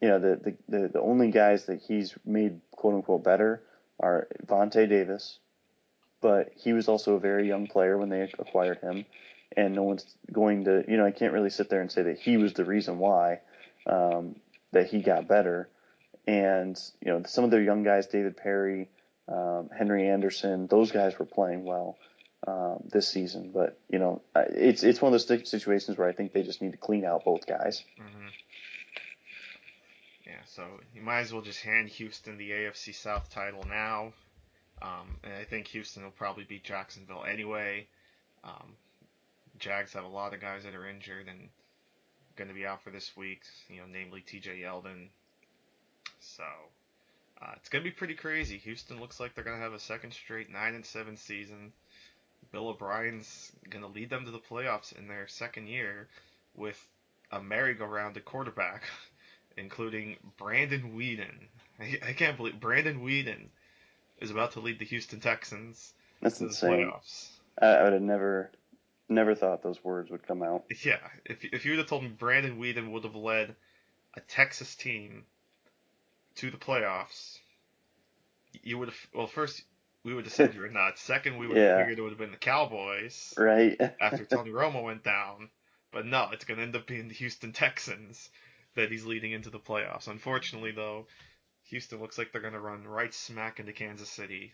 You 0.00 0.08
know, 0.08 0.18
the 0.18 0.36
the 0.68 0.78
the, 0.78 0.88
the 0.88 1.00
only 1.00 1.30
guys 1.30 1.66
that 1.66 1.80
he's 1.80 2.14
made 2.24 2.60
quote 2.70 2.94
unquote 2.94 3.24
better 3.24 3.62
are 3.98 4.28
Vontae 4.46 4.88
Davis, 4.88 5.38
but 6.20 6.50
he 6.54 6.72
was 6.72 6.88
also 6.88 7.14
a 7.14 7.20
very 7.20 7.48
young 7.48 7.66
player 7.66 7.96
when 7.96 8.10
they 8.10 8.30
acquired 8.38 8.78
him, 8.78 9.06
and 9.56 9.74
no 9.74 9.84
one's 9.84 10.04
going 10.30 10.64
to 10.64 10.84
you 10.86 10.98
know 10.98 11.06
I 11.06 11.12
can't 11.12 11.32
really 11.32 11.50
sit 11.50 11.70
there 11.70 11.80
and 11.80 11.90
say 11.90 12.02
that 12.02 12.18
he 12.18 12.36
was 12.36 12.52
the 12.52 12.64
reason 12.66 12.98
why 12.98 13.40
um, 13.86 14.36
that 14.72 14.88
he 14.88 15.00
got 15.00 15.28
better, 15.28 15.70
and 16.26 16.78
you 17.00 17.10
know 17.10 17.22
some 17.26 17.44
of 17.44 17.50
their 17.50 17.62
young 17.62 17.82
guys, 17.84 18.06
David 18.06 18.36
Parry 18.36 18.90
um, 19.30 19.70
Henry 19.76 20.08
Anderson, 20.08 20.66
those 20.66 20.90
guys 20.90 21.18
were 21.18 21.26
playing 21.26 21.64
well 21.64 21.96
um, 22.46 22.82
this 22.90 23.08
season. 23.08 23.50
But 23.52 23.78
you 23.88 23.98
know, 23.98 24.22
it's 24.34 24.82
it's 24.82 25.00
one 25.00 25.12
of 25.12 25.26
those 25.26 25.48
situations 25.48 25.98
where 25.98 26.08
I 26.08 26.12
think 26.12 26.32
they 26.32 26.42
just 26.42 26.62
need 26.62 26.72
to 26.72 26.78
clean 26.78 27.04
out 27.04 27.24
both 27.24 27.46
guys. 27.46 27.82
hmm 27.96 28.28
Yeah, 30.26 30.40
so 30.46 30.64
you 30.94 31.02
might 31.02 31.20
as 31.20 31.32
well 31.32 31.42
just 31.42 31.62
hand 31.62 31.88
Houston 31.90 32.38
the 32.38 32.50
AFC 32.50 32.94
South 32.94 33.30
title 33.30 33.64
now. 33.68 34.12
Um, 34.82 35.18
and 35.24 35.34
I 35.34 35.44
think 35.44 35.66
Houston 35.68 36.04
will 36.04 36.10
probably 36.10 36.44
beat 36.44 36.64
Jacksonville 36.64 37.24
anyway. 37.30 37.86
Um, 38.42 38.76
Jags 39.58 39.92
have 39.92 40.04
a 40.04 40.08
lot 40.08 40.32
of 40.32 40.40
guys 40.40 40.64
that 40.64 40.74
are 40.74 40.88
injured 40.88 41.28
and 41.28 41.50
going 42.36 42.48
to 42.48 42.54
be 42.54 42.64
out 42.64 42.82
for 42.82 42.88
this 42.90 43.14
week, 43.14 43.42
you 43.68 43.76
know, 43.76 43.86
namely 43.92 44.22
TJ 44.22 44.62
Yeldon. 44.62 45.08
So 46.20 46.44
uh, 47.42 47.52
it's 47.56 47.68
going 47.68 47.82
to 47.84 47.90
be 47.90 47.94
pretty 47.94 48.14
crazy. 48.14 48.58
Houston 48.58 49.00
looks 49.00 49.18
like 49.18 49.34
they're 49.34 49.44
going 49.44 49.56
to 49.56 49.62
have 49.62 49.72
a 49.72 49.78
second 49.80 50.12
straight 50.12 50.50
9 50.50 50.74
and 50.74 50.84
7 50.84 51.16
season. 51.16 51.72
Bill 52.52 52.68
O'Brien's 52.68 53.52
going 53.68 53.82
to 53.82 53.90
lead 53.90 54.10
them 54.10 54.24
to 54.24 54.30
the 54.30 54.38
playoffs 54.38 54.96
in 54.96 55.08
their 55.08 55.26
second 55.28 55.68
year 55.68 56.08
with 56.54 56.78
a 57.30 57.40
merry-go-round 57.40 58.16
at 58.16 58.24
quarterback, 58.24 58.82
including 59.56 60.16
Brandon 60.36 60.94
Weeden. 60.96 61.48
I, 61.78 61.98
I 62.08 62.12
can't 62.12 62.36
believe 62.36 62.60
Brandon 62.60 63.00
Weeden 63.00 63.48
is 64.20 64.30
about 64.30 64.52
to 64.52 64.60
lead 64.60 64.78
the 64.78 64.84
Houston 64.84 65.20
Texans 65.20 65.92
That's 66.20 66.38
to 66.38 66.44
the 66.44 66.48
insane. 66.50 66.70
playoffs. 66.90 67.28
I, 67.60 67.66
I 67.66 67.82
would 67.84 67.92
have 67.94 68.02
never 68.02 68.50
never 69.08 69.34
thought 69.34 69.62
those 69.62 69.82
words 69.82 70.10
would 70.10 70.26
come 70.26 70.42
out. 70.42 70.64
Yeah, 70.84 70.98
if 71.24 71.44
if 71.44 71.64
you 71.64 71.72
would 71.72 71.78
have 71.78 71.88
told 71.88 72.02
me 72.02 72.08
Brandon 72.08 72.58
Weeden 72.58 72.90
would 72.92 73.04
have 73.04 73.14
led 73.16 73.54
a 74.14 74.20
Texas 74.20 74.74
team 74.74 75.24
to 76.36 76.50
the 76.50 76.56
playoffs, 76.56 77.38
you 78.62 78.78
would 78.78 78.88
have. 78.88 78.98
Well, 79.14 79.26
first 79.26 79.62
we 80.04 80.14
would 80.14 80.24
have 80.24 80.32
said 80.32 80.54
you 80.54 80.60
were 80.60 80.68
nuts. 80.68 81.02
Second, 81.02 81.38
we 81.38 81.46
would 81.46 81.56
have 81.56 81.66
Yeah. 81.66 81.78
figured 81.78 81.98
it 81.98 82.02
would 82.02 82.12
have 82.12 82.18
been 82.18 82.30
the 82.30 82.36
Cowboys 82.36 83.34
Right? 83.36 83.78
after 84.00 84.24
Tony 84.24 84.50
Romo 84.50 84.82
went 84.84 85.02
down. 85.04 85.50
But 85.92 86.06
no, 86.06 86.28
it's 86.32 86.44
going 86.44 86.58
to 86.58 86.62
end 86.62 86.76
up 86.76 86.86
being 86.86 87.08
the 87.08 87.14
Houston 87.14 87.52
Texans 87.52 88.30
that 88.76 88.90
he's 88.90 89.04
leading 89.04 89.32
into 89.32 89.50
the 89.50 89.58
playoffs. 89.58 90.06
Unfortunately, 90.06 90.70
though, 90.70 91.06
Houston 91.64 92.00
looks 92.00 92.16
like 92.16 92.30
they're 92.32 92.40
going 92.40 92.54
to 92.54 92.60
run 92.60 92.84
right 92.86 93.12
smack 93.12 93.58
into 93.58 93.72
Kansas 93.72 94.08
City 94.08 94.52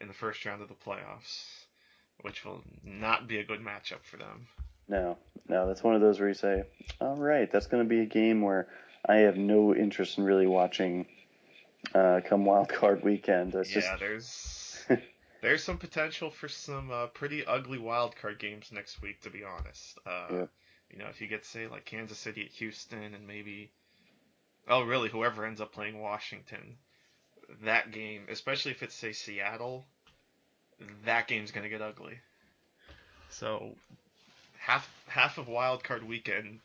in 0.00 0.08
the 0.08 0.14
first 0.14 0.44
round 0.44 0.60
of 0.62 0.68
the 0.68 0.74
playoffs, 0.74 1.44
which 2.22 2.44
will 2.44 2.62
not 2.84 3.28
be 3.28 3.38
a 3.38 3.44
good 3.44 3.60
matchup 3.60 4.02
for 4.02 4.16
them. 4.16 4.48
no, 4.88 5.16
no, 5.48 5.68
that's 5.68 5.82
one 5.84 5.94
of 5.94 6.00
those 6.00 6.18
where 6.18 6.28
you 6.28 6.34
say, 6.34 6.64
all 7.00 7.16
right, 7.16 7.50
that's 7.50 7.66
going 7.68 7.82
to 7.84 7.88
be 7.88 8.00
a 8.00 8.06
game 8.06 8.42
where 8.42 8.66
I 9.08 9.16
have 9.18 9.36
no 9.36 9.74
interest 9.74 10.18
in 10.18 10.24
really 10.24 10.46
watching. 10.46 11.06
Uh, 11.94 12.20
come 12.24 12.44
wild 12.44 12.68
card 12.68 13.04
weekend, 13.04 13.54
it's 13.54 13.70
yeah, 13.70 13.80
just 13.80 14.00
there's 14.00 14.84
there's 15.40 15.62
some 15.62 15.78
potential 15.78 16.30
for 16.30 16.48
some 16.48 16.90
uh, 16.90 17.06
pretty 17.06 17.46
ugly 17.46 17.78
wild 17.78 18.16
card 18.16 18.38
games 18.38 18.70
next 18.72 19.00
week, 19.00 19.20
to 19.20 19.30
be 19.30 19.44
honest. 19.44 19.98
Uh, 20.04 20.26
Yeah. 20.30 20.46
You 20.90 20.98
know, 20.98 21.06
if 21.08 21.20
you 21.20 21.26
get 21.26 21.44
say 21.44 21.66
like 21.66 21.84
Kansas 21.84 22.18
City 22.18 22.44
at 22.44 22.50
Houston, 22.52 23.14
and 23.14 23.26
maybe 23.26 23.70
oh 24.68 24.82
really 24.82 25.08
whoever 25.08 25.44
ends 25.44 25.60
up 25.60 25.72
playing 25.72 26.00
Washington, 26.00 26.76
that 27.62 27.92
game, 27.92 28.22
especially 28.28 28.72
if 28.72 28.82
it's 28.82 28.94
say 28.94 29.12
Seattle, 29.12 29.86
that 31.04 31.28
game's 31.28 31.50
gonna 31.50 31.68
get 31.68 31.82
ugly. 31.82 32.18
So 33.30 33.74
half 34.58 34.88
half 35.06 35.38
of 35.38 35.48
wild 35.48 35.84
card 35.84 36.06
weekend 36.06 36.60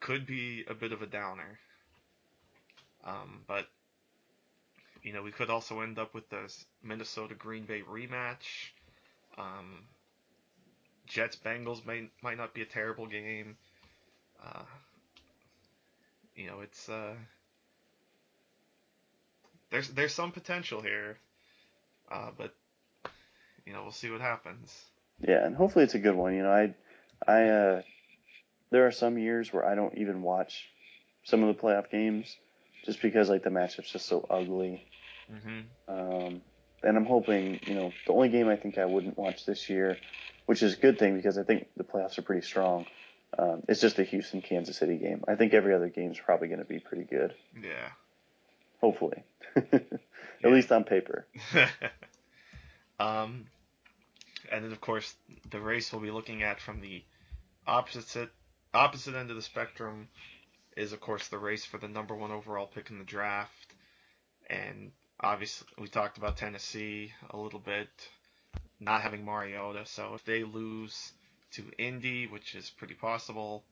could 0.00 0.26
be 0.26 0.64
a 0.68 0.74
bit 0.74 0.92
of 0.92 1.02
a 1.02 1.06
downer. 1.06 1.58
Um, 3.04 3.42
but 3.46 3.66
you 5.02 5.12
know, 5.12 5.22
we 5.22 5.30
could 5.30 5.48
also 5.48 5.80
end 5.80 5.98
up 5.98 6.14
with 6.14 6.28
the 6.28 6.52
Minnesota 6.82 7.34
Green 7.34 7.64
Bay 7.64 7.82
rematch. 7.82 8.70
Um, 9.38 9.84
Jets 11.06 11.36
Bengals 11.36 11.84
might 11.86 12.10
might 12.22 12.36
not 12.36 12.52
be 12.54 12.62
a 12.62 12.66
terrible 12.66 13.06
game. 13.06 13.56
Uh, 14.44 14.62
you 16.34 16.46
know, 16.46 16.60
it's 16.60 16.88
uh, 16.88 17.14
there's 19.70 19.88
there's 19.88 20.14
some 20.14 20.32
potential 20.32 20.80
here, 20.82 21.18
uh, 22.10 22.30
but 22.36 22.54
you 23.64 23.72
know 23.72 23.82
we'll 23.82 23.92
see 23.92 24.10
what 24.10 24.20
happens. 24.20 24.74
Yeah, 25.26 25.44
and 25.44 25.54
hopefully 25.54 25.84
it's 25.84 25.94
a 25.94 25.98
good 25.98 26.14
one. 26.14 26.34
You 26.34 26.42
know, 26.42 26.50
I, 26.50 26.74
I, 27.26 27.42
uh, 27.44 27.82
there 28.70 28.86
are 28.86 28.92
some 28.92 29.18
years 29.18 29.52
where 29.52 29.64
I 29.66 29.74
don't 29.74 29.96
even 29.98 30.22
watch 30.22 30.68
some 31.24 31.42
of 31.42 31.54
the 31.54 31.62
playoff 31.62 31.90
games 31.90 32.36
just 32.84 33.02
because 33.02 33.28
like 33.28 33.42
the 33.42 33.50
matchup's 33.50 33.92
just 33.92 34.06
so 34.06 34.26
ugly. 34.30 34.86
Mm-hmm. 35.32 35.60
Um, 35.94 36.40
and 36.82 36.96
I'm 36.96 37.04
hoping, 37.04 37.60
you 37.66 37.74
know, 37.74 37.92
the 38.06 38.12
only 38.12 38.28
game 38.30 38.48
I 38.48 38.56
think 38.56 38.78
I 38.78 38.86
wouldn't 38.86 39.18
watch 39.18 39.44
this 39.44 39.68
year, 39.68 39.98
which 40.46 40.62
is 40.62 40.74
a 40.74 40.76
good 40.80 40.98
thing 40.98 41.14
because 41.16 41.36
I 41.36 41.42
think 41.42 41.68
the 41.76 41.84
playoffs 41.84 42.18
are 42.18 42.22
pretty 42.22 42.46
strong. 42.46 42.86
Um, 43.38 43.62
it's 43.68 43.80
just 43.80 43.96
the 43.96 44.04
Houston 44.04 44.40
Kansas 44.42 44.76
City 44.78 44.96
game. 44.96 45.22
I 45.28 45.36
think 45.36 45.54
every 45.54 45.74
other 45.74 45.88
game 45.88 46.10
is 46.10 46.18
probably 46.18 46.48
going 46.48 46.58
to 46.60 46.64
be 46.64 46.80
pretty 46.80 47.04
good. 47.04 47.34
Yeah. 47.62 47.90
Hopefully, 48.80 49.22
at 49.54 49.82
Yeah. 50.42 50.48
least 50.48 50.72
on 50.72 50.84
paper. 50.84 51.26
um, 52.98 53.46
and 54.50 54.64
then 54.64 54.72
of 54.72 54.80
course 54.80 55.14
the 55.50 55.60
race 55.60 55.92
we'll 55.92 56.00
be 56.00 56.10
looking 56.10 56.42
at 56.42 56.60
from 56.60 56.80
the 56.80 57.04
opposite 57.66 58.30
opposite 58.74 59.14
end 59.14 59.30
of 59.30 59.36
the 59.36 59.42
spectrum 59.42 60.08
is 60.76 60.92
of 60.92 61.00
course 61.00 61.28
the 61.28 61.38
race 61.38 61.64
for 61.64 61.78
the 61.78 61.88
number 61.88 62.14
one 62.14 62.30
overall 62.30 62.66
pick 62.66 62.90
in 62.90 62.98
the 62.98 63.04
draft, 63.04 63.74
and 64.48 64.92
obviously, 65.20 65.66
we 65.78 65.88
talked 65.88 66.18
about 66.18 66.36
Tennessee 66.36 67.12
a 67.30 67.36
little 67.36 67.58
bit, 67.60 67.88
not 68.78 69.02
having 69.02 69.24
Mariota. 69.24 69.84
So 69.86 70.14
if 70.14 70.24
they 70.24 70.44
lose 70.44 71.12
to 71.52 71.70
Indy, 71.78 72.26
which 72.26 72.54
is 72.54 72.70
pretty 72.70 72.94
possible, 72.94 73.64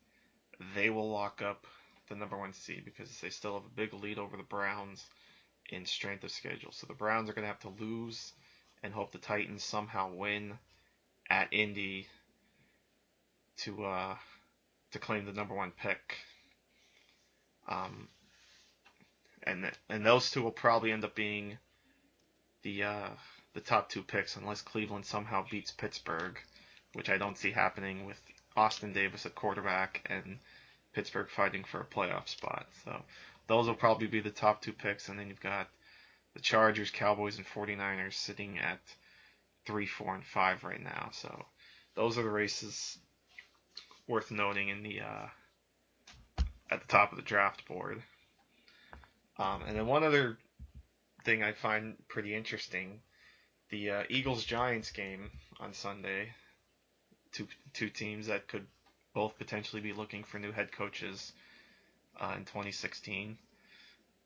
they 0.74 0.90
will 0.90 1.10
lock 1.10 1.42
up 1.42 1.66
the 2.08 2.16
number 2.16 2.36
one 2.36 2.52
seed 2.52 2.84
because 2.84 3.20
they 3.20 3.30
still 3.30 3.54
have 3.54 3.64
a 3.64 3.76
big 3.76 3.92
lead 3.92 4.18
over 4.18 4.36
the 4.36 4.42
Browns 4.42 5.04
in 5.70 5.84
strength 5.84 6.24
of 6.24 6.30
schedule. 6.30 6.72
So 6.72 6.86
the 6.86 6.94
Browns 6.94 7.28
are 7.28 7.34
going 7.34 7.44
to 7.44 7.48
have 7.48 7.60
to 7.60 7.82
lose 7.82 8.32
and 8.82 8.92
hope 8.92 9.12
the 9.12 9.18
Titans 9.18 9.64
somehow 9.64 10.12
win 10.12 10.58
at 11.28 11.52
Indy 11.52 12.06
to 13.58 13.84
uh, 13.84 14.16
to 14.92 14.98
claim 14.98 15.24
the 15.24 15.32
number 15.32 15.54
one 15.54 15.72
pick. 15.72 16.16
Um, 17.68 18.08
and 19.42 19.70
and 19.88 20.04
those 20.04 20.30
two 20.30 20.42
will 20.42 20.50
probably 20.50 20.92
end 20.92 21.04
up 21.04 21.14
being 21.14 21.58
the 22.62 22.84
uh, 22.84 23.08
the 23.54 23.60
top 23.60 23.88
two 23.88 24.02
picks 24.02 24.36
unless 24.36 24.62
Cleveland 24.62 25.06
somehow 25.06 25.44
beats 25.48 25.70
Pittsburgh, 25.70 26.38
which 26.94 27.10
I 27.10 27.18
don't 27.18 27.38
see 27.38 27.50
happening 27.50 28.06
with 28.06 28.20
Austin 28.56 28.92
Davis 28.92 29.26
at 29.26 29.34
quarterback 29.34 30.06
and 30.06 30.38
Pittsburgh 30.92 31.28
fighting 31.30 31.64
for 31.64 31.80
a 31.80 31.84
playoff 31.86 32.28
spot. 32.28 32.66
So 32.84 33.02
those 33.46 33.66
will 33.66 33.74
probably 33.74 34.06
be 34.06 34.20
the 34.20 34.30
top 34.30 34.62
two 34.62 34.72
picks, 34.72 35.08
and 35.08 35.18
then 35.18 35.28
you've 35.28 35.40
got 35.40 35.68
the 36.34 36.40
Chargers, 36.40 36.90
Cowboys, 36.90 37.38
and 37.38 37.46
49ers 37.46 38.14
sitting 38.14 38.58
at 38.58 38.80
three, 39.66 39.86
four, 39.86 40.14
and 40.14 40.24
five 40.24 40.64
right 40.64 40.82
now. 40.82 41.10
So 41.12 41.46
those 41.94 42.18
are 42.18 42.22
the 42.22 42.30
races 42.30 42.98
worth 44.08 44.30
noting 44.30 44.68
in 44.70 44.82
the 44.82 45.00
uh, 45.00 45.26
at 46.70 46.80
the 46.80 46.88
top 46.88 47.12
of 47.12 47.16
the 47.16 47.22
draft 47.22 47.66
board. 47.66 48.02
Um, 49.38 49.62
and 49.66 49.76
then 49.76 49.86
one 49.86 50.02
other 50.02 50.38
thing 51.24 51.42
I 51.42 51.52
find 51.52 51.96
pretty 52.08 52.34
interesting: 52.34 53.00
the 53.70 53.90
uh, 53.90 54.02
Eagles 54.08 54.44
Giants 54.44 54.90
game 54.90 55.30
on 55.60 55.72
Sunday. 55.74 56.32
Two 57.32 57.46
two 57.74 57.90
teams 57.90 58.26
that 58.28 58.48
could 58.48 58.66
both 59.14 59.36
potentially 59.38 59.82
be 59.82 59.92
looking 59.92 60.24
for 60.24 60.38
new 60.38 60.52
head 60.52 60.72
coaches 60.72 61.32
uh, 62.20 62.34
in 62.36 62.44
2016. 62.44 63.38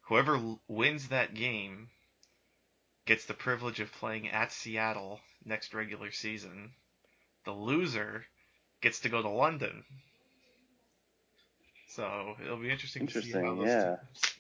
Whoever 0.03 0.41
wins 0.69 1.09
that 1.09 1.35
game 1.35 1.89
gets 3.07 3.25
the 3.25 3.35
privilege 3.35 3.81
of 3.81 3.93
playing 3.93 4.29
at 4.29 4.53
Seattle 4.53 5.21
next 5.45 5.75
regular 5.75 6.11
season. 6.11 6.73
The 7.45 7.53
loser 7.53 8.25
gets 8.83 9.01
to 9.01 9.09
go 9.09 9.23
to 9.23 9.29
London. 9.29 9.85
So 11.89 12.37
it'll 12.43 12.59
be 12.59 12.71
interesting, 12.71 13.03
interesting 13.03 13.33
to 13.33 13.39
see 13.39 13.45
how 13.45 13.55
those 13.55 13.67
yeah. 13.67 13.97
teams 13.97 14.35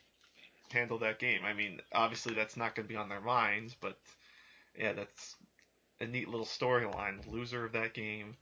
handle 0.72 0.98
that 0.98 1.18
game. 1.18 1.40
I 1.44 1.52
mean, 1.52 1.80
obviously 1.92 2.34
that's 2.34 2.56
not 2.56 2.74
going 2.74 2.86
to 2.86 2.92
be 2.92 2.96
on 2.96 3.08
their 3.08 3.20
minds, 3.20 3.74
but 3.80 3.98
yeah, 4.78 4.92
that's 4.92 5.36
a 6.00 6.06
neat 6.06 6.28
little 6.28 6.46
storyline. 6.46 7.22
The 7.22 7.30
loser 7.30 7.64
of 7.64 7.72
that 7.72 7.94
game 7.94 8.36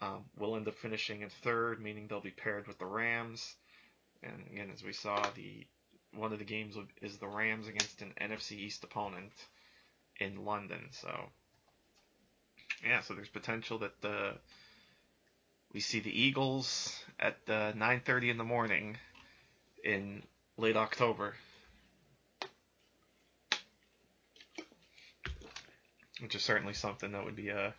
um, 0.00 0.24
will 0.38 0.56
end 0.56 0.66
up 0.66 0.76
finishing 0.78 1.22
in 1.22 1.28
third, 1.28 1.80
meaning 1.80 2.06
they'll 2.08 2.20
be 2.20 2.30
paired 2.30 2.66
with 2.66 2.78
the 2.78 2.86
Rams. 2.86 3.54
And 4.22 4.44
again, 4.50 4.70
as 4.72 4.82
we 4.82 4.92
saw, 4.92 5.22
the 5.34 5.66
one 6.14 6.32
of 6.32 6.38
the 6.38 6.44
games 6.44 6.76
is 7.00 7.18
the 7.18 7.26
Rams 7.26 7.68
against 7.68 8.02
an 8.02 8.12
NFC 8.20 8.52
East 8.52 8.84
opponent 8.84 9.32
in 10.20 10.44
London. 10.44 10.88
So 10.90 11.10
yeah, 12.84 13.00
so 13.00 13.14
there's 13.14 13.28
potential 13.28 13.78
that 13.78 14.00
the 14.00 14.34
we 15.72 15.80
see 15.80 16.00
the 16.00 16.20
Eagles 16.20 17.04
at 17.18 17.36
uh, 17.48 17.72
9:30 17.72 18.30
in 18.30 18.38
the 18.38 18.44
morning 18.44 18.96
in 19.84 20.22
late 20.56 20.76
October, 20.76 21.34
which 26.20 26.34
is 26.34 26.42
certainly 26.42 26.74
something 26.74 27.12
that 27.12 27.24
would 27.24 27.36
be 27.36 27.48
a 27.48 27.68
uh, 27.68 27.72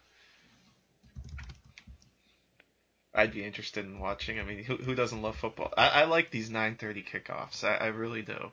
I'd 3.15 3.33
be 3.33 3.45
interested 3.45 3.85
in 3.85 3.99
watching. 3.99 4.39
I 4.39 4.43
mean, 4.43 4.63
who, 4.63 4.75
who 4.75 4.95
doesn't 4.95 5.21
love 5.21 5.37
football? 5.37 5.71
I, 5.77 5.89
I 5.89 6.03
like 6.05 6.31
these 6.31 6.49
9:30 6.49 7.05
kickoffs. 7.05 7.63
I, 7.63 7.75
I 7.75 7.87
really 7.87 8.23
do. 8.23 8.51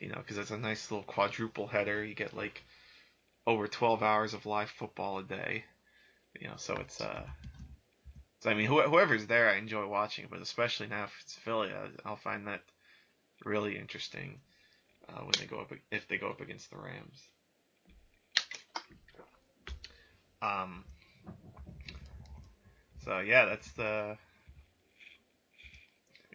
You 0.00 0.10
know, 0.10 0.16
because 0.18 0.38
it's 0.38 0.50
a 0.50 0.58
nice 0.58 0.90
little 0.90 1.04
quadruple 1.04 1.66
header. 1.66 2.04
You 2.04 2.14
get 2.14 2.36
like 2.36 2.62
over 3.46 3.66
12 3.66 4.02
hours 4.02 4.34
of 4.34 4.46
live 4.46 4.70
football 4.70 5.18
a 5.18 5.24
day. 5.24 5.64
You 6.38 6.48
know, 6.48 6.54
so 6.56 6.76
it's 6.76 7.00
uh, 7.00 7.26
so 8.46 8.52
I 8.52 8.54
mean, 8.54 8.68
wh- 8.68 8.88
whoever's 8.88 9.26
there, 9.26 9.50
I 9.50 9.56
enjoy 9.56 9.88
watching, 9.88 10.26
but 10.30 10.40
especially 10.40 10.86
now 10.86 11.02
if 11.02 11.12
it's 11.20 11.34
Philly, 11.34 11.70
I, 11.72 12.08
will 12.08 12.14
find 12.14 12.46
that 12.46 12.62
really 13.44 13.76
interesting 13.76 14.38
uh, 15.08 15.22
when 15.22 15.32
they 15.40 15.46
go 15.46 15.58
up 15.58 15.72
if 15.90 16.06
they 16.06 16.16
go 16.16 16.30
up 16.30 16.40
against 16.40 16.70
the 16.70 16.76
Rams. 16.76 17.20
Um, 20.40 20.84
so 23.04 23.18
yeah, 23.18 23.46
that's 23.46 23.72
the 23.72 24.16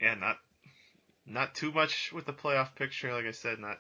yeah 0.02 0.16
not 0.16 0.36
not 1.26 1.56
too 1.56 1.72
much 1.72 2.12
with 2.12 2.26
the 2.26 2.34
playoff 2.34 2.76
picture. 2.76 3.14
Like 3.14 3.26
I 3.26 3.32
said, 3.32 3.58
not 3.58 3.78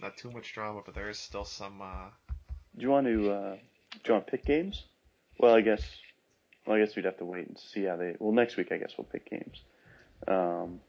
not 0.00 0.16
too 0.16 0.30
much 0.30 0.54
drama, 0.54 0.80
but 0.82 0.94
there 0.94 1.10
is 1.10 1.18
still 1.18 1.44
some. 1.44 1.82
Uh... 1.82 2.08
Do 2.74 2.82
you 2.82 2.88
want 2.88 3.06
to 3.06 3.30
uh, 3.30 3.56
do 3.92 4.00
you 4.06 4.14
want 4.14 4.26
to 4.26 4.30
pick 4.30 4.46
games? 4.46 4.84
Well, 5.38 5.54
I 5.54 5.60
guess 5.60 5.82
well 6.66 6.76
I 6.76 6.80
guess 6.80 6.96
we'd 6.96 7.04
have 7.04 7.18
to 7.18 7.24
wait 7.24 7.46
and 7.48 7.58
see 7.58 7.84
how 7.84 7.96
they. 7.96 8.14
Well, 8.18 8.32
next 8.32 8.56
week 8.56 8.72
I 8.72 8.78
guess 8.78 8.92
we'll 8.96 9.06
pick 9.06 9.30
games. 9.30 9.60
Um, 10.26 10.80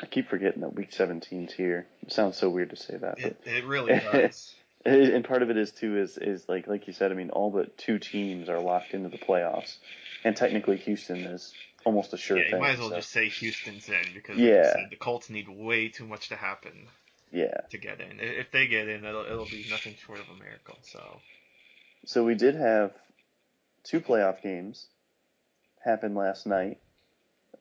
I 0.00 0.06
keep 0.06 0.28
forgetting 0.28 0.60
that 0.62 0.74
week 0.74 0.92
17's 0.92 1.52
here. 1.52 1.86
It 2.02 2.12
sounds 2.12 2.36
so 2.36 2.48
weird 2.48 2.70
to 2.70 2.76
say 2.76 2.96
that. 2.96 3.18
It, 3.18 3.40
it 3.44 3.64
really 3.64 3.98
does. 4.12 4.54
and 4.84 5.24
part 5.24 5.42
of 5.42 5.50
it 5.50 5.56
is 5.56 5.72
too 5.72 5.98
is 5.98 6.16
is 6.18 6.48
like 6.48 6.66
like 6.66 6.86
you 6.86 6.92
said. 6.92 7.10
I 7.10 7.14
mean, 7.14 7.30
all 7.30 7.50
but 7.50 7.76
two 7.76 7.98
teams 7.98 8.48
are 8.48 8.60
locked 8.60 8.94
into 8.94 9.08
the 9.08 9.18
playoffs, 9.18 9.76
and 10.24 10.36
technically 10.36 10.76
Houston 10.76 11.18
is 11.18 11.52
almost 11.84 12.12
a 12.12 12.16
sure 12.16 12.38
yeah, 12.38 12.44
thing. 12.44 12.54
you 12.54 12.60
might 12.60 12.72
as 12.74 12.78
well 12.78 12.90
so. 12.90 12.96
just 12.96 13.10
say 13.10 13.28
Houston's 13.28 13.88
in 13.88 14.14
because 14.14 14.38
yeah. 14.38 14.72
Said, 14.72 14.86
the 14.90 14.96
Colts 14.96 15.30
need 15.30 15.48
way 15.48 15.88
too 15.88 16.06
much 16.06 16.28
to 16.28 16.36
happen. 16.36 16.86
Yeah. 17.32 17.60
To 17.70 17.78
get 17.78 18.00
in, 18.00 18.20
if 18.20 18.50
they 18.52 18.68
get 18.68 18.88
in, 18.88 19.04
it'll 19.04 19.24
it'll 19.24 19.44
be 19.44 19.66
nothing 19.68 19.94
short 20.06 20.20
of 20.20 20.26
a 20.28 20.38
miracle. 20.42 20.78
So. 20.82 21.20
So 22.06 22.24
we 22.24 22.36
did 22.36 22.54
have 22.54 22.92
two 23.88 24.00
playoff 24.00 24.42
games 24.42 24.86
happened 25.84 26.14
last 26.14 26.46
night 26.46 26.78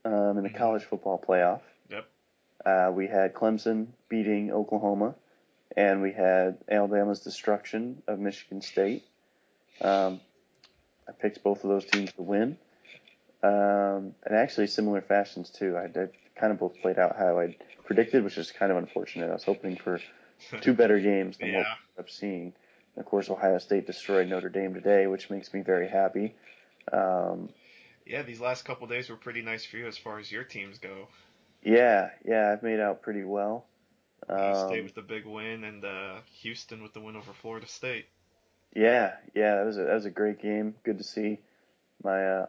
um, 0.06 0.38
in 0.38 0.44
the 0.44 0.50
mm-hmm. 0.50 0.58
college 0.58 0.84
football 0.84 1.24
playoff. 1.26 1.62
Yep. 1.90 2.08
Uh, 2.66 2.92
we 2.94 3.08
had 3.08 3.34
Clemson 3.34 3.88
beating 4.10 4.52
Oklahoma 4.52 5.16
and 5.76 6.02
we 6.02 6.12
had 6.12 6.58
Alabama's 6.70 7.22
destruction 7.22 8.04
of 8.08 8.20
Michigan 8.20 8.62
State. 8.62 9.04
Um, 9.82 10.20
I 11.08 11.14
picked 11.14 11.44
both 11.44 11.64
of 11.64 11.70
those 11.70 11.86
teams 11.86 12.12
to 12.14 12.22
win. 12.22 12.58
Um, 13.44 14.16
and 14.24 14.36
actually 14.36 14.68
similar 14.68 15.02
fashions 15.02 15.50
too. 15.50 15.78
I, 15.78 15.84
I 15.86 16.08
kind 16.36 16.52
of 16.52 16.60
both 16.60 16.82
played 16.82 17.00
out 17.00 17.16
how 17.18 17.40
I 17.40 17.56
predicted, 17.86 18.24
which 18.24 18.38
is 18.38 18.52
kind 18.52 18.72
of 18.72 18.78
unfortunate. 18.78 19.30
I 19.30 19.34
was 19.34 19.44
hoping 19.44 19.78
for 19.78 20.00
two 20.62 20.74
better 20.74 21.00
games 21.00 21.38
than 21.38 21.50
yeah. 21.50 21.58
what 21.60 21.68
up 22.00 22.10
seeing. 22.10 22.54
Of 22.98 23.06
course, 23.06 23.30
Ohio 23.30 23.60
State 23.60 23.86
destroyed 23.86 24.28
Notre 24.28 24.50
Dame 24.50 24.74
today, 24.74 25.08
which 25.08 25.30
makes 25.30 25.54
me 25.54 25.62
very 25.62 25.88
happy. 25.88 26.36
Um, 26.92 27.50
yeah, 28.06 28.24
these 28.24 28.40
last 28.40 28.66
couple 28.66 28.88
days 28.88 29.10
were 29.10 29.16
pretty 29.16 29.42
nice 29.42 29.66
for 29.66 29.78
you 29.78 29.88
as 29.88 29.98
far 29.98 30.20
as 30.20 30.32
your 30.32 30.44
teams 30.44 30.80
go. 30.80 31.08
Yeah, 31.64 32.10
yeah, 32.26 32.52
I've 32.52 32.64
made 32.64 32.80
out 32.80 33.02
pretty 33.02 33.24
well. 33.24 33.66
Um, 34.30 34.68
State 34.68 34.84
with 34.84 34.96
the 34.96 35.02
big 35.02 35.26
win, 35.26 35.64
and 35.64 35.86
uh, 35.86 36.16
Houston 36.42 36.82
with 36.82 36.94
the 36.94 37.02
win 37.02 37.16
over 37.16 37.34
Florida 37.34 37.68
State. 37.68 38.08
Yeah, 38.74 39.14
yeah, 39.34 39.56
that 39.56 39.66
was 39.66 39.78
a 39.78 39.84
that 39.84 39.94
was 39.94 40.06
a 40.06 40.10
great 40.10 40.42
game. 40.42 40.76
Good 40.84 40.98
to 40.98 41.04
see 41.04 41.40
my 42.04 42.26
uh, 42.26 42.46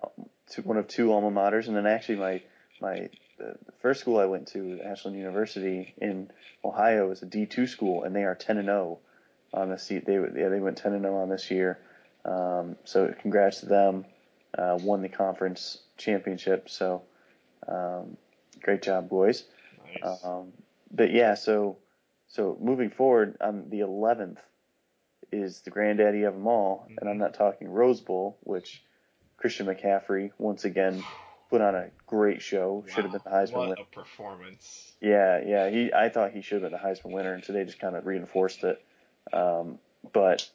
two, 0.51 0.63
one 0.63 0.77
of 0.77 0.89
two 0.89 1.13
alma 1.13 1.31
maters, 1.31 1.69
and 1.69 1.77
then 1.77 1.87
actually 1.87 2.17
my 2.17 2.43
my 2.81 3.09
the, 3.39 3.57
the 3.67 3.73
first 3.81 4.01
school 4.01 4.19
I 4.19 4.25
went 4.25 4.49
to, 4.49 4.81
Ashland 4.81 5.17
University 5.17 5.95
in 5.99 6.31
Ohio, 6.65 7.11
is 7.11 7.23
a 7.23 7.27
D 7.27 7.47
two 7.47 7.67
school, 7.67 8.05
and 8.05 8.15
they 8.15 8.25
are 8.25 8.35
ten 8.35 8.59
and 8.59 8.67
zero 8.67 8.99
oh 9.03 9.08
on 9.53 9.71
the 9.71 9.79
seat. 9.79 10.07
They 10.07 10.15
yeah 10.15 10.49
they 10.49 10.61
went 10.61 10.77
ten 10.77 10.93
and 10.93 11.03
zero 11.03 11.19
oh 11.19 11.23
on 11.23 11.29
this 11.29 11.51
year. 11.51 11.79
Um, 12.25 12.77
so 12.85 13.15
congrats 13.21 13.61
to 13.61 13.67
them. 13.67 14.05
Uh, 14.57 14.79
won 14.81 15.03
the 15.03 15.09
conference 15.09 15.79
championship. 15.97 16.69
So 16.71 17.03
um, 17.69 18.17
great 18.63 18.83
job, 18.83 19.09
boys. 19.09 19.45
Nice. 20.03 20.25
Um, 20.25 20.53
but 20.91 21.13
yeah, 21.13 21.35
so 21.35 21.79
so 22.29 22.57
moving 22.61 22.91
forward, 22.91 23.37
on 23.41 23.71
the 23.71 23.81
11th 23.81 24.39
is 25.33 25.61
the 25.61 25.71
granddaddy 25.71 26.23
of 26.25 26.35
them 26.35 26.47
all, 26.47 26.85
mm-hmm. 26.85 26.99
and 26.99 27.09
I'm 27.09 27.15
mm-hmm. 27.15 27.23
not 27.23 27.35
talking 27.35 27.69
Rose 27.69 28.01
Bowl, 28.01 28.39
which 28.43 28.83
Christian 29.37 29.67
McCaffrey 29.67 30.31
once 30.39 30.65
again 30.65 31.03
put 31.51 31.61
on 31.61 31.75
a 31.75 31.91
great 32.07 32.43
show. 32.43 32.85
Should 32.89 33.05
have 33.05 33.13
been 33.13 33.21
the 33.25 33.31
Heisman 33.31 33.53
what 33.53 33.69
winner. 33.71 33.83
a 33.83 33.95
performance! 33.95 34.93
Yeah, 35.01 35.41
yeah. 35.45 35.71
He, 35.71 35.93
I 35.93 36.09
thought 36.11 36.33
he 36.33 36.43
should 36.43 36.63
have 36.63 36.71
been 36.71 36.81
the 36.81 36.87
Heisman 36.87 37.13
winner, 37.13 37.33
and 37.33 37.43
today 37.43 37.65
just 37.65 37.79
kind 37.79 37.97
of 37.97 38.07
reinforced 38.07 38.63
it. 38.65 38.83
Um, 39.33 39.79
but 40.13 40.49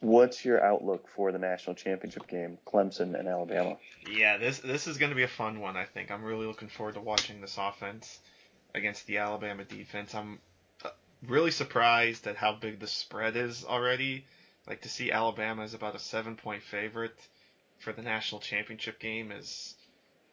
what's 0.00 0.44
your 0.44 0.62
outlook 0.62 1.08
for 1.08 1.32
the 1.32 1.38
national 1.38 1.76
championship 1.76 2.26
game, 2.26 2.58
Clemson 2.66 3.18
and 3.18 3.28
Alabama? 3.28 3.76
Yeah, 4.10 4.38
this 4.38 4.58
this 4.58 4.86
is 4.86 4.98
going 4.98 5.10
to 5.10 5.16
be 5.16 5.22
a 5.22 5.28
fun 5.28 5.60
one. 5.60 5.76
I 5.76 5.84
think 5.84 6.10
I'm 6.10 6.24
really 6.24 6.46
looking 6.46 6.68
forward 6.68 6.94
to 6.94 7.00
watching 7.00 7.40
this 7.40 7.56
offense 7.58 8.20
against 8.74 9.06
the 9.06 9.18
Alabama 9.18 9.64
defense. 9.64 10.14
I'm 10.14 10.38
really 11.26 11.50
surprised 11.50 12.26
at 12.26 12.36
how 12.36 12.52
big 12.52 12.80
the 12.80 12.86
spread 12.86 13.36
is 13.36 13.64
already. 13.64 14.24
Like 14.66 14.82
to 14.82 14.88
see 14.88 15.10
Alabama 15.10 15.62
as 15.62 15.74
about 15.74 15.94
a 15.94 15.98
seven 15.98 16.36
point 16.36 16.62
favorite 16.62 17.16
for 17.78 17.92
the 17.92 18.02
national 18.02 18.40
championship 18.40 19.00
game 19.00 19.32
is 19.32 19.74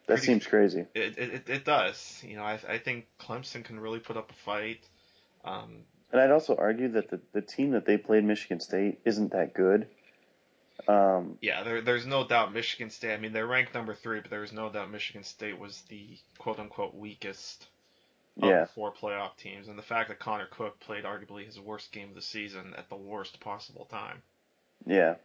That 0.07 0.19
seems 0.19 0.45
crazy. 0.45 0.85
it, 0.93 1.17
it, 1.17 1.49
it 1.49 1.65
does. 1.65 2.21
You 2.25 2.35
know, 2.35 2.43
I, 2.43 2.59
I 2.67 2.77
think 2.77 3.07
Clemson 3.19 3.63
can 3.63 3.79
really 3.79 3.99
put 3.99 4.17
up 4.17 4.29
a 4.31 4.35
fight. 4.45 4.81
Um, 5.43 5.83
And 6.11 6.21
I'd 6.21 6.31
also 6.31 6.55
argue 6.55 6.89
that 6.89 7.09
the, 7.09 7.19
the 7.33 7.41
team 7.41 7.71
that 7.71 7.85
they 7.85 7.97
played, 7.97 8.23
Michigan 8.23 8.59
State, 8.59 8.99
isn't 9.05 9.31
that 9.31 9.53
good. 9.53 9.87
Um, 10.87 11.37
yeah, 11.41 11.63
there, 11.63 11.81
there's 11.81 12.05
no 12.05 12.25
doubt 12.27 12.53
Michigan 12.53 12.89
State. 12.89 13.13
I 13.13 13.17
mean, 13.17 13.33
they're 13.33 13.45
ranked 13.45 13.73
number 13.73 13.93
three, 13.93 14.21
but 14.21 14.31
there's 14.31 14.53
no 14.53 14.69
doubt 14.69 14.89
Michigan 14.89 15.23
State 15.23 15.59
was 15.59 15.81
the 15.89 16.17
quote 16.37 16.59
unquote 16.59 16.95
weakest 16.95 17.67
of 18.41 18.49
yeah, 18.49 18.61
the 18.61 18.67
four 18.67 18.91
playoff 18.91 19.35
teams. 19.37 19.67
And 19.67 19.77
the 19.77 19.83
fact 19.83 20.09
that 20.09 20.19
Connor 20.19 20.47
Cook 20.49 20.79
played 20.79 21.03
arguably 21.03 21.45
his 21.45 21.59
worst 21.59 21.91
game 21.91 22.09
of 22.09 22.15
the 22.15 22.21
season 22.21 22.73
at 22.77 22.89
the 22.89 22.95
worst 22.95 23.39
possible 23.39 23.85
time. 23.85 24.21
yeah. 24.85 25.15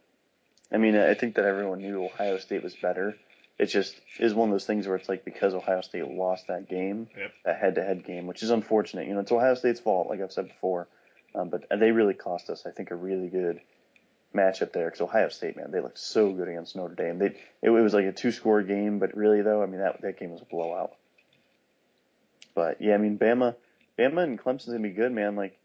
I 0.71 0.77
mean, 0.77 0.97
I 0.97 1.13
think 1.13 1.35
that 1.35 1.45
everyone 1.45 1.79
knew 1.79 2.03
Ohio 2.03 2.39
State 2.39 2.63
was 2.63 2.75
better. 2.75 3.15
It 3.57 3.67
just 3.67 3.95
is 4.19 4.33
one 4.33 4.49
of 4.49 4.53
those 4.53 4.65
things 4.65 4.85
where 4.85 4.97
it's 4.97 5.07
like 5.07 5.23
because 5.23 5.53
Ohio 5.53 5.81
State 5.81 6.07
lost 6.07 6.47
that 6.47 6.67
game, 6.69 7.07
Yep. 7.17 7.31
that 7.45 7.57
head-to-head 7.57 8.03
game, 8.03 8.27
which 8.27 8.43
is 8.43 8.49
unfortunate. 8.49 9.07
You 9.07 9.13
know, 9.13 9.21
it's 9.21 9.31
Ohio 9.31 9.55
State's 9.55 9.79
fault, 9.79 10.09
like 10.09 10.19
I've 10.21 10.31
said 10.33 10.47
before. 10.49 10.87
Um, 11.33 11.49
but 11.49 11.65
they 11.69 11.91
really 11.91 12.13
cost 12.13 12.49
us, 12.49 12.65
I 12.65 12.71
think, 12.71 12.91
a 12.91 12.95
really 12.95 13.27
good 13.27 13.61
matchup 14.33 14.73
there 14.73 14.85
because 14.85 15.01
Ohio 15.01 15.29
State, 15.29 15.55
man, 15.55 15.71
they 15.71 15.79
looked 15.79 15.99
so 15.99 16.31
good 16.31 16.49
against 16.49 16.75
Notre 16.75 16.95
Dame. 16.95 17.17
They 17.19 17.35
it, 17.61 17.69
was 17.69 17.93
like 17.93 18.05
a 18.05 18.11
two-score 18.11 18.61
game, 18.63 18.99
but 18.99 19.15
really 19.15 19.41
though, 19.41 19.63
I 19.63 19.65
mean 19.65 19.79
that 19.79 20.01
that 20.01 20.19
game 20.19 20.31
was 20.31 20.41
a 20.41 20.45
blowout. 20.45 20.91
But 22.53 22.81
yeah, 22.81 22.95
I 22.95 22.97
mean 22.97 23.17
Bama, 23.17 23.55
Bama 23.97 24.23
and 24.23 24.39
Clemson's 24.39 24.67
gonna 24.67 24.79
be 24.79 24.89
good, 24.89 25.11
man. 25.11 25.35
Like 25.35 25.57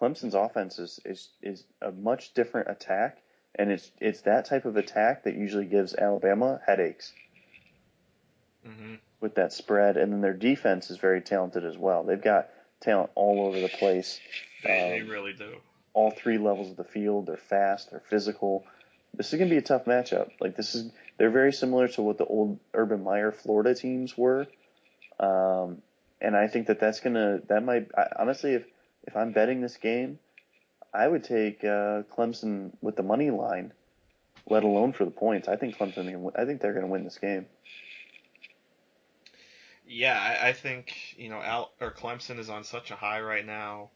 Clemson's 0.00 0.34
offense 0.34 0.78
is 0.78 1.00
is 1.04 1.28
is 1.42 1.64
a 1.82 1.90
much 1.92 2.34
different 2.34 2.70
attack, 2.70 3.18
and 3.54 3.70
it's 3.70 3.90
it's 4.00 4.22
that 4.22 4.46
type 4.46 4.64
of 4.64 4.76
attack 4.76 5.24
that 5.24 5.34
usually 5.34 5.66
gives 5.66 5.94
Alabama 5.94 6.60
headaches 6.66 7.12
hmm 8.64 8.94
with 9.20 9.34
that 9.34 9.52
spread, 9.52 9.98
and 9.98 10.12
then 10.12 10.22
their 10.22 10.32
defense 10.32 10.90
is 10.90 10.96
very 10.96 11.20
talented 11.20 11.64
as 11.64 11.76
well. 11.76 12.02
They've 12.04 12.20
got 12.22 12.48
talent 12.80 13.10
all 13.14 13.46
over 13.46 13.60
the 13.60 13.68
place 13.68 14.18
They, 14.64 14.70
they 14.70 15.00
Um, 15.02 15.08
really 15.10 15.34
do. 15.34 15.56
all 15.92 16.10
three 16.10 16.38
levels 16.38 16.70
of 16.70 16.76
the 16.78 16.84
field. 16.84 17.26
They're 17.26 17.36
fast. 17.36 17.90
They're 17.90 18.00
physical. 18.00 18.64
This 19.14 19.30
is 19.32 19.38
going 19.38 19.50
to 19.50 19.54
be 19.54 19.58
a 19.58 19.62
tough 19.62 19.84
matchup. 19.84 20.30
Like 20.40 20.56
this 20.56 20.74
is, 20.74 20.90
they're 21.18 21.30
very 21.30 21.52
similar 21.52 21.88
to 21.88 22.02
what 22.02 22.16
the 22.16 22.24
old 22.24 22.58
Urban 22.72 23.02
Meyer 23.04 23.30
Florida 23.32 23.74
teams 23.74 24.16
were, 24.16 24.46
um, 25.18 25.82
and 26.20 26.34
I 26.36 26.46
think 26.48 26.68
that 26.68 26.80
that's 26.80 27.00
gonna 27.00 27.40
that 27.48 27.62
might 27.62 27.88
I, 27.96 28.06
honestly 28.18 28.54
if 28.54 28.64
if 29.06 29.16
I'm 29.16 29.32
betting 29.32 29.60
this 29.60 29.76
game, 29.76 30.18
I 30.92 31.06
would 31.06 31.24
take 31.24 31.62
uh, 31.64 32.02
Clemson 32.14 32.72
with 32.80 32.96
the 32.96 33.02
money 33.02 33.30
line, 33.30 33.72
let 34.48 34.64
alone 34.64 34.92
for 34.92 35.04
the 35.04 35.10
points. 35.10 35.48
I 35.48 35.56
think 35.56 35.76
Clemson. 35.76 36.32
I 36.36 36.44
think 36.44 36.60
they're 36.60 36.72
going 36.72 36.86
to 36.86 36.90
win 36.90 37.04
this 37.04 37.18
game. 37.18 37.46
Yeah, 39.86 40.18
I, 40.18 40.48
I 40.48 40.52
think 40.52 40.94
you 41.16 41.28
know 41.28 41.40
Al 41.40 41.72
or 41.80 41.90
Clemson 41.90 42.38
is 42.38 42.48
on 42.50 42.64
such 42.64 42.90
a 42.90 42.96
high 42.96 43.20
right 43.20 43.44
now. 43.44 43.90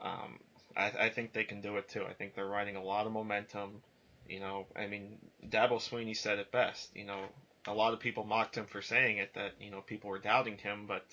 Um, 0.00 0.38
I, 0.76 0.92
I 0.98 1.08
think 1.10 1.32
they 1.32 1.44
can 1.44 1.60
do 1.60 1.76
it 1.76 1.88
too. 1.88 2.04
I 2.04 2.12
think 2.12 2.34
they're 2.34 2.46
riding 2.46 2.76
a 2.76 2.82
lot 2.82 3.06
of 3.06 3.12
momentum. 3.12 3.82
You 4.28 4.40
know, 4.40 4.66
I 4.76 4.86
mean, 4.86 5.18
Dabo 5.46 5.78
Swinney 5.78 6.16
said 6.16 6.38
it 6.38 6.52
best. 6.52 6.94
You 6.94 7.06
know, 7.06 7.24
a 7.66 7.72
lot 7.72 7.94
of 7.94 8.00
people 8.00 8.24
mocked 8.24 8.56
him 8.56 8.66
for 8.66 8.82
saying 8.82 9.18
it 9.18 9.34
that 9.34 9.52
you 9.60 9.70
know 9.70 9.80
people 9.80 10.10
were 10.10 10.18
doubting 10.18 10.58
him, 10.58 10.86
but 10.86 11.04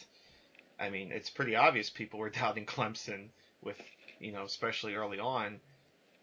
I 0.79 0.89
mean, 0.89 1.11
it's 1.11 1.29
pretty 1.29 1.55
obvious 1.55 1.89
people 1.89 2.19
were 2.19 2.29
doubting 2.41 2.65
Clemson 2.65 3.29
with 3.61 3.81
you 4.19 4.31
know, 4.31 4.43
especially 4.43 4.95
early 4.95 5.19
on, 5.19 5.59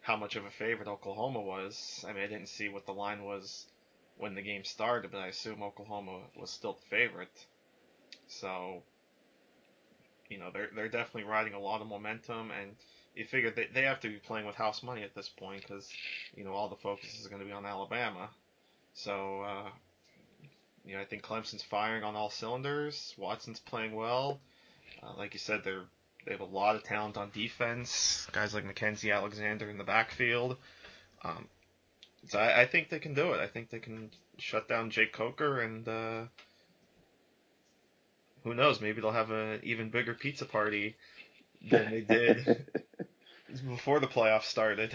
how 0.01 0.17
much 0.17 0.35
of 0.35 0.45
a 0.45 0.51
favorite 0.51 0.87
Oklahoma 0.87 1.41
was. 1.41 2.03
I 2.07 2.13
mean, 2.13 2.23
I 2.23 2.27
didn't 2.27 2.49
see 2.49 2.69
what 2.69 2.85
the 2.85 2.93
line 2.93 3.23
was 3.23 3.65
when 4.17 4.35
the 4.35 4.41
game 4.41 4.63
started, 4.63 5.11
but 5.11 5.19
I 5.19 5.27
assume 5.27 5.63
Oklahoma 5.63 6.19
was 6.35 6.49
still 6.49 6.73
the 6.73 6.95
favorite. 6.95 7.45
So, 8.27 8.83
you 10.29 10.37
know, 10.37 10.51
they're 10.51 10.69
they're 10.75 10.89
definitely 10.89 11.29
riding 11.29 11.53
a 11.53 11.59
lot 11.59 11.81
of 11.81 11.87
momentum, 11.87 12.51
and 12.51 12.75
you 13.15 13.25
figure 13.25 13.51
they 13.51 13.67
they 13.73 13.83
have 13.83 13.99
to 14.01 14.09
be 14.09 14.17
playing 14.17 14.45
with 14.45 14.55
house 14.55 14.83
money 14.83 15.03
at 15.03 15.15
this 15.15 15.29
point 15.29 15.61
because 15.61 15.89
you 16.35 16.43
know 16.43 16.51
all 16.51 16.69
the 16.69 16.75
focus 16.75 17.19
is 17.19 17.27
going 17.27 17.41
to 17.41 17.45
be 17.45 17.51
on 17.51 17.65
Alabama. 17.65 18.29
So, 18.93 19.41
uh, 19.41 19.69
you 20.85 20.95
know, 20.95 21.01
I 21.01 21.05
think 21.05 21.23
Clemson's 21.23 21.63
firing 21.63 22.03
on 22.03 22.15
all 22.15 22.29
cylinders. 22.29 23.15
Watson's 23.17 23.59
playing 23.59 23.95
well. 23.95 24.39
Uh, 25.01 25.13
like 25.17 25.33
you 25.33 25.39
said, 25.39 25.63
they're 25.63 25.85
they 26.25 26.31
have 26.31 26.41
a 26.41 26.45
lot 26.45 26.75
of 26.75 26.83
talent 26.83 27.17
on 27.17 27.29
defense. 27.33 28.27
Guys 28.31 28.53
like 28.53 28.65
Mackensie 28.65 29.13
Alexander 29.13 29.69
in 29.69 29.77
the 29.77 29.83
backfield. 29.83 30.57
Um, 31.23 31.47
so 32.27 32.39
I, 32.39 32.61
I 32.61 32.65
think 32.65 32.89
they 32.89 32.99
can 32.99 33.13
do 33.13 33.33
it. 33.33 33.39
I 33.39 33.47
think 33.47 33.69
they 33.69 33.79
can 33.79 34.11
shut 34.37 34.67
down 34.67 34.89
Jake 34.89 35.13
Coker 35.13 35.61
and. 35.61 35.87
Uh, 35.87 36.23
who 38.43 38.53
knows? 38.53 38.81
Maybe 38.81 39.01
they'll 39.01 39.11
have 39.11 39.31
an 39.31 39.61
even 39.63 39.89
bigger 39.89 40.13
pizza 40.13 40.45
party 40.45 40.95
than 41.69 41.89
they 41.89 42.01
did 42.01 42.65
before 43.67 43.99
the 43.99 44.07
playoffs 44.07 44.43
started. 44.43 44.93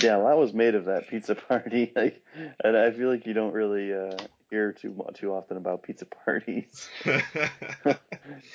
Yeah, 0.00 0.16
a 0.16 0.18
lot 0.18 0.38
was 0.38 0.52
made 0.52 0.74
of 0.74 0.86
that 0.86 1.08
pizza 1.08 1.34
party. 1.34 1.92
Like, 1.96 2.24
and 2.64 2.76
I 2.76 2.90
feel 2.90 3.08
like 3.08 3.26
you 3.26 3.34
don't 3.34 3.52
really 3.52 3.92
uh, 3.92 4.16
hear 4.52 4.72
too 4.72 5.04
too 5.14 5.32
often 5.32 5.56
about 5.56 5.82
pizza 5.82 6.06
parties. 6.24 6.88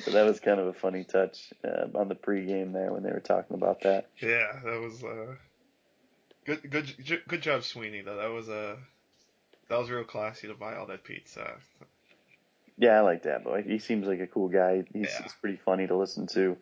So 0.05 0.11
that 0.11 0.23
was 0.25 0.39
kind 0.39 0.59
of 0.61 0.67
a 0.67 0.73
funny 0.73 1.03
touch 1.03 1.51
uh, 1.63 1.87
on 1.93 2.07
the 2.07 2.15
pregame 2.15 2.71
there 2.71 2.93
when 2.93 3.03
they 3.03 3.11
were 3.11 3.19
talking 3.19 3.55
about 3.55 3.81
that. 3.81 4.07
yeah, 4.21 4.59
that 4.63 4.79
was 4.79 5.03
uh, 5.03 5.35
good. 6.45 6.69
Good. 6.71 7.21
Good 7.27 7.41
job, 7.41 7.61
Swinney. 7.61 8.03
Though 8.05 8.15
that 8.15 8.31
was 8.31 8.47
uh, 8.47 8.77
that 9.69 9.77
was 9.77 9.89
real 9.89 10.05
classy 10.05 10.47
to 10.47 10.53
buy 10.53 10.75
all 10.75 10.85
that 10.87 11.03
pizza. 11.03 11.55
Yeah, 12.77 12.97
I 12.97 13.01
like 13.01 13.23
that, 13.23 13.43
but 13.43 13.65
he 13.65 13.79
seems 13.79 14.07
like 14.07 14.21
a 14.21 14.27
cool 14.27 14.47
guy. 14.47 14.85
He's, 14.93 15.07
Yeah. 15.09 15.23
he's 15.23 15.33
pretty 15.33 15.59
funny 15.65 15.87
to 15.87 15.97
listen 15.97 16.27
to. 16.27 16.57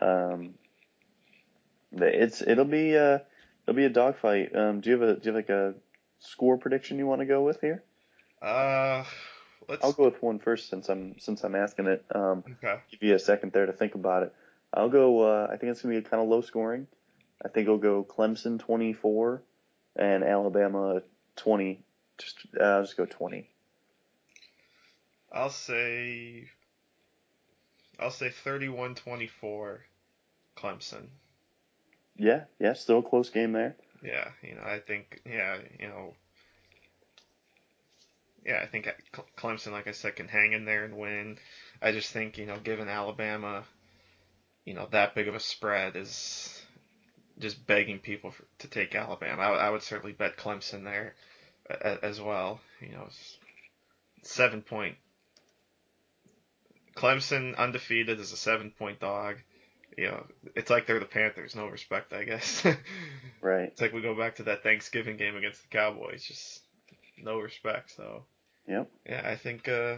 Um, 0.00 0.54
it's 1.92 2.42
it'll 2.42 2.64
be 2.64 2.96
uh 2.96 3.18
it'll 3.66 3.76
be 3.76 3.86
a 3.86 3.90
dogfight. 3.90 4.54
Um, 4.54 4.80
do 4.80 4.90
you 4.90 5.00
have 5.00 5.08
a 5.08 5.14
do 5.14 5.20
you 5.30 5.34
have 5.34 5.44
like 5.48 5.50
a 5.50 5.74
score 6.20 6.58
prediction 6.58 6.98
you 6.98 7.06
want 7.06 7.20
to 7.22 7.26
go 7.26 7.42
with 7.42 7.60
here? 7.60 7.82
Uh, 8.42 9.04
let's. 9.68 9.84
I'll 9.84 9.92
go 9.92 10.04
with 10.04 10.22
one 10.22 10.38
first 10.38 10.68
since 10.68 10.88
I'm 10.88 11.18
since 11.18 11.42
I'm 11.44 11.54
asking 11.54 11.86
it. 11.86 12.04
Um, 12.14 12.44
Okay. 12.62 12.80
give 12.90 13.02
you 13.02 13.14
a 13.14 13.18
second 13.18 13.52
there 13.52 13.66
to 13.66 13.72
think 13.72 13.94
about 13.94 14.24
it. 14.24 14.34
I'll 14.72 14.88
go. 14.88 15.22
Uh, 15.22 15.48
I 15.50 15.56
think 15.56 15.70
it's 15.72 15.82
gonna 15.82 15.94
be 15.94 16.02
kind 16.02 16.22
of 16.22 16.28
low 16.28 16.40
scoring. 16.40 16.86
I 17.44 17.48
think 17.48 17.68
I'll 17.68 17.78
go 17.78 18.04
Clemson 18.04 18.58
24 18.58 19.42
and 19.96 20.24
Alabama 20.24 21.02
20. 21.36 21.80
Just 22.18 22.38
uh, 22.58 22.64
I'll 22.64 22.82
just 22.82 22.96
go 22.96 23.06
20. 23.06 23.48
I'll 25.32 25.50
say. 25.50 26.48
I'll 27.98 28.10
say 28.10 28.30
31-24, 28.44 29.78
Clemson. 30.54 31.06
Yeah, 32.16 32.44
yeah, 32.58 32.74
still 32.74 32.98
a 32.98 33.02
close 33.02 33.30
game 33.30 33.52
there. 33.52 33.74
Yeah, 34.02 34.28
you 34.42 34.54
know, 34.54 34.62
I 34.62 34.80
think, 34.80 35.22
yeah, 35.24 35.56
you 35.80 35.88
know, 35.88 36.14
yeah, 38.46 38.60
I 38.62 38.66
think 38.66 38.88
Clemson, 39.36 39.72
like 39.72 39.88
I 39.88 39.92
said, 39.92 40.16
can 40.16 40.28
hang 40.28 40.52
in 40.52 40.64
there 40.64 40.84
and 40.84 40.96
win. 40.96 41.38
I 41.82 41.92
just 41.92 42.12
think, 42.12 42.38
you 42.38 42.46
know, 42.46 42.58
given 42.62 42.88
Alabama, 42.88 43.64
you 44.64 44.72
know, 44.74 44.86
that 44.92 45.14
big 45.14 45.28
of 45.28 45.34
a 45.34 45.40
spread 45.40 45.96
is 45.96 46.62
just 47.38 47.66
begging 47.66 47.98
people 47.98 48.30
for, 48.30 48.44
to 48.60 48.68
take 48.68 48.94
Alabama. 48.94 49.42
I, 49.42 49.50
would- 49.50 49.60
I 49.60 49.70
would 49.70 49.82
certainly 49.82 50.12
bet 50.12 50.36
Clemson 50.36 50.84
there 50.84 51.14
a, 51.68 52.04
as 52.04 52.20
well. 52.20 52.60
You 52.80 52.92
know, 52.92 53.08
seven 54.22 54.62
point. 54.62 54.96
Clemson 56.96 57.56
undefeated 57.56 58.20
is 58.20 58.32
a 58.32 58.36
seven 58.36 58.70
point 58.70 59.00
dog. 59.00 59.36
You 59.98 60.06
know, 60.06 60.26
it's 60.54 60.70
like 60.70 60.86
they're 60.86 61.00
the 61.00 61.06
Panthers. 61.06 61.54
No 61.56 61.66
respect, 61.66 62.12
I 62.12 62.24
guess. 62.24 62.64
Right. 63.42 63.68
It's 63.68 63.80
like 63.80 63.92
we 63.92 64.00
go 64.02 64.16
back 64.16 64.36
to 64.36 64.44
that 64.44 64.64
Thanksgiving 64.64 65.16
game 65.18 65.36
against 65.36 65.62
the 65.62 65.68
Cowboys, 65.68 66.24
just 66.24 66.62
no 67.22 67.38
respect. 67.38 67.92
So 67.94 68.24
Yep. 68.68 68.90
yeah, 69.08 69.22
I 69.24 69.36
think 69.36 69.68
uh, 69.68 69.96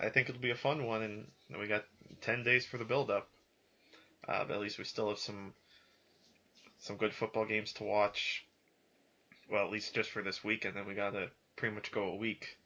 I 0.00 0.08
think 0.08 0.28
it'll 0.28 0.40
be 0.40 0.50
a 0.50 0.56
fun 0.56 0.86
one, 0.86 1.02
and 1.02 1.26
we 1.58 1.66
got 1.66 1.84
ten 2.20 2.44
days 2.44 2.64
for 2.64 2.78
the 2.78 2.84
build 2.84 3.10
up. 3.10 3.28
Uh, 4.26 4.44
but 4.44 4.54
at 4.54 4.60
least 4.60 4.78
we 4.78 4.84
still 4.84 5.08
have 5.08 5.18
some 5.18 5.52
some 6.78 6.96
good 6.96 7.12
football 7.12 7.44
games 7.44 7.72
to 7.74 7.84
watch. 7.84 8.44
Well, 9.50 9.64
at 9.64 9.72
least 9.72 9.94
just 9.94 10.10
for 10.10 10.22
this 10.22 10.44
week, 10.44 10.64
and 10.64 10.76
Then 10.76 10.86
we 10.86 10.94
gotta 10.94 11.30
pretty 11.56 11.74
much 11.74 11.92
go 11.92 12.04
a 12.04 12.16
week 12.16 12.56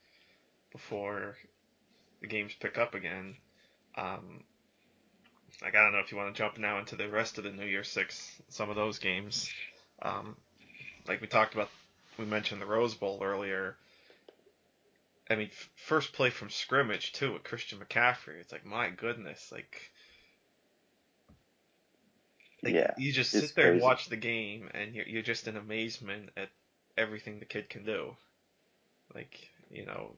before 0.72 1.36
the 2.20 2.26
games 2.26 2.52
pick 2.58 2.78
up 2.78 2.94
again. 2.94 3.36
Um, 3.96 4.44
like 5.62 5.74
I 5.74 5.82
don't 5.82 5.92
know 5.92 6.00
if 6.00 6.12
you 6.12 6.18
want 6.18 6.34
to 6.34 6.38
jump 6.38 6.58
now 6.58 6.78
into 6.78 6.96
the 6.96 7.08
rest 7.08 7.38
of 7.38 7.44
the 7.44 7.50
New 7.50 7.64
Year 7.64 7.84
Six, 7.84 8.40
some 8.48 8.68
of 8.68 8.76
those 8.76 8.98
games. 8.98 9.50
Um, 10.02 10.36
like 11.08 11.20
we 11.20 11.26
talked 11.26 11.54
about, 11.54 11.70
we 12.18 12.26
mentioned 12.26 12.60
the 12.60 12.66
Rose 12.66 12.94
Bowl 12.94 13.20
earlier. 13.22 13.76
I 15.30 15.36
mean, 15.36 15.50
first 15.76 16.12
play 16.12 16.30
from 16.30 16.50
scrimmage 16.50 17.12
too 17.12 17.32
with 17.32 17.44
Christian 17.44 17.78
McCaffrey. 17.80 18.40
It's 18.40 18.52
like 18.52 18.64
my 18.64 18.90
goodness, 18.90 19.50
like 19.52 19.92
Like, 22.62 22.74
yeah, 22.74 22.94
you 22.96 23.12
just 23.12 23.32
sit 23.36 23.54
there 23.54 23.68
and 23.70 23.80
watch 23.80 24.08
the 24.08 24.16
game, 24.16 24.70
and 24.74 24.94
you're 24.94 25.06
you're 25.06 25.22
just 25.22 25.46
in 25.48 25.56
amazement 25.56 26.30
at 26.36 26.50
everything 26.96 27.38
the 27.38 27.44
kid 27.44 27.68
can 27.70 27.84
do. 27.84 28.16
Like 29.14 29.50
you 29.70 29.86
know, 29.86 30.16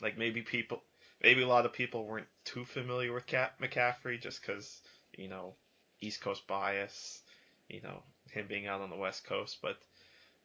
like 0.00 0.18
maybe 0.18 0.42
people, 0.42 0.82
maybe 1.22 1.42
a 1.42 1.48
lot 1.48 1.66
of 1.66 1.72
people 1.72 2.04
weren't 2.06 2.28
too 2.44 2.64
familiar 2.64 3.12
with 3.12 3.26
Cap 3.26 3.58
McCaffrey 3.60 4.20
just 4.20 4.40
because 4.40 4.80
you 5.16 5.28
know 5.28 5.54
East 6.00 6.20
Coast 6.20 6.46
bias, 6.46 7.22
you 7.68 7.80
know 7.82 8.02
him 8.30 8.46
being 8.46 8.66
out 8.66 8.80
on 8.80 8.90
the 8.90 8.96
West 8.96 9.24
Coast, 9.24 9.58
but 9.62 9.78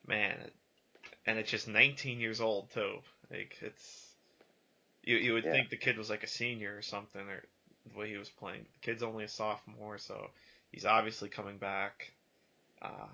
man, 0.07 0.51
and 1.25 1.37
it's 1.39 1.51
just 1.51 1.67
19 1.67 2.19
years 2.19 2.41
old 2.41 2.71
too. 2.71 2.99
Like 3.31 3.57
it's 3.61 4.11
you 5.03 5.17
you 5.17 5.33
would 5.33 5.45
Yeah. 5.45 5.51
think 5.51 5.69
the 5.69 5.77
kid 5.77 5.97
was 5.97 6.09
like 6.09 6.23
a 6.23 6.27
senior 6.27 6.75
or 6.77 6.81
something, 6.81 7.21
or 7.21 7.43
the 7.91 7.97
way 7.97 8.09
he 8.09 8.17
was 8.17 8.29
playing. 8.29 8.65
The 8.73 8.79
kid's 8.85 9.03
only 9.03 9.23
a 9.23 9.29
sophomore, 9.29 9.97
so 9.97 10.29
he's 10.71 10.85
obviously 10.85 11.29
coming 11.29 11.57
back. 11.57 12.11
Uh, 12.81 13.07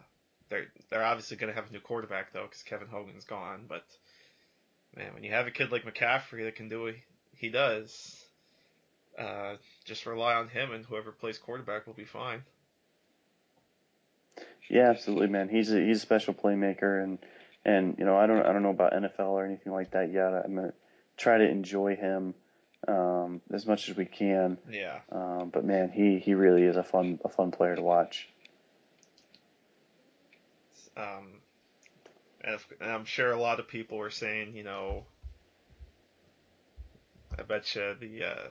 they're 0.50 0.68
they're 0.90 1.04
obviously 1.04 1.38
going 1.38 1.54
to 1.54 1.60
have 1.60 1.70
a 1.70 1.74
new 1.74 1.80
quarterback 1.80 2.34
though, 2.34 2.44
because 2.44 2.64
Kevin 2.64 2.88
Hogan's 2.88 3.26
gone. 3.26 3.66
But 3.68 3.86
man, 4.96 5.14
when 5.14 5.24
you 5.24 5.32
have 5.32 5.48
a 5.48 5.52
kid 5.52 5.72
like 5.72 5.86
McCaffrey 5.86 6.44
that 6.46 6.56
can 6.56 6.70
do 6.70 6.84
what 6.84 6.96
he 7.36 7.50
does, 7.50 8.26
uh, 9.18 9.56
just 9.86 10.06
rely 10.06 10.34
on 10.36 10.48
him, 10.50 10.72
and 10.72 10.86
whoever 10.86 11.12
plays 11.12 11.38
quarterback 11.38 11.86
will 11.86 11.94
be 11.94 12.06
fine. 12.06 12.44
Yeah, 14.70 14.90
absolutely, 14.90 15.28
man. 15.28 15.50
He's 15.50 15.72
a 15.72 15.80
he's 15.80 15.98
a 15.98 16.02
special 16.02 16.34
playmaker, 16.34 17.02
and 17.02 17.20
and 17.66 17.96
you 17.98 18.06
know 18.06 18.18
I 18.18 18.28
don't 18.28 18.46
I 18.46 18.54
don't 18.54 18.64
know 18.64 18.70
about 18.70 18.94
NFL 18.94 19.30
or 19.30 19.46
anything 19.46 19.74
like 19.74 19.92
that 19.92 20.12
yet. 20.12 20.34
I'm 20.34 20.56
gonna 20.56 20.74
try 21.18 21.38
to 21.38 21.48
enjoy 21.48 21.96
him 21.96 22.34
um, 22.88 23.42
as 23.52 23.66
much 23.66 23.90
as 23.90 23.98
we 23.98 24.06
can. 24.06 24.58
Yeah. 24.70 25.00
Um, 25.12 25.50
but 25.54 25.66
man, 25.66 25.92
he 25.92 26.20
he 26.20 26.34
really 26.34 26.64
is 26.64 26.76
a 26.76 26.84
fun 26.84 27.20
a 27.24 27.30
fun 27.30 27.52
player 27.52 27.76
to 27.76 27.82
watch. 27.82 28.30
Um, 30.96 31.42
and, 32.42 32.56
if, 32.56 32.68
and 32.82 32.92
I'm 32.92 33.06
sure 33.06 33.32
a 33.32 33.40
lot 33.40 33.60
of 33.60 33.68
people 33.68 34.00
were 34.00 34.10
saying, 34.10 34.56
you 34.56 34.64
know, 34.64 35.06
I 37.38 37.44
bet 37.44 37.76
you 37.76 37.96
the 38.00 38.24
uh, 38.24 38.50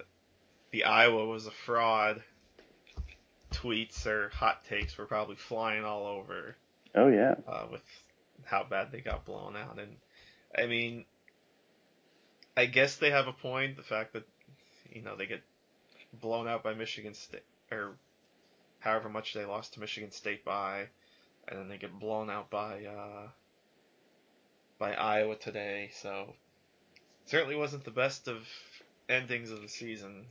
the 0.70 0.84
Iowa 0.84 1.26
was 1.26 1.46
a 1.46 1.50
fraud. 1.50 2.22
Tweets 3.52 4.06
or 4.06 4.28
hot 4.30 4.64
takes 4.64 4.98
were 4.98 5.06
probably 5.06 5.36
flying 5.36 5.84
all 5.84 6.04
over 6.04 6.56
Oh 6.96 7.08
yeah, 7.08 7.34
uh, 7.46 7.66
with 7.70 7.82
how 8.46 8.64
bad 8.64 8.92
they 8.92 9.00
got 9.00 9.24
blown 9.24 9.56
out. 9.56 9.78
And 9.78 9.96
I 10.56 10.66
mean, 10.66 11.04
I 12.56 12.66
guess 12.66 12.96
they 12.96 13.10
have 13.10 13.28
a 13.28 13.32
point. 13.32 13.76
The 13.76 13.82
fact 13.82 14.14
that 14.14 14.26
you 14.90 15.02
know 15.02 15.16
they 15.16 15.26
get 15.26 15.42
blown 16.20 16.48
out 16.48 16.62
by 16.62 16.74
Michigan 16.74 17.14
State 17.14 17.42
or 17.70 17.96
however 18.78 19.08
much 19.08 19.34
they 19.34 19.44
lost 19.44 19.74
to 19.74 19.80
Michigan 19.80 20.10
State 20.10 20.44
by, 20.44 20.86
and 21.48 21.58
then 21.58 21.68
they 21.68 21.78
get 21.78 21.98
blown 21.98 22.30
out 22.30 22.50
by 22.50 22.84
uh, 22.84 23.28
by 24.78 24.94
Iowa 24.94 25.36
today. 25.36 25.90
So 26.00 26.34
certainly 27.26 27.56
wasn't 27.56 27.84
the 27.84 27.90
best 27.90 28.28
of 28.28 28.46
endings 29.08 29.50
of 29.50 29.60
the 29.60 29.68
season 29.68 30.26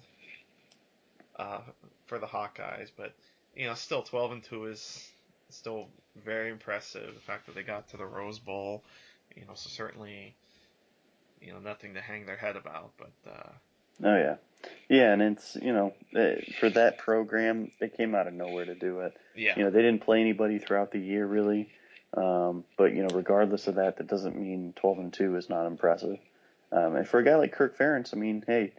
uh, 1.37 1.61
for 2.07 2.19
the 2.19 2.27
Hawkeyes, 2.27 2.89
but 2.95 3.13
you 3.55 3.67
know 3.67 3.73
still 3.73 4.03
12 4.03 4.31
and 4.31 4.43
two 4.43 4.65
is 4.65 5.11
still 5.49 5.87
very 6.23 6.49
impressive. 6.49 7.13
The 7.13 7.21
fact 7.21 7.45
that 7.45 7.55
they 7.55 7.63
got 7.63 7.89
to 7.89 7.97
the 7.97 8.05
Rose 8.05 8.39
Bowl, 8.39 8.83
you 9.35 9.45
know, 9.45 9.53
so 9.55 9.69
certainly 9.69 10.35
you 11.41 11.53
know 11.53 11.59
nothing 11.59 11.93
to 11.93 12.01
hang 12.01 12.25
their 12.25 12.37
head 12.37 12.55
about, 12.55 12.91
but. 12.97 13.11
Uh, 13.29 13.49
oh 14.03 14.17
yeah, 14.17 14.35
yeah, 14.89 15.13
and 15.13 15.21
it's 15.21 15.55
you 15.61 15.73
know 15.73 15.93
eh, 16.15 16.35
for 16.59 16.69
that 16.71 16.97
program 16.97 17.71
they 17.79 17.89
came 17.89 18.15
out 18.15 18.27
of 18.27 18.33
nowhere 18.33 18.65
to 18.65 18.75
do 18.75 19.01
it. 19.01 19.13
yeah, 19.35 19.53
You 19.57 19.63
know 19.65 19.69
they 19.69 19.81
didn't 19.81 20.03
play 20.03 20.21
anybody 20.21 20.59
throughout 20.59 20.91
the 20.91 20.99
year 20.99 21.25
really, 21.25 21.69
um, 22.15 22.63
but 22.77 22.93
you 22.93 23.01
know 23.03 23.09
regardless 23.13 23.67
of 23.67 23.75
that, 23.75 23.97
that 23.97 24.07
doesn't 24.07 24.35
mean 24.35 24.73
12 24.77 24.99
and 24.99 25.13
two 25.13 25.35
is 25.35 25.49
not 25.49 25.67
impressive. 25.67 26.17
Um, 26.71 26.95
and 26.95 27.07
for 27.07 27.19
a 27.19 27.23
guy 27.23 27.35
like 27.35 27.53
Kirk 27.53 27.77
Ferentz, 27.77 28.13
I 28.13 28.17
mean, 28.17 28.43
hey, 28.45 28.73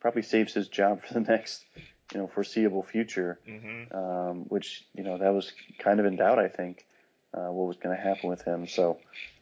probably 0.00 0.22
saves 0.22 0.52
his 0.52 0.68
job 0.68 1.02
for 1.04 1.14
the 1.14 1.20
next 1.20 1.64
you 2.12 2.20
know 2.20 2.26
foreseeable 2.26 2.82
future. 2.82 3.38
hmm 3.46 3.84
um, 3.90 4.44
which 4.48 4.84
you 4.94 5.02
know 5.02 5.16
that 5.18 5.32
was 5.32 5.52
kind 5.78 5.98
of 6.00 6.06
in 6.06 6.16
doubt. 6.16 6.38
I 6.38 6.48
think 6.48 6.84
uh, 7.32 7.50
what 7.50 7.66
was 7.66 7.76
going 7.78 7.96
to 7.96 8.02
happen 8.02 8.28
with 8.28 8.42
him. 8.42 8.66
So 8.66 8.98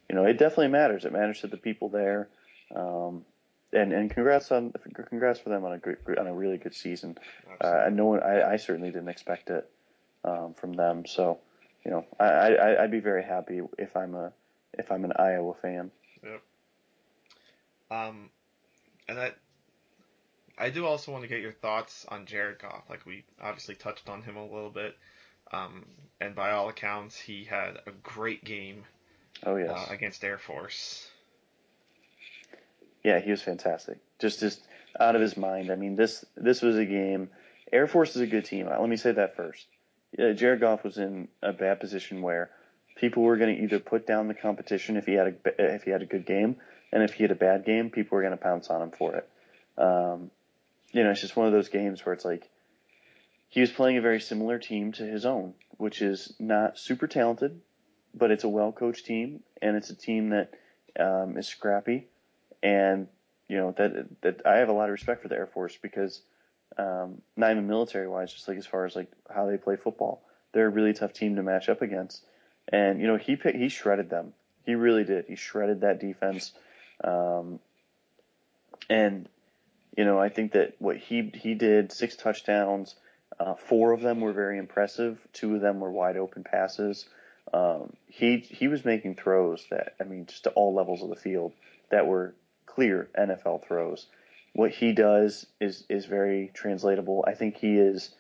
you 0.09 0.14
know 0.14 0.25
it 0.25 0.35
definitely 0.39 0.69
matters. 0.69 1.05
It 1.05 1.12
matters 1.12 1.41
to 1.41 1.49
the 1.49 1.57
people 1.57 1.89
there, 1.89 2.29
um, 2.75 3.25
and 3.73 3.93
and 3.93 4.11
congrats 4.11 4.53
on 4.53 4.73
congrats 5.09 5.41
for 5.41 5.49
them 5.49 5.64
on 5.64 5.73
a 5.73 5.79
great 5.79 5.99
on 6.17 6.27
a 6.29 6.35
really 6.35 6.59
good 6.59 6.75
season. 6.75 7.19
Uh, 7.61 7.89
no 7.91 8.05
one, 8.07 8.23
I, 8.23 8.53
I 8.53 8.57
certainly 8.57 8.91
didn't 8.91 9.09
expect 9.09 9.51
it 9.51 9.69
um, 10.25 10.55
from 10.55 10.75
them. 10.75 11.07
So 11.07 11.39
you 11.85 11.91
know 11.91 12.07
I, 12.21 12.25
I 12.25 12.83
I'd 12.85 12.91
be 12.93 13.01
very 13.01 13.25
happy 13.25 13.62
if 13.79 13.97
I'm 13.97 14.14
a 14.14 14.33
if 14.75 14.93
I'm 14.93 15.05
an 15.05 15.12
Iowa 15.19 15.55
fan. 15.55 15.91
Um, 17.91 18.31
and 19.09 19.19
I, 19.19 19.33
I 20.59 20.70
do 20.70 20.86
also 20.86 21.12
want 21.12 21.22
to 21.22 21.28
get 21.28 21.40
your 21.40 21.52
thoughts 21.52 22.07
on 22.09 22.26
Jared 22.26 22.59
Goff. 22.61 22.84
Like 22.88 23.04
we 23.07 23.24
obviously 23.42 23.74
touched 23.74 24.09
on 24.09 24.22
him 24.22 24.36
a 24.36 24.44
little 24.44 24.70
bit, 24.70 24.96
um, 25.52 25.84
and 26.20 26.34
by 26.34 26.52
all 26.52 26.68
accounts, 26.68 27.18
he 27.18 27.44
had 27.44 27.76
a 27.86 27.90
great 28.02 28.44
game 28.44 28.84
Oh 29.44 29.57
yes, 29.57 29.70
uh, 29.70 29.92
against 29.92 30.24
Air 30.24 30.38
Force. 30.38 31.09
yeah, 33.04 33.20
he 33.20 33.30
was 33.30 33.42
fantastic. 33.42 33.98
Just 34.18 34.40
just 34.40 34.61
out 34.98 35.14
of 35.14 35.20
his 35.20 35.36
mind. 35.36 35.70
I 35.70 35.76
mean 35.76 35.96
this 35.96 36.24
this 36.36 36.62
was 36.62 36.76
a 36.76 36.84
game. 36.86 37.28
Air 37.72 37.86
Force 37.86 38.16
is 38.16 38.22
a 38.22 38.26
good 38.26 38.44
team. 38.44 38.66
Let 38.68 38.88
me 38.88 38.96
say 38.96 39.12
that 39.12 39.36
first. 39.36 39.66
uh, 40.18 40.32
Jared 40.32 40.61
Goff 40.61 40.84
was 40.84 40.98
in 40.98 41.28
a 41.42 41.52
bad 41.52 41.80
position 41.80 42.22
where 42.22 42.50
people 42.96 43.22
were 43.24 43.36
going 43.36 43.54
to 43.57 43.62
either 43.62 43.78
put 43.78 44.07
down 44.07 44.28
the 44.28 44.34
competition 44.34 44.96
if 44.96 45.04
he 45.07 45.12
had 45.14 45.26
a 45.44 45.74
if 45.74 45.82
he 45.82 45.90
had 45.90 46.02
a 46.02 46.07
good 46.07 46.24
game, 46.24 46.57
and 46.92 47.02
if 47.02 47.12
he 47.14 47.24
had 47.24 47.30
a 47.30 47.36
bad 47.36 47.64
game, 47.64 47.90
people 47.90 48.16
were 48.16 48.22
going 48.22 48.36
to 48.36 48.42
pounce 48.42 48.70
on 48.70 48.80
him 48.82 48.90
for 48.90 49.16
it. 49.16 49.28
Um, 49.76 50.30
you 50.93 51.03
know, 51.03 51.11
it's 51.11 51.20
just 51.20 51.37
one 51.37 51.47
of 51.47 51.53
those 51.53 51.68
games 51.68 52.05
where 52.05 52.12
it's 52.12 52.24
like 52.24 52.49
he 53.49 53.61
was 53.61 53.70
playing 53.70 53.99
a 53.99 54.03
very 54.03 54.20
similar 54.20 54.59
team 54.59 54.93
to 54.93 55.05
his 55.05 55.24
own, 55.24 55.55
which 55.78 56.03
is 56.03 56.34
not 56.39 56.78
super 56.78 57.07
talented, 57.07 57.61
but 58.14 58.30
it's 58.30 58.45
a 58.45 58.49
well 58.49 58.72
coached 58.72 59.07
team, 59.07 59.41
and 59.62 59.76
it's 59.76 59.91
a 59.91 59.97
team 59.97 60.30
that 60.30 60.53
um, 60.99 61.37
is 61.37 61.49
scrappy, 61.49 62.07
and 62.62 63.09
you 63.49 63.57
know 63.57 63.74
that 63.76 64.07
that 64.22 64.47
I 64.47 64.57
have 64.57 64.68
a 64.68 64.72
lot 64.72 64.84
of 64.84 64.93
respect 64.93 65.22
for 65.22 65.28
the 65.28 65.37
Air 65.37 65.47
Force 65.47 65.76
because 65.80 66.20
um, 66.78 67.22
not 67.37 67.51
even 67.53 67.68
military 67.68 68.09
wise, 68.09 68.32
just 68.32 68.49
like 68.49 68.59
as 68.59 68.66
far 68.66 68.84
as 68.84 68.97
like 68.97 69.11
how 69.32 69.47
they 69.47 69.57
play 69.57 69.76
football, 69.76 70.22
they're 70.53 70.66
a 70.66 70.70
really 70.70 70.93
tough 70.93 71.12
team 71.12 71.37
to 71.37 71.43
match 71.43 71.68
up 71.68 71.82
against. 71.82 72.24
And 72.68 73.01
you 73.01 73.07
know 73.07 73.16
he 73.16 73.37
he 73.55 73.68
shredded 73.68 74.11
them. 74.11 74.32
He 74.64 74.74
really 74.74 75.05
did. 75.05 75.26
He 75.26 75.37
shredded 75.37 75.82
that 75.82 76.01
defense. 76.01 76.53
Um, 77.05 77.61
and 78.91 79.28
you 79.97 80.05
know 80.05 80.18
I 80.18 80.28
think 80.28 80.53
that 80.53 80.74
what 80.78 80.97
he 80.97 81.32
he 81.34 81.55
did 81.55 81.92
six 81.92 82.16
touchdowns. 82.16 82.94
Uh, 83.38 83.55
four 83.55 83.92
of 83.92 84.01
them 84.01 84.20
were 84.20 84.32
very 84.32 84.57
impressive. 84.57 85.18
Two 85.32 85.57
of 85.57 85.61
them 85.61 85.80
were 85.80 85.90
wide 85.90 86.16
open 86.16 86.44
passes. 86.44 87.07
Um, 87.53 87.92
he 88.09 88.38
he 88.38 88.68
was 88.68 88.84
making 88.84 89.16
throws 89.16 89.66
that 89.70 89.94
I 90.01 90.05
mean 90.05 90.26
just 90.26 90.44
to 90.44 90.51
all 90.51 90.74
levels 90.74 91.03
of 91.03 91.09
the 91.09 91.16
field 91.16 91.53
that 91.90 92.07
were 92.07 92.34
clear 92.66 93.09
NFL 93.18 93.66
throws. 93.66 94.07
What 94.53 94.70
he 94.70 94.92
does 94.92 95.47
is 95.61 95.84
is 95.88 96.07
very 96.07 96.51
translatable. 96.55 97.24
I 97.26 97.34
think 97.34 97.57
he 97.57 97.76
is 97.76 98.14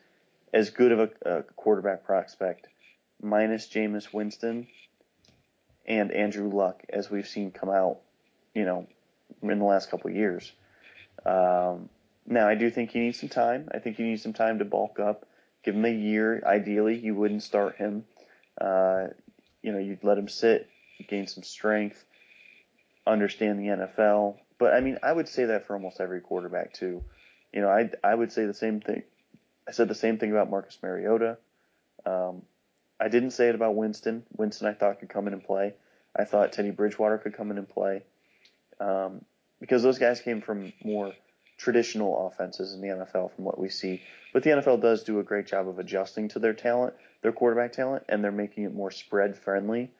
as 0.52 0.70
good 0.70 0.92
of 0.92 1.00
a, 1.00 1.38
a 1.38 1.42
quarterback 1.42 2.04
prospect, 2.04 2.66
minus 3.22 3.68
Jameis 3.68 4.12
Winston 4.12 4.66
and 5.86 6.10
Andrew 6.12 6.48
Luck, 6.48 6.82
as 6.88 7.10
we've 7.10 7.28
seen 7.28 7.50
come 7.50 7.68
out, 7.70 7.98
you 8.54 8.64
know, 8.64 8.86
in 9.42 9.58
the 9.58 9.64
last 9.64 9.90
couple 9.90 10.10
of 10.10 10.16
years. 10.16 10.52
Um, 11.24 11.88
now, 12.26 12.48
I 12.48 12.54
do 12.54 12.70
think 12.70 12.90
he 12.90 13.00
needs 13.00 13.20
some 13.20 13.28
time. 13.28 13.68
I 13.72 13.78
think 13.78 13.96
he 13.96 14.02
needs 14.02 14.22
some 14.22 14.32
time 14.32 14.58
to 14.58 14.64
bulk 14.64 14.98
up. 14.98 15.26
Give 15.62 15.74
him 15.74 15.84
a 15.84 15.92
year. 15.92 16.42
Ideally, 16.44 16.98
you 16.98 17.14
wouldn't 17.14 17.42
start 17.42 17.76
him. 17.76 18.04
Uh, 18.60 19.08
you 19.62 19.72
know, 19.72 19.78
you'd 19.78 20.04
let 20.04 20.18
him 20.18 20.28
sit, 20.28 20.68
gain 21.08 21.26
some 21.26 21.42
strength, 21.42 22.04
understand 23.06 23.58
the 23.58 23.68
NFL. 23.68 24.36
But 24.58 24.74
I 24.74 24.80
mean, 24.80 24.98
I 25.02 25.12
would 25.12 25.28
say 25.28 25.46
that 25.46 25.66
for 25.66 25.74
almost 25.74 26.00
every 26.00 26.20
quarterback 26.20 26.72
too. 26.72 27.02
You 27.52 27.60
know, 27.62 27.68
I 27.68 27.90
I 28.02 28.14
would 28.14 28.32
say 28.32 28.46
the 28.46 28.54
same 28.54 28.80
thing. 28.80 29.02
I 29.68 29.72
said 29.72 29.88
the 29.88 29.94
same 29.94 30.18
thing 30.18 30.30
about 30.30 30.50
Marcus 30.50 30.78
Mariota. 30.82 31.38
Um, 32.04 32.42
I 33.00 33.08
didn't 33.08 33.32
say 33.32 33.48
it 33.48 33.54
about 33.54 33.74
Winston. 33.74 34.24
Winston, 34.36 34.68
I 34.68 34.72
thought 34.72 35.00
could 35.00 35.08
come 35.08 35.26
in 35.26 35.32
and 35.32 35.44
play. 35.44 35.74
I 36.14 36.24
thought 36.24 36.52
Teddy 36.52 36.70
Bridgewater 36.70 37.18
could 37.18 37.34
come 37.34 37.50
in 37.50 37.58
and 37.58 37.68
play 37.68 38.02
um, 38.80 39.24
because 39.60 39.82
those 39.82 39.98
guys 39.98 40.20
came 40.20 40.40
from 40.40 40.72
more 40.84 41.12
traditional 41.58 42.26
offenses 42.26 42.74
in 42.74 42.80
the 42.80 42.88
NFL 42.88 43.34
from 43.34 43.44
what 43.44 43.58
we 43.58 43.68
see. 43.68 44.02
But 44.32 44.42
the 44.42 44.50
NFL 44.50 44.82
does 44.82 45.02
do 45.02 45.18
a 45.18 45.22
great 45.22 45.46
job 45.46 45.68
of 45.68 45.78
adjusting 45.78 46.28
to 46.28 46.38
their 46.38 46.52
talent, 46.52 46.94
their 47.22 47.32
quarterback 47.32 47.72
talent, 47.72 48.04
and 48.08 48.22
they're 48.22 48.32
making 48.32 48.64
it 48.64 48.74
more 48.74 48.90
spread 48.90 49.36
friendly. 49.36 49.90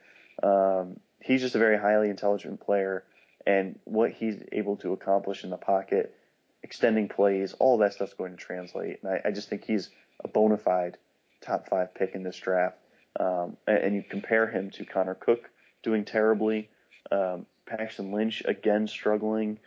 Um, 0.43 1.01
he's 1.21 1.41
just 1.41 1.55
a 1.55 1.59
very 1.59 1.79
highly 1.79 2.11
intelligent 2.11 2.61
player, 2.61 3.05
and 3.47 3.79
what 3.85 4.13
he's 4.13 4.43
able 4.53 4.77
to 4.79 4.93
accomplish 4.93 5.45
in 5.45 5.51
the 5.51 5.57
pocket, 5.57 6.15
extending 6.63 7.09
plays, 7.09 7.55
all 7.55 7.79
that 7.79 7.95
stuff's 7.95 8.15
going 8.15 8.33
to 8.33 8.37
translate. 8.37 9.03
And 9.03 9.13
I, 9.13 9.29
I 9.29 9.31
just 9.31 9.49
think 9.49 9.65
he's 9.65 9.89
a 10.23 10.29
bona 10.29 10.59
fide 10.59 10.99
top 11.41 11.69
five 11.69 11.95
pick 11.95 12.15
in 12.15 12.23
this 12.23 12.37
draft, 12.37 12.77
um, 13.19 13.57
and, 13.67 13.79
and, 13.79 13.95
you 13.95 14.03
compare 14.03 14.47
him 14.47 14.71
to 14.71 14.85
Connor 14.85 15.15
Cook 15.15 15.49
doing 15.83 16.05
terribly, 16.05 16.69
um, 17.11 17.47
Paxton 17.67 18.12
Lynch 18.12 18.43
again 18.45 18.87
struggling, 18.87 19.59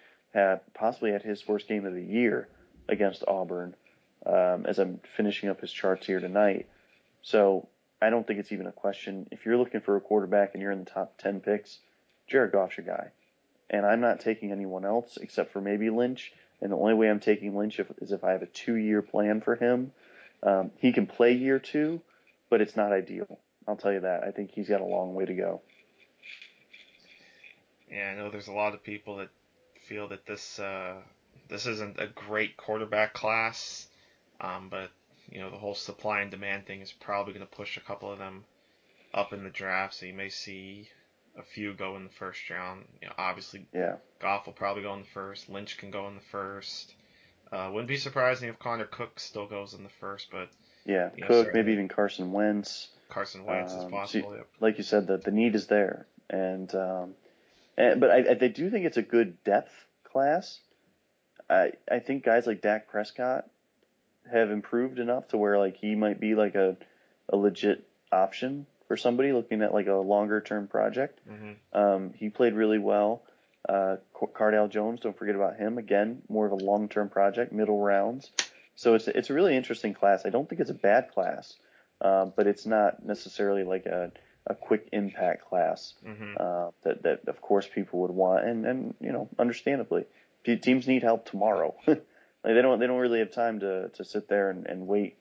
possibly 0.73 1.11
had 1.11 1.21
his 1.21 1.47
worst 1.47 1.67
game 1.67 1.85
of 1.85 1.93
the 1.93 2.03
year 2.03 2.47
against 2.87 3.23
Auburn. 3.27 3.75
Um, 4.25 4.65
as 4.65 4.79
I'm 4.79 4.99
finishing 5.15 5.47
up 5.47 5.61
his 5.61 5.71
charts 5.71 6.05
here 6.05 6.19
tonight, 6.19 6.67
so 7.21 7.69
I 8.01 8.09
don't 8.09 8.25
think 8.25 8.39
it's 8.39 8.51
even 8.51 8.67
a 8.67 8.71
question. 8.71 9.27
If 9.31 9.45
you're 9.45 9.57
looking 9.57 9.81
for 9.81 9.95
a 9.95 10.01
quarterback 10.01 10.51
and 10.53 10.61
you're 10.61 10.71
in 10.71 10.83
the 10.83 10.89
top 10.89 11.17
10 11.17 11.41
picks, 11.41 11.79
Jared 12.27 12.51
Goff's 12.51 12.77
your 12.77 12.85
guy. 12.85 13.11
And 13.69 13.85
I'm 13.85 14.01
not 14.01 14.19
taking 14.19 14.51
anyone 14.51 14.85
else 14.85 15.17
except 15.21 15.51
for 15.51 15.61
maybe 15.61 15.89
Lynch. 15.89 16.31
And 16.61 16.71
the 16.71 16.77
only 16.77 16.93
way 16.93 17.09
I'm 17.09 17.19
taking 17.19 17.55
Lynch 17.55 17.79
if, 17.79 17.91
is 18.01 18.11
if 18.11 18.23
I 18.23 18.31
have 18.31 18.41
a 18.41 18.47
two 18.47 18.75
year 18.75 19.01
plan 19.01 19.41
for 19.41 19.55
him. 19.55 19.91
Um, 20.41 20.71
he 20.77 20.93
can 20.93 21.07
play 21.07 21.33
year 21.33 21.59
two, 21.59 22.01
but 22.49 22.61
it's 22.61 22.75
not 22.75 22.93
ideal. 22.93 23.39
I'll 23.67 23.75
tell 23.75 23.91
you 23.91 24.01
that. 24.01 24.23
I 24.23 24.31
think 24.31 24.51
he's 24.51 24.69
got 24.69 24.81
a 24.81 24.85
long 24.85 25.13
way 25.13 25.25
to 25.25 25.33
go. 25.33 25.61
Yeah, 27.91 28.11
I 28.11 28.15
know 28.15 28.29
there's 28.29 28.47
a 28.47 28.53
lot 28.53 28.73
of 28.73 28.83
people 28.83 29.17
that 29.17 29.29
feel 29.87 30.07
that 30.09 30.25
this 30.25 30.59
uh, 30.59 30.95
this 31.49 31.65
isn't 31.65 31.99
a 31.99 32.07
great 32.07 32.57
quarterback 32.57 33.13
class, 33.13 33.87
um, 34.39 34.69
but 34.69 34.91
you 35.31 35.39
know 35.39 35.49
the 35.49 35.57
whole 35.57 35.75
supply 35.75 36.21
and 36.21 36.31
demand 36.31 36.65
thing 36.65 36.81
is 36.81 36.91
probably 36.91 37.33
going 37.33 37.45
to 37.45 37.55
push 37.55 37.77
a 37.77 37.81
couple 37.81 38.11
of 38.11 38.19
them 38.19 38.45
up 39.13 39.33
in 39.33 39.43
the 39.43 39.49
draft. 39.49 39.95
So 39.95 40.05
you 40.05 40.13
may 40.13 40.29
see 40.29 40.87
a 41.37 41.43
few 41.43 41.73
go 41.73 41.95
in 41.95 42.03
the 42.03 42.11
first 42.11 42.49
round. 42.49 42.85
You 43.01 43.07
know, 43.07 43.13
obviously, 43.17 43.65
yeah, 43.73 43.95
Goff 44.19 44.45
will 44.45 44.53
probably 44.53 44.83
go 44.83 44.93
in 44.93 45.01
the 45.01 45.07
first. 45.07 45.49
Lynch 45.49 45.77
can 45.77 45.91
go 45.91 46.07
in 46.07 46.15
the 46.15 46.21
first. 46.31 46.93
Uh, 47.51 47.69
wouldn't 47.71 47.87
be 47.87 47.97
surprising 47.97 48.49
if 48.49 48.59
Connor 48.59 48.85
Cook 48.85 49.19
still 49.19 49.47
goes 49.47 49.73
in 49.73 49.83
the 49.83 49.89
first, 49.99 50.29
but 50.31 50.49
yeah, 50.85 51.09
Cook, 51.09 51.47
know, 51.47 51.51
maybe 51.53 51.71
even 51.71 51.87
Carson 51.87 52.31
Wentz. 52.31 52.89
Carson 53.09 53.43
Wentz 53.43 53.73
um, 53.73 53.79
is 53.79 53.85
possible. 53.91 54.35
yep. 54.35 54.47
Like 54.59 54.77
you 54.77 54.83
said, 54.83 55.07
the 55.07 55.17
the 55.17 55.31
need 55.31 55.55
is 55.55 55.65
there, 55.65 56.05
and 56.29 56.73
um, 56.75 57.15
and, 57.79 57.99
but 57.99 58.11
I, 58.11 58.31
I, 58.31 58.33
they 58.35 58.49
do 58.49 58.69
think 58.69 58.85
it's 58.85 58.97
a 58.97 59.01
good 59.01 59.43
depth 59.43 59.73
class. 60.03 60.59
I 61.49 61.71
I 61.89 61.99
think 61.99 62.23
guys 62.23 62.45
like 62.45 62.61
Dak 62.61 62.87
Prescott 62.87 63.49
have 64.31 64.51
improved 64.51 64.99
enough 64.99 65.29
to 65.29 65.37
where 65.37 65.57
like 65.57 65.77
he 65.77 65.95
might 65.95 66.19
be 66.19 66.35
like 66.35 66.55
a 66.55 66.77
a 67.29 67.37
legit 67.37 67.87
option 68.11 68.65
for 68.87 68.97
somebody 68.97 69.31
looking 69.31 69.61
at 69.61 69.73
like 69.73 69.87
a 69.87 69.93
longer 69.93 70.41
term 70.41 70.67
project. 70.67 71.19
Mm-hmm. 71.29 71.79
Um, 71.79 72.13
he 72.13 72.29
played 72.29 72.53
really 72.53 72.79
well. 72.79 73.23
Uh, 73.67 73.97
Cardale 74.13 74.69
Jones, 74.69 75.01
don't 75.01 75.17
forget 75.17 75.35
about 75.35 75.57
him. 75.57 75.77
Again, 75.77 76.21
more 76.27 76.45
of 76.45 76.51
a 76.51 76.55
long 76.55 76.89
term 76.89 77.09
project, 77.09 77.51
middle 77.51 77.79
rounds. 77.79 78.31
So 78.75 78.95
it's 78.95 79.07
it's 79.07 79.29
a 79.29 79.33
really 79.33 79.55
interesting 79.55 79.93
class. 79.93 80.25
I 80.25 80.29
don't 80.29 80.47
think 80.49 80.61
it's 80.61 80.69
a 80.69 80.75
bad 80.75 81.11
class, 81.11 81.55
um, 82.01 82.33
but 82.35 82.47
it's 82.47 82.65
not 82.65 83.05
necessarily 83.05 83.63
like 83.63 83.85
a 83.85 84.11
a 84.49 84.55
quick 84.55 84.89
impact 84.91 85.47
class 85.47 85.93
mm-hmm. 86.05 86.33
uh, 86.39 86.71
that 86.83 87.03
that 87.03 87.27
of 87.27 87.41
course 87.41 87.67
people 87.73 87.99
would 88.01 88.11
want, 88.11 88.45
and 88.45 88.65
and 88.65 88.95
you 88.99 89.11
know 89.11 89.29
understandably, 89.37 90.05
teams 90.43 90.87
need 90.87 91.03
help 91.03 91.25
tomorrow. 91.25 91.75
Like 92.43 92.53
they 92.53 92.61
don't 92.61 92.79
they 92.79 92.87
don't 92.87 92.99
really 92.99 93.19
have 93.19 93.31
time 93.31 93.59
to 93.59 93.89
to 93.89 94.05
sit 94.05 94.29
there 94.29 94.49
and, 94.49 94.65
and 94.65 94.87
wait 94.87 95.17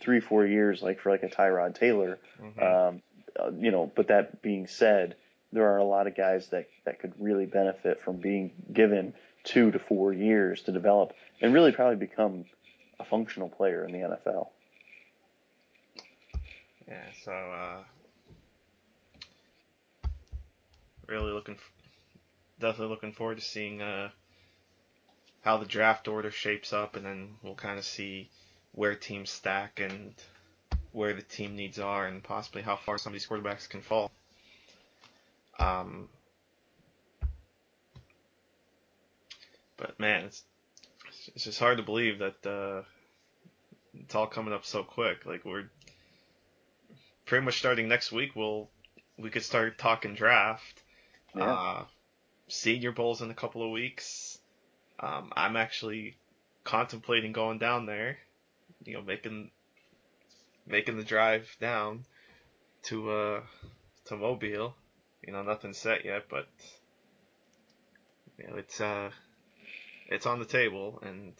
three 0.00 0.20
four 0.20 0.46
years 0.46 0.82
like 0.82 1.00
for 1.00 1.10
like 1.10 1.22
a 1.22 1.28
Tyrod 1.28 1.74
Taylor. 1.74 2.18
Mm-hmm. 2.40 2.62
Um, 2.62 3.02
uh, 3.38 3.50
you 3.58 3.70
know, 3.70 3.90
but 3.94 4.08
that 4.08 4.42
being 4.42 4.66
said, 4.66 5.16
there 5.52 5.68
are 5.72 5.78
a 5.78 5.84
lot 5.84 6.06
of 6.06 6.16
guys 6.16 6.48
that 6.50 6.68
that 6.84 7.00
could 7.00 7.14
really 7.18 7.46
benefit 7.46 8.00
from 8.04 8.18
being 8.18 8.52
given 8.72 9.12
two 9.44 9.70
to 9.72 9.78
four 9.78 10.12
years 10.12 10.62
to 10.62 10.72
develop 10.72 11.12
and 11.40 11.52
really 11.52 11.72
probably 11.72 11.96
become 11.96 12.44
a 12.98 13.04
functional 13.04 13.48
player 13.48 13.84
in 13.84 13.92
the 13.92 13.98
NFL. 13.98 14.48
Yeah, 16.88 17.02
so 17.24 17.32
uh, 17.32 17.78
really 21.08 21.32
looking, 21.32 21.58
definitely 22.58 22.94
looking 22.94 23.12
forward 23.12 23.38
to 23.38 23.44
seeing 23.44 23.82
uh, 23.82 24.10
how 25.42 25.56
the 25.58 25.66
draft 25.66 26.08
order 26.08 26.30
shapes 26.30 26.72
up, 26.72 26.96
and 26.96 27.06
then 27.06 27.36
we'll 27.42 27.54
kind 27.54 27.78
of 27.78 27.84
see 27.84 28.30
where 28.72 28.94
teams 28.94 29.30
stack 29.30 29.80
and 29.80 30.14
where 30.92 31.14
the 31.14 31.22
team 31.22 31.56
needs 31.56 31.78
are, 31.78 32.06
and 32.06 32.22
possibly 32.22 32.62
how 32.62 32.76
far 32.76 32.98
some 32.98 33.10
of 33.10 33.14
these 33.14 33.26
quarterbacks 33.26 33.68
can 33.68 33.82
fall. 33.82 34.10
Um, 35.58 36.08
but 39.76 39.98
man, 39.98 40.24
it's 40.24 40.42
it's 41.34 41.44
just 41.44 41.58
hard 41.58 41.78
to 41.78 41.82
believe 41.82 42.18
that 42.18 42.46
uh, 42.46 42.82
it's 43.94 44.14
all 44.14 44.26
coming 44.26 44.54
up 44.54 44.64
so 44.64 44.82
quick. 44.82 45.26
Like 45.26 45.44
we're 45.44 45.70
pretty 47.24 47.44
much 47.44 47.58
starting 47.58 47.88
next 47.88 48.12
week. 48.12 48.34
We'll 48.34 48.68
we 49.18 49.30
could 49.30 49.44
start 49.44 49.78
talking 49.78 50.14
draft. 50.14 50.82
Yeah. 51.36 51.52
Uh, 51.52 51.84
senior 52.48 52.92
bowls 52.92 53.22
in 53.22 53.30
a 53.30 53.34
couple 53.34 53.64
of 53.64 53.70
weeks. 53.70 54.38
Um, 55.00 55.32
I'm 55.36 55.56
actually 55.56 56.16
contemplating 56.64 57.32
going 57.32 57.58
down 57.58 57.86
there, 57.86 58.18
you 58.84 58.94
know, 58.94 59.02
making 59.02 59.50
making 60.66 60.96
the 60.96 61.04
drive 61.04 61.48
down 61.60 62.04
to 62.84 63.10
uh 63.10 63.40
to 64.06 64.16
Mobile. 64.16 64.74
You 65.26 65.32
know, 65.32 65.42
nothing's 65.42 65.78
set 65.78 66.04
yet, 66.04 66.24
but 66.28 66.48
you 68.38 68.48
know, 68.48 68.56
it's 68.56 68.80
uh 68.80 69.10
it's 70.08 70.26
on 70.26 70.38
the 70.38 70.44
table 70.44 71.00
and 71.02 71.34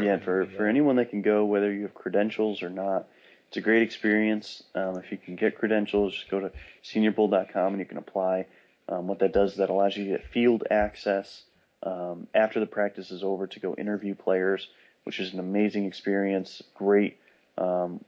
yeah, 0.00 0.18
for 0.18 0.46
for 0.46 0.66
anyone 0.66 0.96
that 0.96 1.10
can 1.10 1.22
go, 1.22 1.44
whether 1.44 1.72
you 1.72 1.82
have 1.82 1.94
credentials 1.94 2.62
or 2.62 2.70
not, 2.70 3.08
it's 3.52 3.58
a 3.58 3.60
great 3.60 3.82
experience. 3.82 4.62
Um, 4.74 4.96
if 4.96 5.12
you 5.12 5.18
can 5.18 5.36
get 5.36 5.58
credentials, 5.58 6.14
just 6.14 6.30
go 6.30 6.40
to 6.40 6.50
seniorbowl.com 6.82 7.74
and 7.74 7.78
you 7.78 7.84
can 7.84 7.98
apply. 7.98 8.46
Um, 8.88 9.08
what 9.08 9.18
that 9.18 9.34
does 9.34 9.52
is 9.52 9.56
that 9.58 9.68
allows 9.68 9.94
you 9.94 10.04
to 10.04 10.10
get 10.12 10.26
field 10.32 10.64
access 10.70 11.42
um, 11.82 12.28
after 12.34 12.60
the 12.60 12.66
practice 12.66 13.10
is 13.10 13.22
over 13.22 13.46
to 13.46 13.60
go 13.60 13.74
interview 13.74 14.14
players, 14.14 14.68
which 15.04 15.20
is 15.20 15.34
an 15.34 15.38
amazing 15.38 15.84
experience. 15.84 16.62
Great 16.74 17.18
um, 17.58 18.02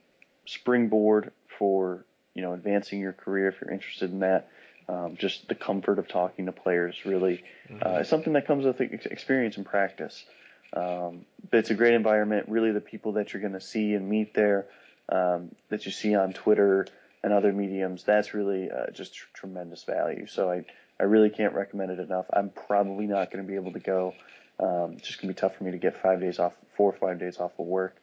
springboard 0.46 1.30
for 1.58 2.06
you 2.32 2.40
know 2.40 2.54
advancing 2.54 2.98
your 2.98 3.12
career 3.12 3.48
if 3.48 3.56
you're 3.60 3.70
interested 3.70 4.10
in 4.10 4.20
that. 4.20 4.48
Um, 4.88 5.18
just 5.18 5.46
the 5.48 5.54
comfort 5.54 5.98
of 5.98 6.08
talking 6.08 6.46
to 6.46 6.52
players 6.52 6.96
really 7.04 7.44
mm-hmm. 7.68 7.86
uh, 7.86 7.98
is 7.98 8.08
something 8.08 8.32
that 8.32 8.46
comes 8.46 8.64
with 8.64 8.80
experience 8.80 9.58
and 9.58 9.66
practice. 9.66 10.24
Um, 10.72 11.26
but 11.50 11.58
it's 11.58 11.70
a 11.70 11.74
great 11.74 11.92
environment. 11.92 12.48
Really, 12.48 12.72
the 12.72 12.80
people 12.80 13.12
that 13.12 13.34
you're 13.34 13.42
going 13.42 13.52
to 13.52 13.60
see 13.60 13.92
and 13.92 14.08
meet 14.08 14.32
there, 14.32 14.66
um, 15.08 15.54
that 15.68 15.86
you 15.86 15.92
see 15.92 16.14
on 16.14 16.32
Twitter 16.32 16.86
and 17.22 17.32
other 17.32 17.52
mediums, 17.52 18.04
that's 18.04 18.34
really 18.34 18.70
uh, 18.70 18.90
just 18.92 19.14
tr- 19.14 19.26
tremendous 19.34 19.84
value. 19.84 20.26
So 20.26 20.50
I 20.50 20.64
I 20.98 21.04
really 21.04 21.30
can't 21.30 21.54
recommend 21.54 21.90
it 21.90 21.98
enough. 21.98 22.26
I'm 22.32 22.50
probably 22.50 23.06
not 23.06 23.30
going 23.30 23.44
to 23.44 23.48
be 23.48 23.56
able 23.56 23.72
to 23.72 23.80
go. 23.80 24.14
Um, 24.60 24.94
it's 24.96 25.08
just 25.08 25.20
going 25.20 25.34
to 25.34 25.34
be 25.34 25.40
tough 25.40 25.56
for 25.56 25.64
me 25.64 25.72
to 25.72 25.78
get 25.78 26.00
five 26.00 26.20
days 26.20 26.38
off, 26.38 26.52
four 26.76 26.92
or 26.92 26.96
five 26.96 27.18
days 27.18 27.38
off 27.38 27.58
of 27.58 27.66
work 27.66 27.96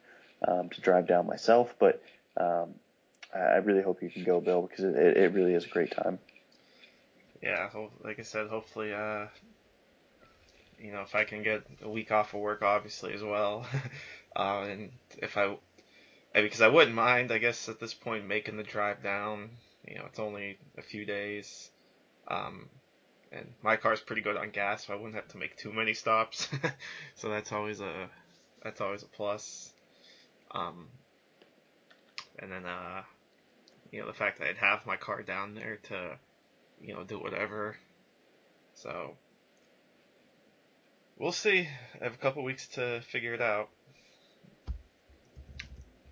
um, 0.46 0.68
to 0.68 0.80
drive 0.80 1.06
down 1.06 1.26
myself. 1.26 1.74
But 1.78 2.02
um, 2.36 2.74
I 3.34 3.56
really 3.56 3.82
hope 3.82 4.02
you 4.02 4.10
can 4.10 4.24
go, 4.24 4.40
Bill, 4.40 4.62
because 4.62 4.84
it, 4.84 4.94
it 4.94 5.32
really 5.32 5.54
is 5.54 5.64
a 5.64 5.68
great 5.68 5.90
time. 5.90 6.18
Yeah, 7.42 7.68
like 8.04 8.20
I 8.20 8.22
said, 8.22 8.48
hopefully, 8.48 8.92
uh, 8.92 9.26
you 10.78 10.92
know, 10.92 11.00
if 11.00 11.14
I 11.14 11.24
can 11.24 11.42
get 11.42 11.64
a 11.82 11.88
week 11.88 12.12
off 12.12 12.34
of 12.34 12.40
work, 12.40 12.62
obviously 12.62 13.14
as 13.14 13.22
well, 13.22 13.66
uh, 14.36 14.66
and 14.68 14.90
if 15.18 15.36
I, 15.36 15.56
because 16.34 16.62
I 16.62 16.68
wouldn't 16.68 16.94
mind, 16.94 17.30
I 17.30 17.38
guess 17.38 17.68
at 17.68 17.80
this 17.80 17.94
point 17.94 18.26
making 18.26 18.56
the 18.56 18.62
drive 18.62 19.02
down. 19.02 19.50
You 19.86 19.96
know, 19.96 20.04
it's 20.06 20.18
only 20.18 20.58
a 20.78 20.82
few 20.82 21.04
days. 21.04 21.70
Um, 22.28 22.68
and 23.32 23.52
my 23.62 23.76
car's 23.76 24.00
pretty 24.00 24.22
good 24.22 24.36
on 24.36 24.50
gas, 24.50 24.86
so 24.86 24.92
I 24.92 24.96
wouldn't 24.96 25.14
have 25.14 25.28
to 25.28 25.38
make 25.38 25.56
too 25.56 25.72
many 25.72 25.94
stops. 25.94 26.48
so 27.16 27.28
that's 27.28 27.52
always 27.52 27.80
a 27.80 28.08
that's 28.62 28.80
always 28.80 29.02
a 29.02 29.06
plus. 29.06 29.72
Um, 30.52 30.88
and 32.38 32.52
then 32.52 32.66
uh, 32.66 33.02
you 33.90 34.00
know 34.00 34.06
the 34.06 34.12
fact 34.12 34.38
that 34.38 34.48
I'd 34.48 34.58
have 34.58 34.86
my 34.86 34.96
car 34.96 35.22
down 35.22 35.54
there 35.54 35.78
to 35.84 36.18
you 36.80 36.94
know 36.94 37.04
do 37.04 37.18
whatever. 37.18 37.76
So 38.74 39.16
we'll 41.18 41.32
see. 41.32 41.68
I 42.00 42.04
have 42.04 42.14
a 42.14 42.18
couple 42.18 42.44
weeks 42.44 42.68
to 42.68 43.00
figure 43.00 43.34
it 43.34 43.42
out. 43.42 43.68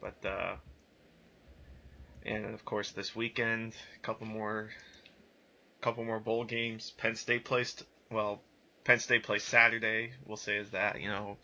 But 0.00 0.28
uh, 0.28 0.56
and 2.24 2.46
of 2.54 2.64
course 2.64 2.92
this 2.92 3.14
weekend, 3.14 3.74
a 3.96 4.06
couple 4.06 4.26
more 4.26 4.70
couple 5.80 6.04
more 6.04 6.20
bowl 6.20 6.44
games. 6.44 6.92
Penn 6.98 7.16
State 7.16 7.44
plays 7.44 7.82
well. 8.10 8.40
Penn 8.84 8.98
State 8.98 9.24
plays 9.24 9.42
Saturday. 9.42 10.12
We'll 10.26 10.36
say 10.36 10.56
is 10.56 10.70
that 10.70 11.00
you 11.00 11.08
know, 11.08 11.36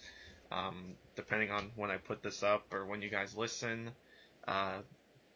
um, 0.50 0.94
depending 1.14 1.50
on 1.50 1.70
when 1.76 1.90
I 1.90 1.96
put 1.96 2.22
this 2.22 2.42
up 2.42 2.72
or 2.72 2.86
when 2.86 3.02
you 3.02 3.10
guys 3.10 3.36
listen, 3.36 3.90
uh, 4.46 4.78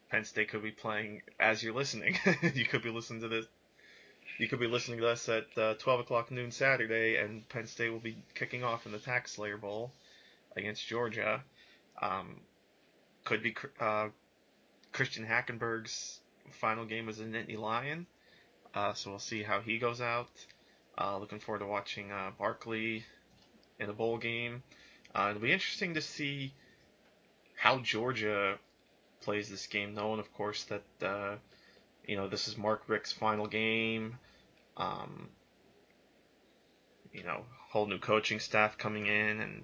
Penn 0.09 0.25
State 0.25 0.49
could 0.49 0.63
be 0.63 0.71
playing 0.71 1.21
as 1.39 1.63
you're 1.63 1.73
listening. 1.73 2.17
you 2.53 2.65
could 2.65 2.83
be 2.83 2.89
listening 2.89 3.21
to 3.21 3.27
this. 3.27 3.45
You 4.37 4.47
could 4.47 4.59
be 4.59 4.67
listening 4.67 4.99
to 4.99 5.07
us 5.07 5.29
at 5.29 5.45
uh, 5.57 5.73
12 5.75 6.01
o'clock 6.01 6.31
noon 6.31 6.51
Saturday, 6.51 7.17
and 7.17 7.47
Penn 7.49 7.67
State 7.67 7.89
will 7.91 7.99
be 7.99 8.17
kicking 8.33 8.63
off 8.63 8.85
in 8.85 8.91
the 8.91 8.97
TaxSlayer 8.97 9.59
Bowl 9.59 9.91
against 10.55 10.87
Georgia. 10.87 11.43
Um, 12.01 12.41
could 13.23 13.43
be 13.43 13.55
uh, 13.79 14.09
Christian 14.91 15.25
Hackenberg's 15.25 16.19
final 16.51 16.85
game 16.85 17.09
as 17.09 17.19
a 17.19 17.23
Nittany 17.23 17.57
Lion. 17.57 18.07
Uh, 18.73 18.93
so 18.93 19.09
we'll 19.09 19.19
see 19.19 19.43
how 19.43 19.59
he 19.61 19.77
goes 19.77 20.01
out. 20.01 20.29
Uh, 20.97 21.17
looking 21.17 21.39
forward 21.39 21.59
to 21.59 21.65
watching 21.65 22.11
uh, 22.11 22.31
Barkley 22.37 23.03
in 23.79 23.89
a 23.89 23.93
bowl 23.93 24.17
game. 24.17 24.63
Uh, 25.13 25.27
it'll 25.29 25.41
be 25.41 25.51
interesting 25.51 25.93
to 25.95 26.01
see 26.01 26.53
how 27.55 27.79
Georgia 27.79 28.57
plays 29.21 29.49
this 29.49 29.67
game, 29.67 29.93
knowing, 29.93 30.19
of 30.19 30.33
course, 30.33 30.63
that 30.65 30.83
uh, 31.01 31.35
you 32.05 32.15
know 32.15 32.27
this 32.27 32.47
is 32.47 32.57
Mark 32.57 32.83
Richt's 32.87 33.11
final 33.11 33.47
game. 33.47 34.17
Um, 34.77 35.29
you 37.13 37.23
know, 37.23 37.45
whole 37.69 37.85
new 37.85 37.99
coaching 37.99 38.39
staff 38.39 38.77
coming 38.77 39.05
in, 39.07 39.41
and 39.41 39.63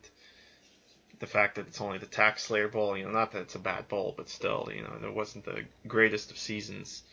the 1.19 1.27
fact 1.27 1.55
that 1.55 1.67
it's 1.67 1.81
only 1.81 1.97
the 1.97 2.05
TaxSlayer 2.05 2.71
Bowl. 2.71 2.97
You 2.97 3.05
know, 3.05 3.11
not 3.11 3.31
that 3.31 3.41
it's 3.41 3.55
a 3.55 3.59
bad 3.59 3.87
bowl, 3.87 4.13
but 4.15 4.29
still, 4.29 4.69
you 4.73 4.81
know, 4.81 4.97
it 5.01 5.13
wasn't 5.13 5.45
the 5.45 5.65
greatest 5.87 6.31
of 6.31 6.37
seasons 6.37 7.03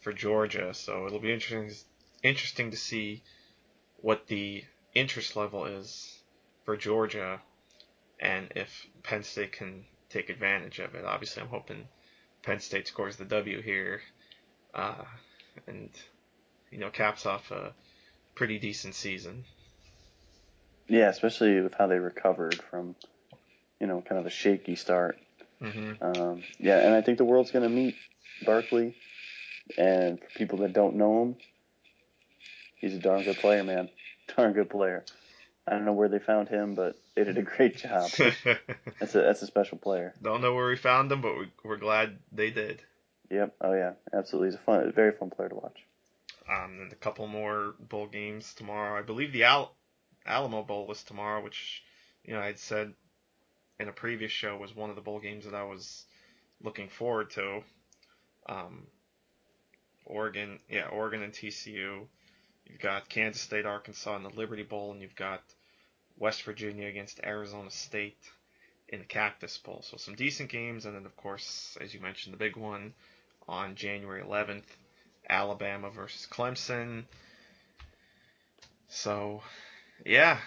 for 0.00 0.12
Georgia. 0.12 0.74
So 0.74 1.06
it'll 1.06 1.20
be 1.20 1.32
interesting 1.32 1.70
interesting 2.22 2.70
to 2.70 2.76
see 2.76 3.22
what 4.00 4.26
the 4.26 4.64
interest 4.94 5.36
level 5.36 5.66
is 5.66 6.18
for 6.64 6.76
Georgia, 6.76 7.40
and 8.20 8.50
if 8.56 8.86
Penn 9.02 9.22
State 9.22 9.52
can 9.52 9.84
take 10.10 10.30
advantage 10.30 10.78
of 10.78 10.94
it. 10.94 11.04
Obviously, 11.04 11.42
I'm 11.42 11.48
hoping 11.48 11.86
Penn 12.42 12.60
State 12.60 12.88
scores 12.88 13.16
the 13.16 13.24
W 13.24 13.60
here, 13.60 14.00
uh, 14.74 15.04
and 15.66 15.90
you 16.70 16.78
know 16.78 16.90
caps 16.90 17.26
off 17.26 17.50
a 17.50 17.72
pretty 18.34 18.58
decent 18.58 18.94
season. 18.94 19.44
Yeah, 20.88 21.08
especially 21.08 21.60
with 21.60 21.74
how 21.74 21.86
they 21.86 21.98
recovered 21.98 22.62
from, 22.70 22.94
you 23.80 23.86
know, 23.86 24.02
kind 24.02 24.18
of 24.18 24.26
a 24.26 24.30
shaky 24.30 24.76
start. 24.76 25.18
Mm-hmm. 25.60 26.02
Um, 26.02 26.42
yeah, 26.58 26.78
and 26.78 26.94
I 26.94 27.00
think 27.00 27.18
the 27.18 27.24
world's 27.24 27.50
going 27.50 27.68
to 27.68 27.74
meet 27.74 27.96
Barkley. 28.44 28.96
And 29.78 30.20
for 30.20 30.38
people 30.38 30.58
that 30.58 30.72
don't 30.72 30.96
know 30.96 31.22
him, 31.22 31.36
he's 32.76 32.94
a 32.94 32.98
darn 32.98 33.24
good 33.24 33.36
player, 33.36 33.64
man. 33.64 33.88
Darn 34.36 34.54
good 34.54 34.70
player. 34.70 35.04
I 35.66 35.72
don't 35.72 35.84
know 35.84 35.92
where 35.92 36.08
they 36.08 36.18
found 36.18 36.48
him, 36.48 36.74
but 36.74 36.96
they 37.14 37.24
did 37.24 37.36
a 37.36 37.42
great 37.42 37.76
job. 37.76 38.10
that's 39.00 39.14
a 39.14 39.20
that's 39.20 39.42
a 39.42 39.46
special 39.46 39.78
player. 39.78 40.14
Don't 40.22 40.40
know 40.40 40.54
where 40.54 40.66
we 40.66 40.76
found 40.76 41.12
him, 41.12 41.20
but 41.20 41.38
we, 41.38 41.50
we're 41.62 41.76
glad 41.76 42.18
they 42.32 42.50
did. 42.50 42.82
Yep. 43.30 43.54
Oh 43.60 43.72
yeah, 43.72 43.92
absolutely. 44.12 44.48
He's 44.48 44.54
a 44.54 44.62
fun, 44.62 44.92
very 44.92 45.12
fun 45.12 45.30
player 45.30 45.50
to 45.50 45.54
watch. 45.54 45.78
Um, 46.48 46.80
and 46.82 46.92
a 46.92 46.96
couple 46.96 47.26
more 47.26 47.74
bowl 47.78 48.06
games 48.06 48.52
tomorrow. 48.54 48.98
I 48.98 49.02
believe 49.02 49.32
the 49.32 49.44
Al- 49.44 49.74
Alamo 50.26 50.62
Bowl 50.62 50.90
is 50.90 51.02
tomorrow, 51.02 51.42
which 51.42 51.82
you 52.24 52.34
know 52.34 52.40
I'd 52.40 52.58
said 52.58 52.92
in 53.80 53.88
a 53.88 53.92
previous 53.92 54.32
show 54.32 54.56
was 54.56 54.74
one 54.74 54.90
of 54.90 54.96
the 54.96 55.02
bowl 55.02 55.20
games 55.20 55.44
that 55.44 55.54
I 55.54 55.64
was 55.64 56.04
looking 56.62 56.88
forward 56.88 57.30
to. 57.30 57.62
Um, 58.48 58.86
Oregon, 60.06 60.58
yeah, 60.68 60.86
Oregon 60.86 61.22
and 61.22 61.32
TCU. 61.32 62.06
You've 62.66 62.80
got 62.80 63.08
Kansas 63.08 63.42
State, 63.42 63.66
Arkansas 63.66 64.16
in 64.16 64.22
the 64.22 64.30
Liberty 64.30 64.62
Bowl, 64.62 64.92
and 64.92 65.00
you've 65.00 65.16
got 65.16 65.42
West 66.18 66.42
Virginia 66.42 66.88
against 66.88 67.20
Arizona 67.24 67.70
State 67.70 68.18
in 68.88 69.00
the 69.00 69.04
Cactus 69.04 69.58
Bowl. 69.58 69.82
So 69.82 69.96
some 69.96 70.14
decent 70.14 70.50
games, 70.50 70.86
and 70.86 70.94
then 70.94 71.06
of 71.06 71.16
course, 71.16 71.76
as 71.80 71.92
you 71.92 72.00
mentioned, 72.00 72.34
the 72.34 72.38
big 72.38 72.56
one 72.56 72.94
on 73.48 73.74
January 73.74 74.22
11th, 74.22 74.64
Alabama 75.28 75.90
versus 75.90 76.26
Clemson. 76.30 77.04
So, 78.88 79.42
yeah, 80.04 80.38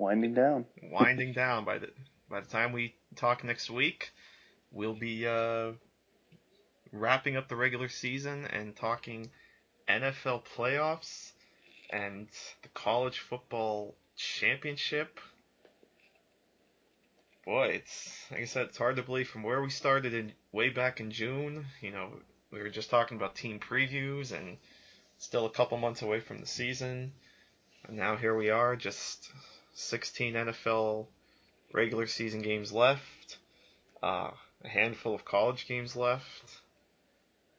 winding 0.00 0.34
down. 0.34 0.64
winding 0.82 1.32
down. 1.32 1.64
By 1.64 1.78
the 1.78 1.90
by 2.28 2.40
the 2.40 2.48
time 2.48 2.72
we 2.72 2.94
talk 3.16 3.44
next 3.44 3.70
week, 3.70 4.10
we'll 4.72 4.94
be 4.94 5.26
uh, 5.26 5.72
wrapping 6.92 7.36
up 7.36 7.48
the 7.48 7.56
regular 7.56 7.88
season 7.88 8.46
and 8.46 8.74
talking 8.74 9.30
NFL 9.88 10.44
playoffs 10.56 11.32
and 11.90 12.28
the 12.62 12.68
college 12.70 13.18
football 13.18 13.94
championship. 14.16 15.20
Boy, 17.44 17.68
it's 17.68 18.24
like 18.30 18.40
I 18.40 18.44
said, 18.44 18.66
it's 18.66 18.78
hard 18.78 18.96
to 18.96 19.02
believe 19.02 19.28
from 19.28 19.42
where 19.42 19.62
we 19.62 19.70
started 19.70 20.14
in 20.14 20.32
way 20.52 20.70
back 20.70 21.00
in 21.00 21.10
June. 21.10 21.66
You 21.80 21.90
know, 21.90 22.10
we 22.50 22.60
were 22.60 22.68
just 22.70 22.90
talking 22.90 23.16
about 23.16 23.34
team 23.34 23.58
previews 23.58 24.32
and 24.32 24.56
still 25.18 25.46
a 25.46 25.50
couple 25.50 25.76
months 25.78 26.02
away 26.02 26.20
from 26.20 26.38
the 26.38 26.46
season. 26.46 27.12
And 27.86 27.96
now 27.96 28.16
here 28.16 28.36
we 28.36 28.50
are, 28.50 28.76
just 28.76 29.30
16 29.74 30.34
NFL 30.34 31.06
regular 31.72 32.06
season 32.06 32.42
games 32.42 32.72
left, 32.72 33.38
uh, 34.02 34.30
a 34.64 34.68
handful 34.68 35.14
of 35.14 35.24
college 35.24 35.66
games 35.66 35.96
left. 35.96 36.60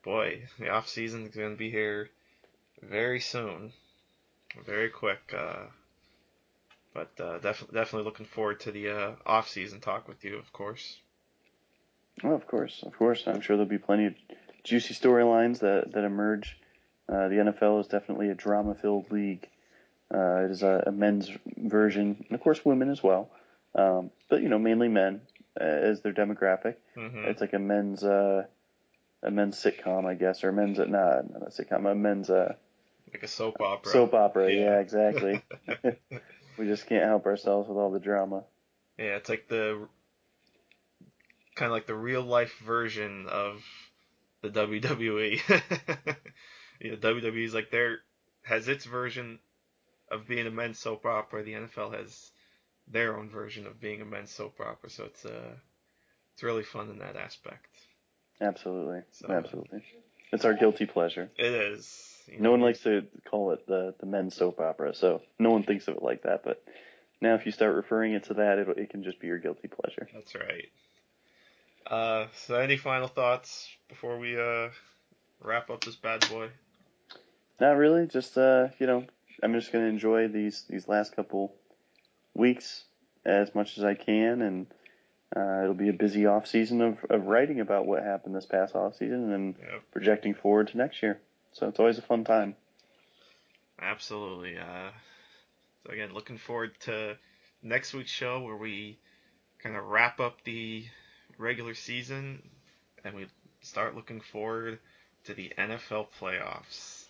Boy, 0.04 0.44
the 0.60 0.70
off 0.70 0.88
season 0.88 1.28
is 1.28 1.36
going 1.36 1.52
to 1.52 1.58
be 1.58 1.70
here 1.70 2.10
very 2.82 3.20
soon, 3.20 3.72
very 4.66 4.90
quick. 4.90 5.34
Uh, 5.38 5.66
but 6.94 7.12
uh, 7.20 7.40
def- 7.40 7.72
definitely 7.72 8.04
looking 8.04 8.26
forward 8.26 8.60
to 8.62 8.72
the 8.72 8.90
uh, 8.90 9.12
off 9.26 9.50
season 9.50 9.80
talk 9.80 10.08
with 10.08 10.24
you, 10.26 10.38
of 10.38 10.52
course. 10.52 10.98
Oh, 12.24 12.34
of 12.34 12.48
course, 12.48 12.84
of 12.84 12.98
course. 12.98 13.24
I'm 13.26 13.42
sure 13.42 13.56
there'll 13.56 13.70
be 13.70 13.78
plenty 13.78 14.08
of 14.08 14.16
juicy 14.64 14.94
storylines 14.94 15.60
that 15.60 15.92
that 15.94 16.04
emerge. 16.04 16.58
Uh, 17.08 17.28
the 17.28 17.36
NFL 17.36 17.82
is 17.82 17.88
definitely 17.88 18.30
a 18.30 18.36
drama-filled 18.36 19.12
league. 19.12 19.48
Uh, 20.14 20.46
it 20.46 20.52
is 20.52 20.64
a, 20.64 20.84
a, 20.88 20.92
men's 20.92 21.30
version, 21.58 22.26
and 22.28 22.36
of 22.36 22.42
course, 22.42 22.66
women 22.66 22.90
as 22.90 23.02
well. 23.02 23.30
Um, 23.76 24.12
but 24.30 24.42
you 24.42 24.50
know, 24.50 24.60
mainly 24.60 24.90
men 24.90 25.22
uh, 25.60 25.64
as 25.64 26.02
their 26.02 26.14
demographic. 26.14 26.76
Mm-hmm. 26.98 27.26
It's 27.26 27.40
like 27.40 27.54
a 27.54 27.60
men's 27.60 28.04
uh, 28.04 28.46
a 29.24 29.32
men's 29.32 29.58
sitcom, 29.58 30.06
I 30.06 30.16
guess, 30.16 30.44
or 30.44 30.50
a 30.50 30.54
men's 30.54 30.80
not, 30.80 30.90
not 30.90 31.48
a 31.48 31.52
sitcom, 31.52 31.90
a 31.90 31.96
men's 31.96 32.30
uh, 32.30 32.56
like 33.14 33.24
a 33.24 33.28
soap 33.28 33.62
opera. 33.62 33.92
Soap 33.92 34.14
opera, 34.14 34.52
yeah, 34.52 34.62
yeah 34.62 34.80
exactly. 34.80 35.42
we 36.58 36.66
just 36.66 36.88
can't 36.88 37.06
help 37.06 37.26
ourselves 37.26 37.68
with 37.70 37.78
all 37.78 37.92
the 37.92 38.00
drama. 38.00 38.44
Yeah, 38.98 39.16
it's 39.16 39.30
like 39.30 39.48
the 39.48 39.88
kind 41.56 41.68
of 41.68 41.74
like 41.74 41.88
the 41.88 41.96
real 41.96 42.24
life 42.24 42.54
version 42.66 43.28
of 43.30 43.64
the 44.42 44.50
WWE. 44.50 45.40
you 46.80 46.92
know, 46.92 46.98
WWE's 46.98 47.54
like 47.54 47.72
there 47.72 48.00
has 48.44 48.68
its 48.68 48.86
version 48.86 49.40
of 50.12 50.28
being 50.28 50.46
a 50.46 50.52
men's 50.52 50.80
soap 50.80 51.06
opera. 51.06 51.44
The 51.44 51.54
NFL 51.54 51.96
has 51.96 52.32
their 52.88 53.18
own 53.18 53.30
version 53.30 53.66
of 53.66 53.80
being 53.80 54.02
a 54.02 54.06
men's 54.06 54.32
soap 54.32 54.60
opera. 54.60 54.90
So 54.90 55.06
it's 55.06 55.26
uh 55.26 55.56
it's 56.34 56.44
really 56.44 56.64
fun 56.64 56.90
in 56.90 57.00
that 57.00 57.16
aspect. 57.16 57.68
Absolutely, 58.40 59.02
so, 59.12 59.28
absolutely. 59.30 59.84
It's 60.32 60.46
our 60.46 60.54
guilty 60.54 60.86
pleasure. 60.86 61.30
It 61.38 61.54
is. 61.54 62.08
You 62.28 62.38
know, 62.38 62.44
no 62.44 62.52
one 62.52 62.62
likes 62.62 62.80
to 62.82 63.06
call 63.30 63.52
it 63.52 63.68
the 63.68 63.94
the 64.00 64.06
men's 64.06 64.36
soap 64.36 64.60
opera, 64.60 64.94
so 64.96 65.22
no 65.40 65.52
one 65.52 65.64
thinks 65.64 65.88
of 65.88 65.98
it 65.98 66.04
like 66.04 66.24
that. 66.24 66.44
But 66.44 66.64
now, 67.22 67.36
if 67.36 67.46
you 67.46 67.52
start 67.52 67.76
referring 67.76 68.14
it 68.14 68.24
to 68.26 68.36
that, 68.36 68.58
it 68.58 68.68
it 68.78 68.90
can 68.90 69.04
just 69.04 69.20
be 69.20 69.28
your 69.28 69.38
guilty 69.38 69.68
pleasure. 69.68 70.08
That's 70.14 70.34
right. 70.36 70.70
Uh, 71.86 72.28
so, 72.36 72.56
any 72.56 72.78
final 72.78 73.08
thoughts 73.08 73.70
before 73.90 74.18
we 74.18 74.40
uh 74.40 74.70
wrap 75.42 75.70
up 75.70 75.84
this 75.84 75.96
bad 75.96 76.28
boy? 76.30 76.50
Not 77.60 77.78
really. 77.78 78.08
Just 78.08 78.38
uh, 78.38 78.70
you 78.80 78.88
know, 78.88 79.06
I'm 79.44 79.54
just 79.54 79.72
gonna 79.72 79.86
enjoy 79.86 80.28
these 80.28 80.64
these 80.70 80.88
last 80.88 81.16
couple 81.16 81.56
weeks 82.34 82.84
as 83.26 83.54
much 83.54 83.78
as 83.78 83.84
I 83.84 83.94
can, 83.94 84.42
and 84.42 84.68
uh, 85.36 85.64
it'll 85.64 85.74
be 85.74 85.90
a 85.90 85.94
busy 85.94 86.26
off 86.26 86.48
season 86.48 86.82
of, 86.82 86.98
of 87.10 87.28
writing 87.28 87.60
about 87.60 87.86
what 87.86 88.04
happened 88.04 88.36
this 88.36 88.46
past 88.46 88.76
off 88.76 88.96
season 88.96 89.32
and 89.32 89.56
yep. 89.60 89.84
projecting 89.92 90.34
forward 90.34 90.68
to 90.70 90.78
next 90.78 91.02
year. 91.02 91.20
So 91.54 91.68
it's 91.68 91.80
always 91.80 91.98
a 91.98 92.02
fun 92.02 92.24
time. 92.24 92.56
Absolutely. 93.80 94.58
Uh, 94.58 94.90
so 95.84 95.94
again, 95.94 96.14
looking 96.14 96.38
forward 96.38 96.72
to 96.82 97.18
next 97.64 97.94
week's 97.94 98.12
show 98.12 98.42
where 98.42 98.58
we 98.58 99.00
kind 99.64 99.76
of 99.76 99.86
wrap 99.86 100.20
up 100.20 100.44
the 100.44 100.86
regular 101.38 101.74
season 101.74 102.42
and 103.04 103.16
we 103.16 103.26
start 103.62 103.96
looking 103.96 104.22
forward 104.22 104.80
to 105.26 105.34
the 105.34 105.52
NFL 105.58 106.08
playoffs. 106.20 107.06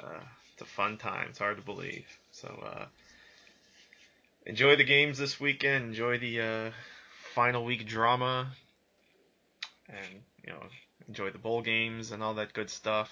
Uh, 0.00 0.20
it's 0.54 0.62
a 0.62 0.66
fun 0.66 0.96
time. 0.98 1.26
It's 1.30 1.38
hard 1.38 1.56
to 1.56 1.62
believe. 1.62 2.06
So 2.30 2.48
uh, 2.64 2.84
enjoy 4.46 4.76
the 4.76 4.84
games 4.84 5.18
this 5.18 5.40
weekend. 5.40 5.86
Enjoy 5.86 6.18
the 6.18 6.40
uh, 6.40 6.70
final 7.34 7.64
week 7.64 7.86
drama, 7.86 8.52
and 9.88 10.22
you 10.46 10.52
know 10.52 10.62
enjoy 11.08 11.30
the 11.30 11.38
bowl 11.38 11.60
games 11.60 12.12
and 12.12 12.22
all 12.22 12.34
that 12.34 12.52
good 12.52 12.70
stuff. 12.70 13.10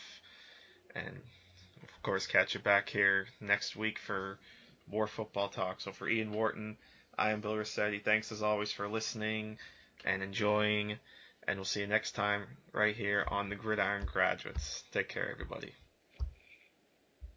And 0.94 1.20
of 1.82 2.02
course, 2.02 2.26
catch 2.26 2.54
you 2.54 2.60
back 2.60 2.88
here 2.88 3.26
next 3.40 3.74
week 3.74 3.98
for 3.98 4.38
more 4.90 5.08
football 5.08 5.48
talk. 5.48 5.80
So 5.80 5.90
for 5.90 6.08
Ian 6.08 6.32
Wharton, 6.32 6.76
I 7.18 7.32
am 7.32 7.40
Bill 7.40 7.56
Rossetti. 7.56 7.98
Thanks 7.98 8.30
as 8.30 8.42
always 8.42 8.70
for 8.70 8.88
listening 8.88 9.58
and 10.04 10.22
enjoying. 10.22 10.96
And 11.48 11.58
we'll 11.58 11.64
see 11.64 11.80
you 11.80 11.88
next 11.88 12.12
time 12.12 12.44
right 12.72 12.94
here 12.94 13.26
on 13.28 13.48
the 13.48 13.56
Gridiron 13.56 14.06
Graduates. 14.06 14.84
Take 14.92 15.08
care, 15.08 15.28
everybody. 15.28 15.72